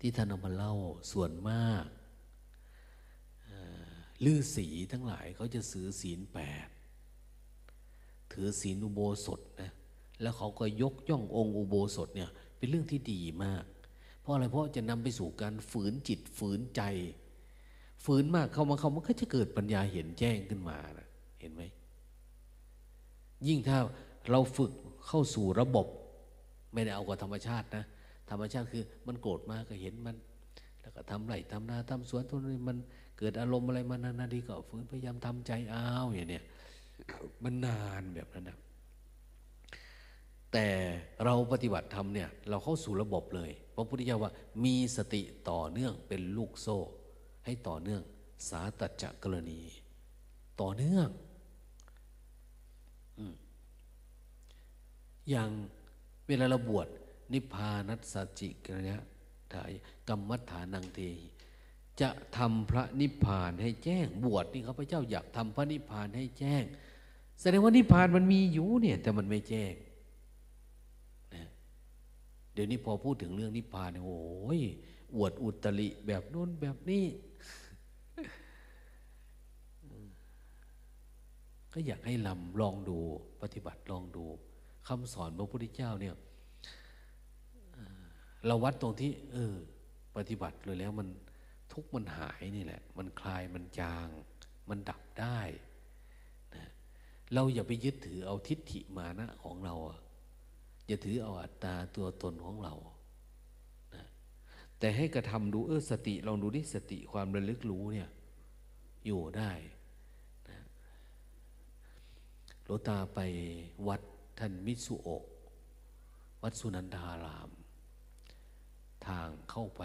[0.00, 0.74] ที่ท่านเอามาเล่า
[1.12, 1.84] ส่วนมาก
[4.24, 6.68] ลือสีทั้งหลายเขาจะซื้อศีลแปด
[8.32, 9.72] ถือศีลอุโบสถนะ
[10.22, 13.64] แล้วเขาก็ยกย่ององค์อุโบสถเนี่ยเป็นเรื่องที่ดีมาก
[14.20, 16.82] เพราะอะไรเพราะจะนำไปสู่การฝืนจิตฝืนใจ
[18.04, 21.08] ฝืนมากเข้ามาเข้ามันก็จะเกิดปัญญาเห็นแจ้งขึ้นมานะ
[21.40, 21.62] เห็นไหม
[23.46, 23.78] ยิ่งถ้า
[24.30, 24.72] เราฝึก
[25.06, 25.86] เข้าสู่ระบบ
[26.72, 27.84] ไม่ได้เอากับธรรมชาตินะ
[28.30, 30.16] ธรรมชาติคือมันโกรธมากก็เห็นมัน
[30.80, 32.76] แล้วก็ทำไรทำนาทำสวนทุนนี้มัน
[33.18, 36.44] เกิดอารมณ์อะไรมานานาดีก็ฝืนพยายามทำใจอ้าวอย่างเนี้ย
[37.44, 38.58] มันนานแบบนั้นนะ
[40.52, 40.66] แต่
[41.24, 44.32] เราปฏิบัติธรรมเนี่ย เราเข้าสู่ระบบเลย พระพุทธเจ้าว่า
[44.64, 46.78] มีสติต่อเนื่องเป็นลูกโซ่
[47.48, 48.02] ให้ต่อเนื่อง
[48.48, 49.60] สาตัจจกรณี
[50.60, 51.08] ต่อเนื่อง
[55.30, 55.50] อย่าง
[56.26, 56.88] เวลาเราบวช
[57.32, 58.98] นิพพานัสสจิกระยะ
[59.52, 59.72] ถาย
[60.08, 61.00] กรรมฐานังเท
[62.00, 66.64] จะทำพระนิพพานให้แจ้ง บวชนี่ข้าพเจ้าอยากทำพระนิพพานให้แจ้ง
[67.40, 69.74] แสดงว่านิพพานมันมีอยู่เนี่ย แต่มันไม่แจ้ง
[72.52, 74.60] เดี๋ยวนี้พอพูดถึงเรื่องนิพพานเนี่ยโอ้ย
[75.16, 77.04] อวดอุตริแบบโน้นแบบนี้
[81.72, 82.98] ก็อยากให้ลำลองดู
[83.42, 84.24] ปฏิบัติลองดู
[84.88, 86.16] คำสอนพระพุทธเจ้าเนี่ย
[88.46, 89.54] เราวัดตรงที่ เออ
[90.16, 91.08] ปฏิบัติเลยแล้วมัน
[91.72, 94.08] ทุกมันหายนี่แหละ มันคลายมันจาง
[94.68, 95.40] มันดับได้
[96.54, 96.64] นะ
[97.34, 99.98] เราอย่าไปยึดถือเอาทิฏฐิมานะของเราอะ
[100.86, 102.74] อย่าถือเอาอัตตาตัวตนของเรา
[103.94, 104.04] นะ
[104.78, 108.08] แต่ให้กระทำดูเออสติลองดูดิสติความระลึกรู้เนี่ย
[109.06, 109.50] อยู่ได้
[112.68, 113.20] หลวงตาไป
[113.88, 114.00] วัด
[114.38, 115.24] ท่านมิสุโอะ
[116.42, 117.50] วัดสุนันทาราม
[119.06, 119.82] ทางเข้าไป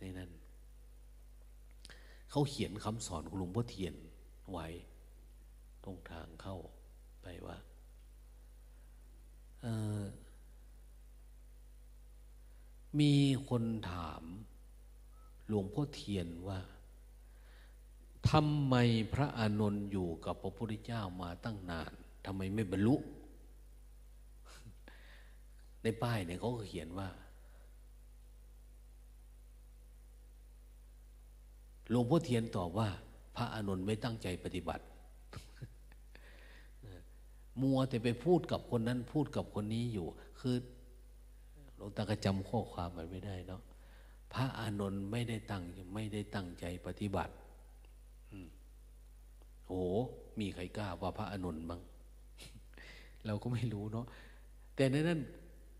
[0.00, 0.30] ในนั้น
[2.30, 3.94] เขาเขียนคำสอนของหลวงพ่อเทียน
[4.52, 4.66] ไว้
[5.84, 6.56] ตรงทางเข้า
[7.22, 7.56] ไปว่า
[13.00, 13.14] มี
[13.48, 14.22] คนถาม
[15.48, 16.60] หลวงพ่อเทียนว่า
[18.30, 18.74] ทำไม
[19.12, 21.94] พระอานนท์อยู่กับพระพุทธเจ้ามาตั้งนาน
[22.24, 22.96] ทำไมไม่บรรลุ
[25.82, 27.08] ในป้ายเนี่ยเขาก็เขียนว่า
[31.90, 32.88] หลวงพ่อเทียนตอบว่า
[33.36, 34.84] พระอานนท์ไม่ตั้งใจปฏิบัติ
[37.60, 40.06] มัวแต่ไปพูดกับคนนั้นพูดกับคนนี้อยู่
[40.40, 40.56] คือ
[41.76, 43.62] หลวงตาก็จำข้อความมันไม่ได้เนาะ
[44.32, 45.62] พระอานนท์ไม่ได้ตั้ง
[45.94, 47.32] ไม่ได้ตั้งใจปฏิบัติ
[49.66, 49.80] โอ้
[50.38, 51.80] มีใครกล้าว่าพระอานนท์บ้าง
[53.26, 54.06] เราก็ไม่รู้เนาะ
[54.76, 55.20] แต่ในนั้น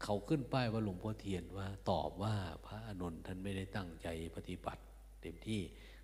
[0.03, 2.35] เขาขึ้นป้ายว่าหลวงพ่อเทียนว่า ตอบว่า
[2.67, 4.83] พระอานนท่านไม่ได้ตั้งใจปฏิบัติ
[5.21, 5.61] เต็มที่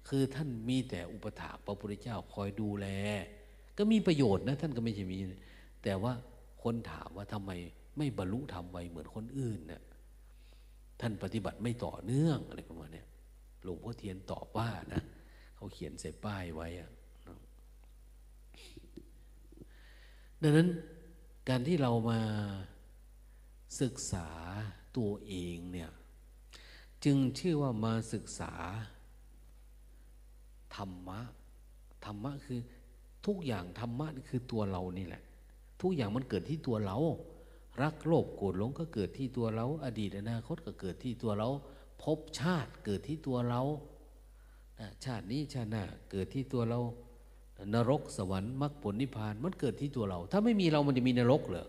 [0.08, 2.86] คือท่านมีแต่อุปถาพระพุทธเจ้าคอยดูแล
[3.78, 5.18] ก็มีประโยชน์นะ ท่านก็ไม่ใช่มี
[5.84, 6.12] แต่ว่า
[6.62, 7.50] คนถามว่าทำไม
[7.98, 9.82] ไม่บรรลุธรรมไวเหมือนคนอื่นเนะี่ย
[11.00, 13.04] ท่านปฏิบัติไม่ต่อเนื่องอะไรประมาณนี้
[13.64, 15.02] หลวงพ่อเทียนตอบว่านะ
[15.56, 16.90] เขาเขียนใส่ป้ายไว้อะ
[20.42, 20.68] ดังนั้น
[21.52, 22.20] การที่เรามา
[23.80, 24.28] ศึกษา
[24.96, 25.90] ตัวเองเนี่ย
[27.04, 28.52] จึงชื่อว่ามาศึกษา
[30.76, 31.20] ธรรมะ
[32.04, 32.60] ธรรมะคือ
[33.26, 35.22] ทุกอย่างธรรมะคือตัวเรานี่แหละ
[35.82, 36.98] ทุกอย่างมันเกิดที่ตัวเรา
[37.82, 41.48] รักโลภโกรธหลงก็เกิดที่ตัวเรา อดีตอนาคตก็เกิดที่ตัวเรา
[42.02, 43.62] พบชาติเกิดที่ตัวเรา
[45.04, 46.80] ชาตินี้ชาติหน้าเกิดที่ตัวเรา
[47.74, 51.66] นรกสวรรค์มรรคผลนิพพานมันเกิดที่ตัวเรา ถ้าไม่มีเรามันจะมีนรกเหรอ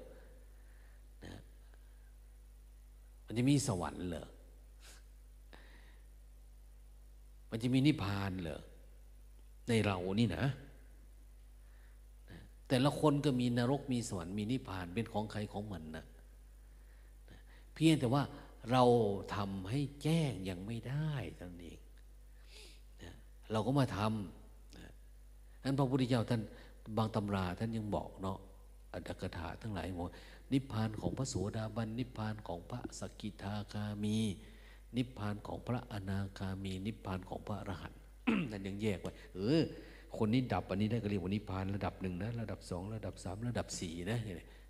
[1.26, 1.35] นะ
[3.26, 4.27] มันจะมีสวรรค์เหรอ
[7.49, 8.61] มันจะมีนิพพานเหรอ
[9.68, 10.45] ในเรานี่นะ
[12.68, 16.05] แต่ละคนก็มีนรกมีสวรรค์มีนิพพานเป็นของใครของมันนะ
[17.73, 18.23] เพียงแต่ว่า
[18.72, 18.84] เรา
[19.35, 21.80] ทำให้แจ้งยังไม่ได้ตั้งเอง
[23.51, 24.40] เราก็มาทำ
[25.63, 26.41] นั้นพระพุทธเจ้าท่าน
[26.97, 28.38] บางตำราท่านยังบอกเนาะ
[28.93, 30.09] อัตถกถาทั้งหลายบอก
[30.53, 34.17] นิพพานของพระโสดาบัน นิพพานของพระสกิทาคามี
[34.97, 37.99] นิพพานของพระอนาคามี นิพพานของพระอรหันต์
[38.51, 39.61] นั่นยังแยกไว้เออ
[40.17, 44.19] คนนี้ดับอันนี้ได้ก็เรียกว่านิพพานระดับหนึ่งนะระดับสองระดับสามระดับสี่นะ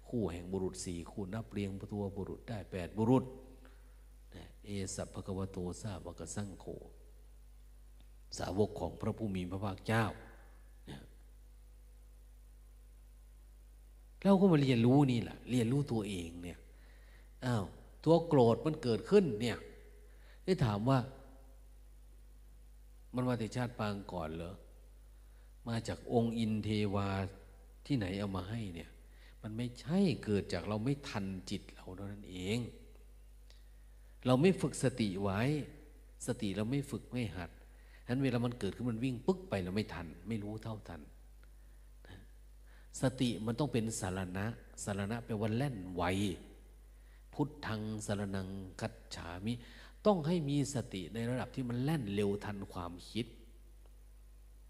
[0.09, 3.23] คู่แห่งบุรุษสี่คู่นับเรียงตัวบุรุษได้แปดบุรุษ
[4.65, 6.65] เอสัพพะกวโตซาบกสังโฆ
[8.37, 10.03] สาวกของพระผู้มีพระภาคเจ้า
[14.23, 16.59] เราก็มาเรียนรู้นี่แหละเรียนรู้ตัวเองเนี่ย
[17.45, 17.65] อ้าว
[18.05, 19.57] ตัวโกรธมันเกิดขึ้นเนี่ย
[20.45, 20.99] ได้ถามว่า
[23.15, 24.55] มันมาแต่ชาติปางก่อนเหรอ
[25.67, 27.09] มาจากองค์อินเทวา
[27.85, 28.89] ที่ไหนเอามาให้เนี่ย
[29.41, 32.59] มันไม่ใช่เกิดจากเราไม่ทันจิตเราเท่านั้นเอง
[34.25, 35.41] เราไม่ฝึกสติไว้
[36.27, 37.49] สติเราไม่ฝึกไม่หัด
[38.05, 41.01] ฉะนั้นเวลามันเกิดขึ้นมันวิ่งปึ๊กไปเราไม่ทัน ไม่รู้เท่าทัน
[43.01, 44.45] สติมันต้องเป็นสารณะ
[44.83, 46.03] สารณะแปลว่าแล่นไว
[47.33, 48.47] พุทธังสารนัง
[48.81, 49.53] กัจฉามิ
[50.05, 53.25] ต้องให้มีสติในระดับที่มันแล่นเร็วทันความคิด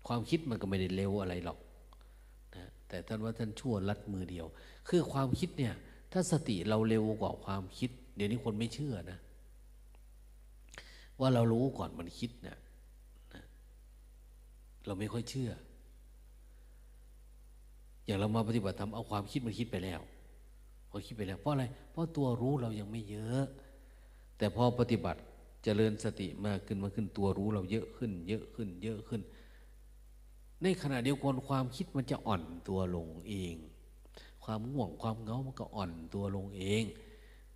[0.08, 1.60] ความคิดมันก็ไม่ได้เร็วอะไรหรอก
[2.56, 4.46] นะแต่ท่านว่าท่านชั่วลัดมือเดียว
[4.90, 5.74] คือความคิดเนี่ย
[6.12, 9.20] ถ้าสติเราเร็วกว่าความคิด เดี๋ยวนี้คนไม่เชื่อนะ
[11.20, 12.58] ว่าเรารู้ก่อนมันคิดเนะ
[13.34, 13.44] นะ
[14.86, 15.52] เราไม่ค่อยเชื่อ
[18.06, 20.00] อย่างเรามาปฏิบัติธรรมเอาความคิดมันคิดไปแล้ว
[20.90, 23.44] พอคิดไปแล้ว เพราะอะไร เพราะตัวรู้เรายังไม่เยอะ
[24.38, 25.24] แต่พอปฏิบัติจ
[25.64, 29.22] เจริญสติมากขึ้นมาขึ้นตัวรู้เราเยอะขึ้น เยอะขึ้น เยอะขึ้น
[30.64, 33.56] ในขณะเดียวกันความคิดมันจะอ่อนตัวลงเอง
[34.44, 36.84] ความง่วงความเงามันก็อ่อนตัวลงเอง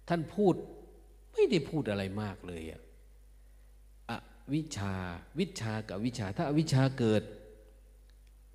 [0.07, 0.55] ท่านพูด
[1.31, 2.81] ไม่ได้พูดอะไรมากเลยอะ
[4.09, 4.11] อ
[4.53, 4.93] วิชา
[5.39, 7.23] วิชากับวิชาถ้าอวิชาเกิด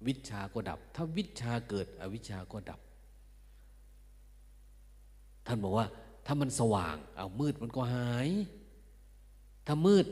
[0.07, 2.81] วิชาก็ดับ ถ้าวิชาเกิด อวิชาก็ดับ
[5.47, 5.87] ท่านบอกว่า
[6.27, 8.29] ถ้ามันสว่าง เอามืดมันก็หาย
[9.67, 10.07] ถ้ามืด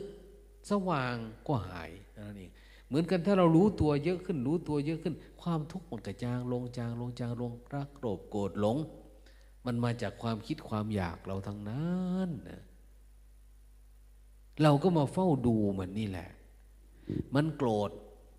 [0.71, 1.15] สว่าง
[1.47, 2.51] ก็หายนั่นเอง
[2.87, 8.77] เหมือนกันถ้าเรารู้ตัวเยอะขึ้น รู้ตัวเยอะขึ้น ความทุกข์มันกระจางลงจางลงจางลงรักโกรธโกรธหลง
[9.65, 12.63] มันมาจากความคิดความอยากเราทั้งนั้นนะ
[14.63, 16.29] เราก็มาเฝ้าดูมันนี่แหละ
[17.35, 17.89] มันโกรธ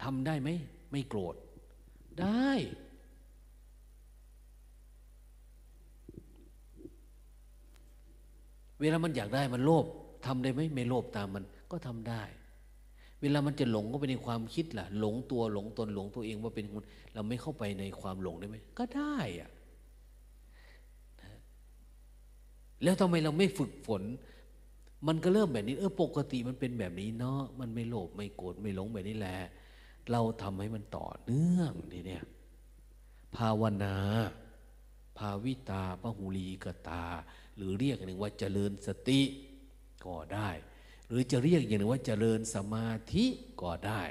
[0.02, 0.48] ทำได้ไหม
[0.90, 1.34] ไม่โกรธ
[2.20, 2.50] ได้
[8.80, 9.84] เวลามันอยากได้มันโลภ
[10.26, 12.22] ทำได้ไหมไม่โลภตามมันก็ทำได้
[13.20, 16.82] เวลามันจะหลงก็ไปในความคิดล่ะ หลงตัวหลงตนหลงตัวเองว่าเป็นคน
[17.14, 19.50] เราไม่เข้าไปในความหลงได้ไหมก็ได้อะ
[22.82, 24.02] แล้วทำไมเราไม่ฝึกฝน
[25.08, 29.36] มันก็เริ่มแบบนี้ เออปกติมันเป็นแบบนี้เนาะ มันไม่โลภไม่โกรธไม่หลงแบบนี้แหละ
[30.10, 32.24] เราทำให้มันต่อเนื่องนี่เนี่ย
[33.36, 33.96] ภาวนา
[35.18, 37.04] ภาวิตาพหูลีกตา
[37.56, 39.20] หรือเรียกหนึ่งว่าเจริญสติ
[40.04, 40.48] ก็ได้
[41.08, 43.26] หรือจะเรียกอย่างหนึ่งว่าเจริญสมาธิ
[43.62, 44.02] ก็ได้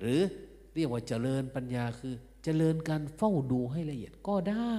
[0.00, 0.20] หรือ
[0.74, 2.14] เรียกว่าเจริญปัญญาคือ
[2.44, 4.78] เจริญการเฝ้าดูให้ละเอียดก็ได้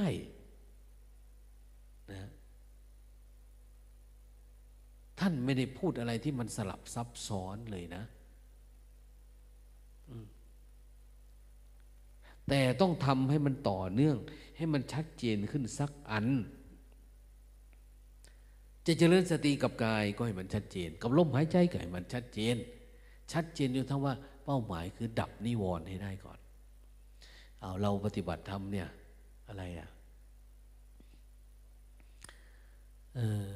[2.11, 2.29] นะ
[5.19, 8.03] ท่านไม่ได้พูดอะไรที่มันสลับซับซ้อนเลยนะ
[12.49, 14.17] แต่ต้องทำให้มันต่อเนื่อง
[14.57, 16.27] ให้มันชัดเจนขึ้นสักอัน
[18.85, 22.55] จะเจริญสติกับกายก็ให้มันชัดเจน กับลมหายใจก็ให้มันชัดเจน
[23.33, 24.13] ชัดเจนอยู่ทั้งว่า
[24.45, 26.39] เป้าหมายคือดับนิวรณ์ให้ได้ก่อน
[27.59, 28.87] เอาเราปฏิบัติธรรมเนี่ย
[29.47, 29.89] อะไรอะ
[33.15, 33.19] เอ
[33.51, 33.55] อ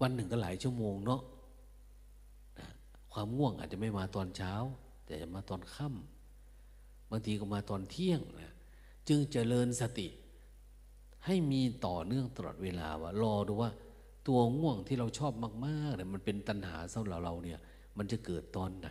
[0.00, 1.22] วันหนึ่งก็หลายชั่วโมงเนาะ
[3.12, 4.52] ความง่วงอาจจะไม่มาตอนเช้า
[5.04, 8.52] แต่จะมาตอนค่ำบางทีก็มาตอนเที่ยงนะ
[9.08, 10.08] จึงเจริญสติ
[11.26, 13.70] ให้มีต่อเนื่องตลอดเวลาว่ารอดูว่า
[14.28, 15.32] ตัวง่วงที่เราชอบ
[15.66, 17.58] มากๆเนี่ยมันเป็นตัณหาสำหรับเราเนี่ย
[17.98, 18.88] มันจะเกิดตอนไหน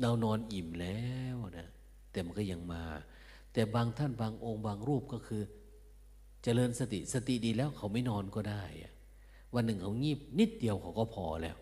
[0.00, 1.68] เรานอนอิ่มแล้วนะ
[2.10, 2.84] แต่มันก็ยังมา
[3.52, 5.42] แต่บางท่านบางองค์บางรูปก็คือ
[6.42, 8.91] เจริญสติสติดีแล้วเขาไม่นอนก็ได้อะ
[9.54, 11.56] วันหนึ่งเขางีบนิดเดียวเขาก็พอแล้ว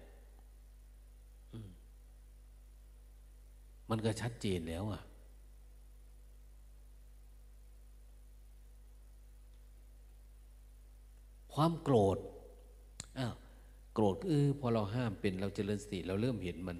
[3.90, 5.02] มันก็ชัดเจนแล้วอะ
[11.54, 12.18] ความโกรธ
[13.18, 13.34] อ้าว
[13.94, 16.78] โกรธเออพอเราห้ามเป็นเราเจริญสติเราเริ่มเห็นมัน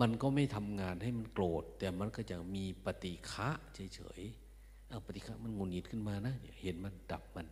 [0.00, 7.46] มันก็ไม่ทำงานให้มันโกรธ แต่มันก็จะมีปฏิฆะเฉยๆเอาปฏิฆะมันงุนหงิดขึ้นมานะเห็นมันดับมัน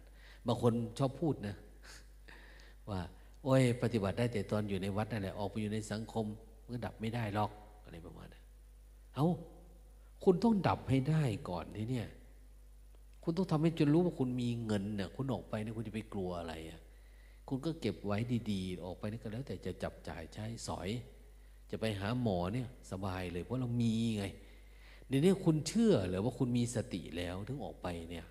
[0.47, 1.57] บางคนชอบพูดนะ
[2.91, 3.01] ว่า
[3.45, 6.25] โอ้ย ปฏิบัติได้แต่ตอนอยู่ในวัดนั่นแหละออกไปอยู่ในสังคม
[6.63, 7.51] มันก็ดับไม่ได้หรอก
[7.85, 8.45] อะไรประมาณนั้น
[9.15, 9.27] เอา
[10.25, 12.09] คุณต้องดับให้ได้ก่อนทีเนี่ย
[13.23, 16.81] คุณต้องทำให้จนรู้ว่าคุณมีเงินเนี่ยคุณออกไปเนี่ยคุณจะไปกลัวอะไรอะ
[17.49, 18.19] คุณก็เก็บไว้
[18.51, 20.89] ดีๆ ออกไปนี่ก็แล้ว แต่จะจับจ่ายใช้สอย
[21.71, 24.25] จะไปหาหมอเนี่ยสบายเลยเพราะเรามีไง
[25.09, 28.27] เดี๋ยวนี้คุณเชื่อหรือว่าคุณมีสติแล้วถึงออกไปเนี่ย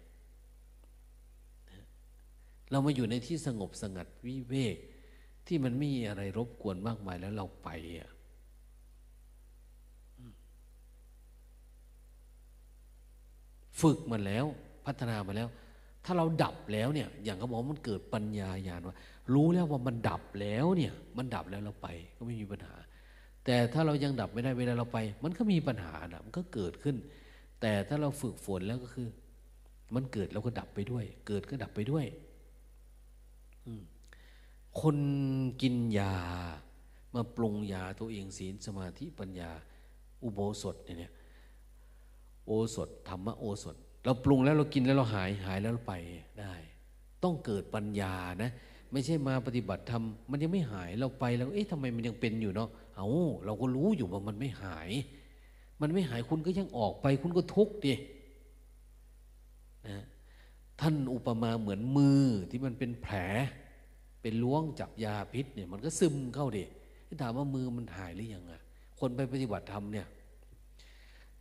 [2.72, 4.78] เรามาอยู่ในที่สงบสงัดวิเวก
[5.48, 7.70] ที่มันไม่มีอะไรรบกวนมากมายแล้วเราไป
[8.00, 8.10] อะ
[13.82, 14.46] ฝึกมันแล้ว
[14.86, 15.50] พัฒนามาแล้ว
[16.06, 18.96] ถ้าเราดับแล้วเนี่ย อย่างเขาบอกมันเกิดปัญญาญาณว่า
[19.34, 21.88] รู้แล้วว่ามันดับแล้วเนี่ย มันดับแล้วเราไป
[22.18, 22.76] ก็ไม่มีปัญหา
[23.46, 26.96] แต่ถ้าเรายังดับไม่ได้เวลาเราไป มันก็มีปัญหานะมันก็เกิดขึ้น
[27.62, 29.08] แต่ถ้าเราฝึกฝนแล้วก็คือ
[29.96, 32.06] มันเกิดเราก็ดับไปด้วย เกิดก็ดับไปด้วย
[34.82, 34.98] คน
[35.62, 36.16] กินยา
[37.16, 39.52] มาปรุงยาตัวเองศีลสมาธิปัญญา
[40.24, 41.14] อุโบสถเนี่ย
[42.46, 45.94] โอสถธรรมโอสถ เราปรุงแล้วเรากินแล้วเราหายหายแล้วเราไป
[46.40, 46.54] ได้
[47.24, 48.14] ต้องเกิดปัญญา
[48.44, 48.52] นะ
[48.92, 53.08] ไม่ใช่มาปฏิบัติธรรมมันยังไม่หายเราไปแล้วเอ๊ะทำไมมันยังเป็นอยู่เนาะเอา
[53.46, 54.90] เราก็รู้อยู่ว่ามันไม่หาย
[55.82, 57.94] มันไม่หายคุณก็ยังออกไป คุณก็ทุกข์ดิ
[59.88, 60.04] นะ
[60.82, 63.16] ท่านอุปมาเหมือนมือที่มันเป็นแผล
[64.22, 66.64] เป็นล้วงจับยาพิษเนี่ยมันก็ซึมเข้าดิ
[67.22, 68.62] ถามว่ามือมันหายหรือยังอะ
[69.00, 70.08] คนไปปฏิบัติธรรมเนี่ย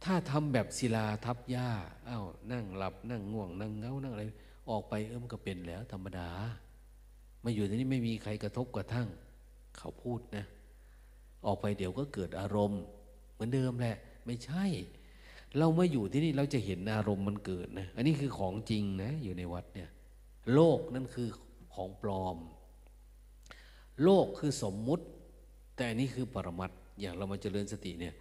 [0.04, 1.70] ถ้าทำแบบศิลาทับหญ้า
[2.08, 4.24] อ้าวนั่งหลับนั่งง่วงนั่งเงานั่งอะไร
[4.70, 6.28] ออกไปเออมันก็เป็นแล้ว ธรรมดา
[7.44, 9.08] มาอยู่ที่นี่ไม่มีใครกระทบกระทั่ง
[9.78, 10.44] เขาพูดนะ
[11.46, 12.82] ออกไปเดี๋ยวก็เกิดอารมณ์
[13.32, 13.96] เหมือนเดิมแหละ
[14.26, 14.64] ไม่ใช่
[15.58, 19.90] เรามาอยู่ที่นี่เราจะเห็นอารมณ์มันเกิดนะ อันนี้คือของจริงนะ อยู่ในวัดเนี่ย
[20.54, 21.28] โลกนั่นคือ
[21.74, 22.36] ของปลอม
[24.04, 25.04] โลกคือสมมุติ
[25.76, 26.70] แต่อันนี้คือปรมัต
[27.00, 28.14] อย่างเรามาเจริญสติเนี่ย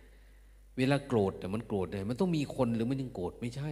[0.77, 3.71] เวลาโกรธแต่มันโกรธเนี่ยมันต้องมีคนหรือมันยังโกรธไม่ใช่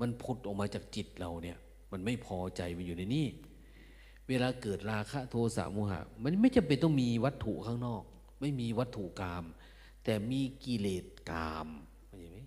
[0.00, 1.58] มันพุดออกมาจากจิตเราเนี่ย
[1.92, 3.26] มันไม่พอใจมันอยู่ในนี่
[4.28, 8.02] เวลาเกิดราคะโทสะโมหะ มันไม่จำเป็นต้องมีวัตถุข้างนอก
[8.40, 9.44] ไม่มีวัตถุกรรม
[10.04, 11.68] แต่มีกิเลสกาม
[12.06, 12.38] เข้าใจไหม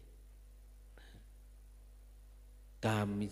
[2.85, 3.26] กามมี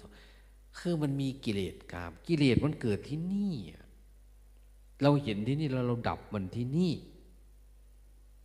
[0.79, 3.85] คือมันมีกิเลสกาม กิเลสมันเกิดที่นี่อะ
[5.01, 6.93] เราเห็นที่นี่แล้วเราดับมันที่นี่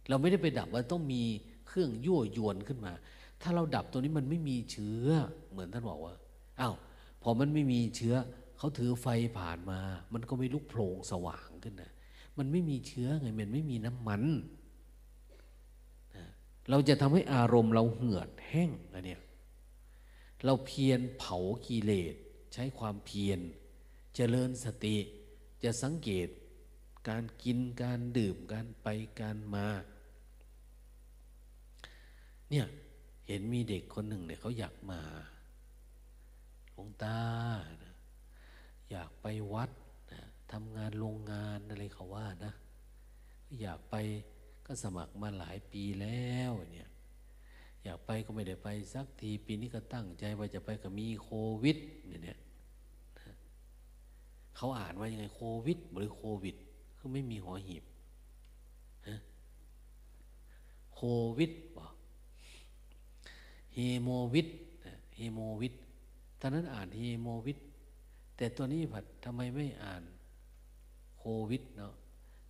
[0.08, 1.22] เราไม่ได้ไปดับว่าต้องมี
[1.66, 2.92] เครื่องยั่วยวนขึ้นมา
[3.42, 5.06] ถ้าเราดับตัวนี้มันไม่มีเชื้อ
[5.50, 6.14] เหมือนท่านบอกว่า
[6.60, 6.74] อ้าว
[7.22, 8.14] พอมันไม่มีเชื้อ
[8.58, 9.06] เขาถือไฟ
[9.38, 9.80] ผ่านมา
[10.14, 11.92] มันก็ไม่ลุกโผล่สว่างขึ้นนะ
[12.38, 14.22] มันไม่มีเชื้อไงมันไม่มีน้ำมัน
[16.70, 19.22] เราจะทำให้อารมณ์เราเหือดแห้งนะเนี่ย
[20.44, 21.36] เราเพียรเผา
[21.66, 22.14] กิเลส
[22.52, 23.40] ใช้ความเพียร
[24.14, 24.96] เจริญสติ
[25.64, 26.28] จะสังเกต
[27.08, 28.88] การกินการดื่มการไป
[29.20, 29.68] การมา
[32.50, 32.66] เนี่ย
[33.26, 35.00] เห็นมีเด็กคนหนึ่งเนี่ยเขาอยากมา
[36.72, 37.18] หลวงตา
[37.84, 37.94] นะ
[38.90, 39.70] อยากไปวัด
[40.12, 40.20] นะ
[40.52, 42.52] ทำงานโรงงานอะไรเขาว่านะ
[43.60, 43.94] อยากไป
[44.66, 46.90] ก็สมัครมาหลายปีแล้วเนี่ย
[47.84, 51.30] อยากไปก็ไม่ได้ไปสักทีปีนี้ก็ตั้งใจว่าจะไปก็มีโค
[51.62, 51.76] วิด
[52.06, 52.38] เนี่ย
[54.56, 56.56] เขาอ่านว่ายังไงโควิดหรือโควิด
[57.04, 57.84] คือไม่มีหอหีบ
[60.94, 61.00] โค
[61.38, 61.92] วิดบอก
[63.74, 64.48] เฮโมวิด
[65.16, 65.74] เฮโมวิด
[66.40, 67.58] ตอนนั้นอ่านเฮโมวิด
[68.36, 70.02] แต่ตัวนี้ผัดทำไมไม่อ่าน
[71.18, 71.92] โควิดเนาะ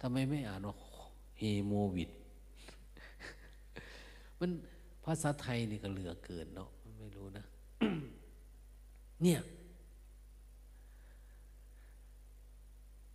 [0.01, 0.75] ทำไมไม่อ่านว่า
[1.39, 2.11] เฮโมวิด
[4.41, 4.51] มัน
[5.05, 6.69] ภาษาไทยนี่ก็เหลือเกินเนาะ
[6.99, 7.45] ไม่รู้นะ
[9.23, 9.41] เนี่ย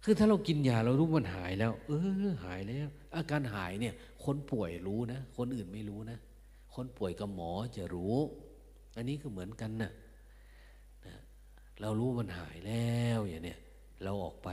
[0.10, 1.92] คือถ้าเรากินยาเรารู้มันหายแล้ว เอ
[2.28, 6.18] อ หายแล้ว อาการหายเนี่ย คนป่วยรู้นะ คนอื่นไม่รู้นะ
[6.74, 8.18] คนป่วยกับหมอจะรู้
[8.96, 9.92] อันนี้ก็เหมือนกันนะ
[11.06, 11.16] นะ
[11.82, 13.60] เรารู้มันหายแล้วอย่างเนี้ย
[14.04, 14.50] เราออกไป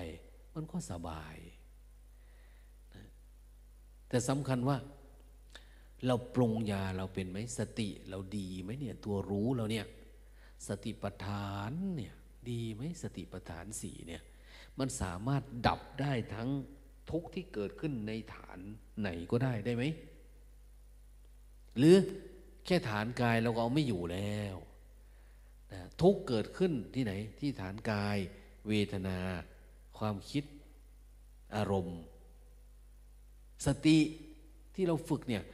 [0.55, 1.37] มันก็สบาย
[2.95, 3.03] นะ
[4.09, 4.77] แต่สำคัญว่า
[6.07, 9.87] เราปรุงยาเราเป็นไหมสติเราดีไหมเนี่ยตัวรู้เราเนี่ย
[10.69, 12.15] สติปัฏฐานเนี่ย
[12.51, 14.24] ดีไหมสติปัฏฐานสี่เนี่ย
[14.78, 16.48] มันสามารถดับได้ทั้ง
[17.11, 18.59] ทุกข์ที่เกิดขึ้นในฐาน
[19.01, 19.85] ไหนก็ได้ได้ไหม
[21.77, 21.97] หรือ
[22.66, 24.57] แค่ฐานกายเราก็เอาไม่อยู่แล้ว
[25.73, 28.16] นะทุกเกิดขึ้นที่ไหน ที่ฐานกาย
[28.69, 29.19] เวทนา
[29.98, 30.44] ความคิด
[31.57, 32.01] อารมณ์
[33.66, 33.98] สติ
[34.74, 35.44] ที่เราฝึกเนี่ย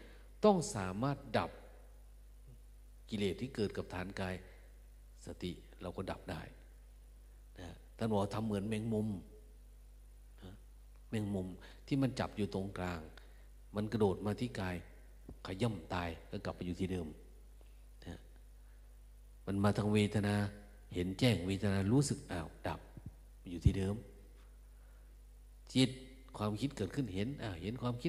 [0.44, 1.51] ต้องสามารถดับ
[3.11, 4.35] กิเลสที่เกิดกับฐานกาย
[5.27, 6.43] สติเราก็ดับได้
[7.97, 9.09] ท่านบอกทำเหมือนแมงมุม
[11.10, 11.48] แมงมุม
[11.86, 13.01] ที่มันจับอยู่ตรงกลาง
[13.74, 14.77] มันกระโดดมาที่กาย
[15.47, 17.06] ขย่ำตายก็กลับไปอยู่ที่เดิม
[18.06, 18.19] นะ
[19.47, 20.35] มันมาทางเวทนา
[20.94, 22.81] เห็นแจ้งเวทนารู้สึกอ้าวดับ
[23.51, 23.97] อยู่ที่เดิม
[25.74, 25.90] จิต
[26.36, 28.01] ความคิดเกิดขึ้นเห็นอ้าวเห็นความคิด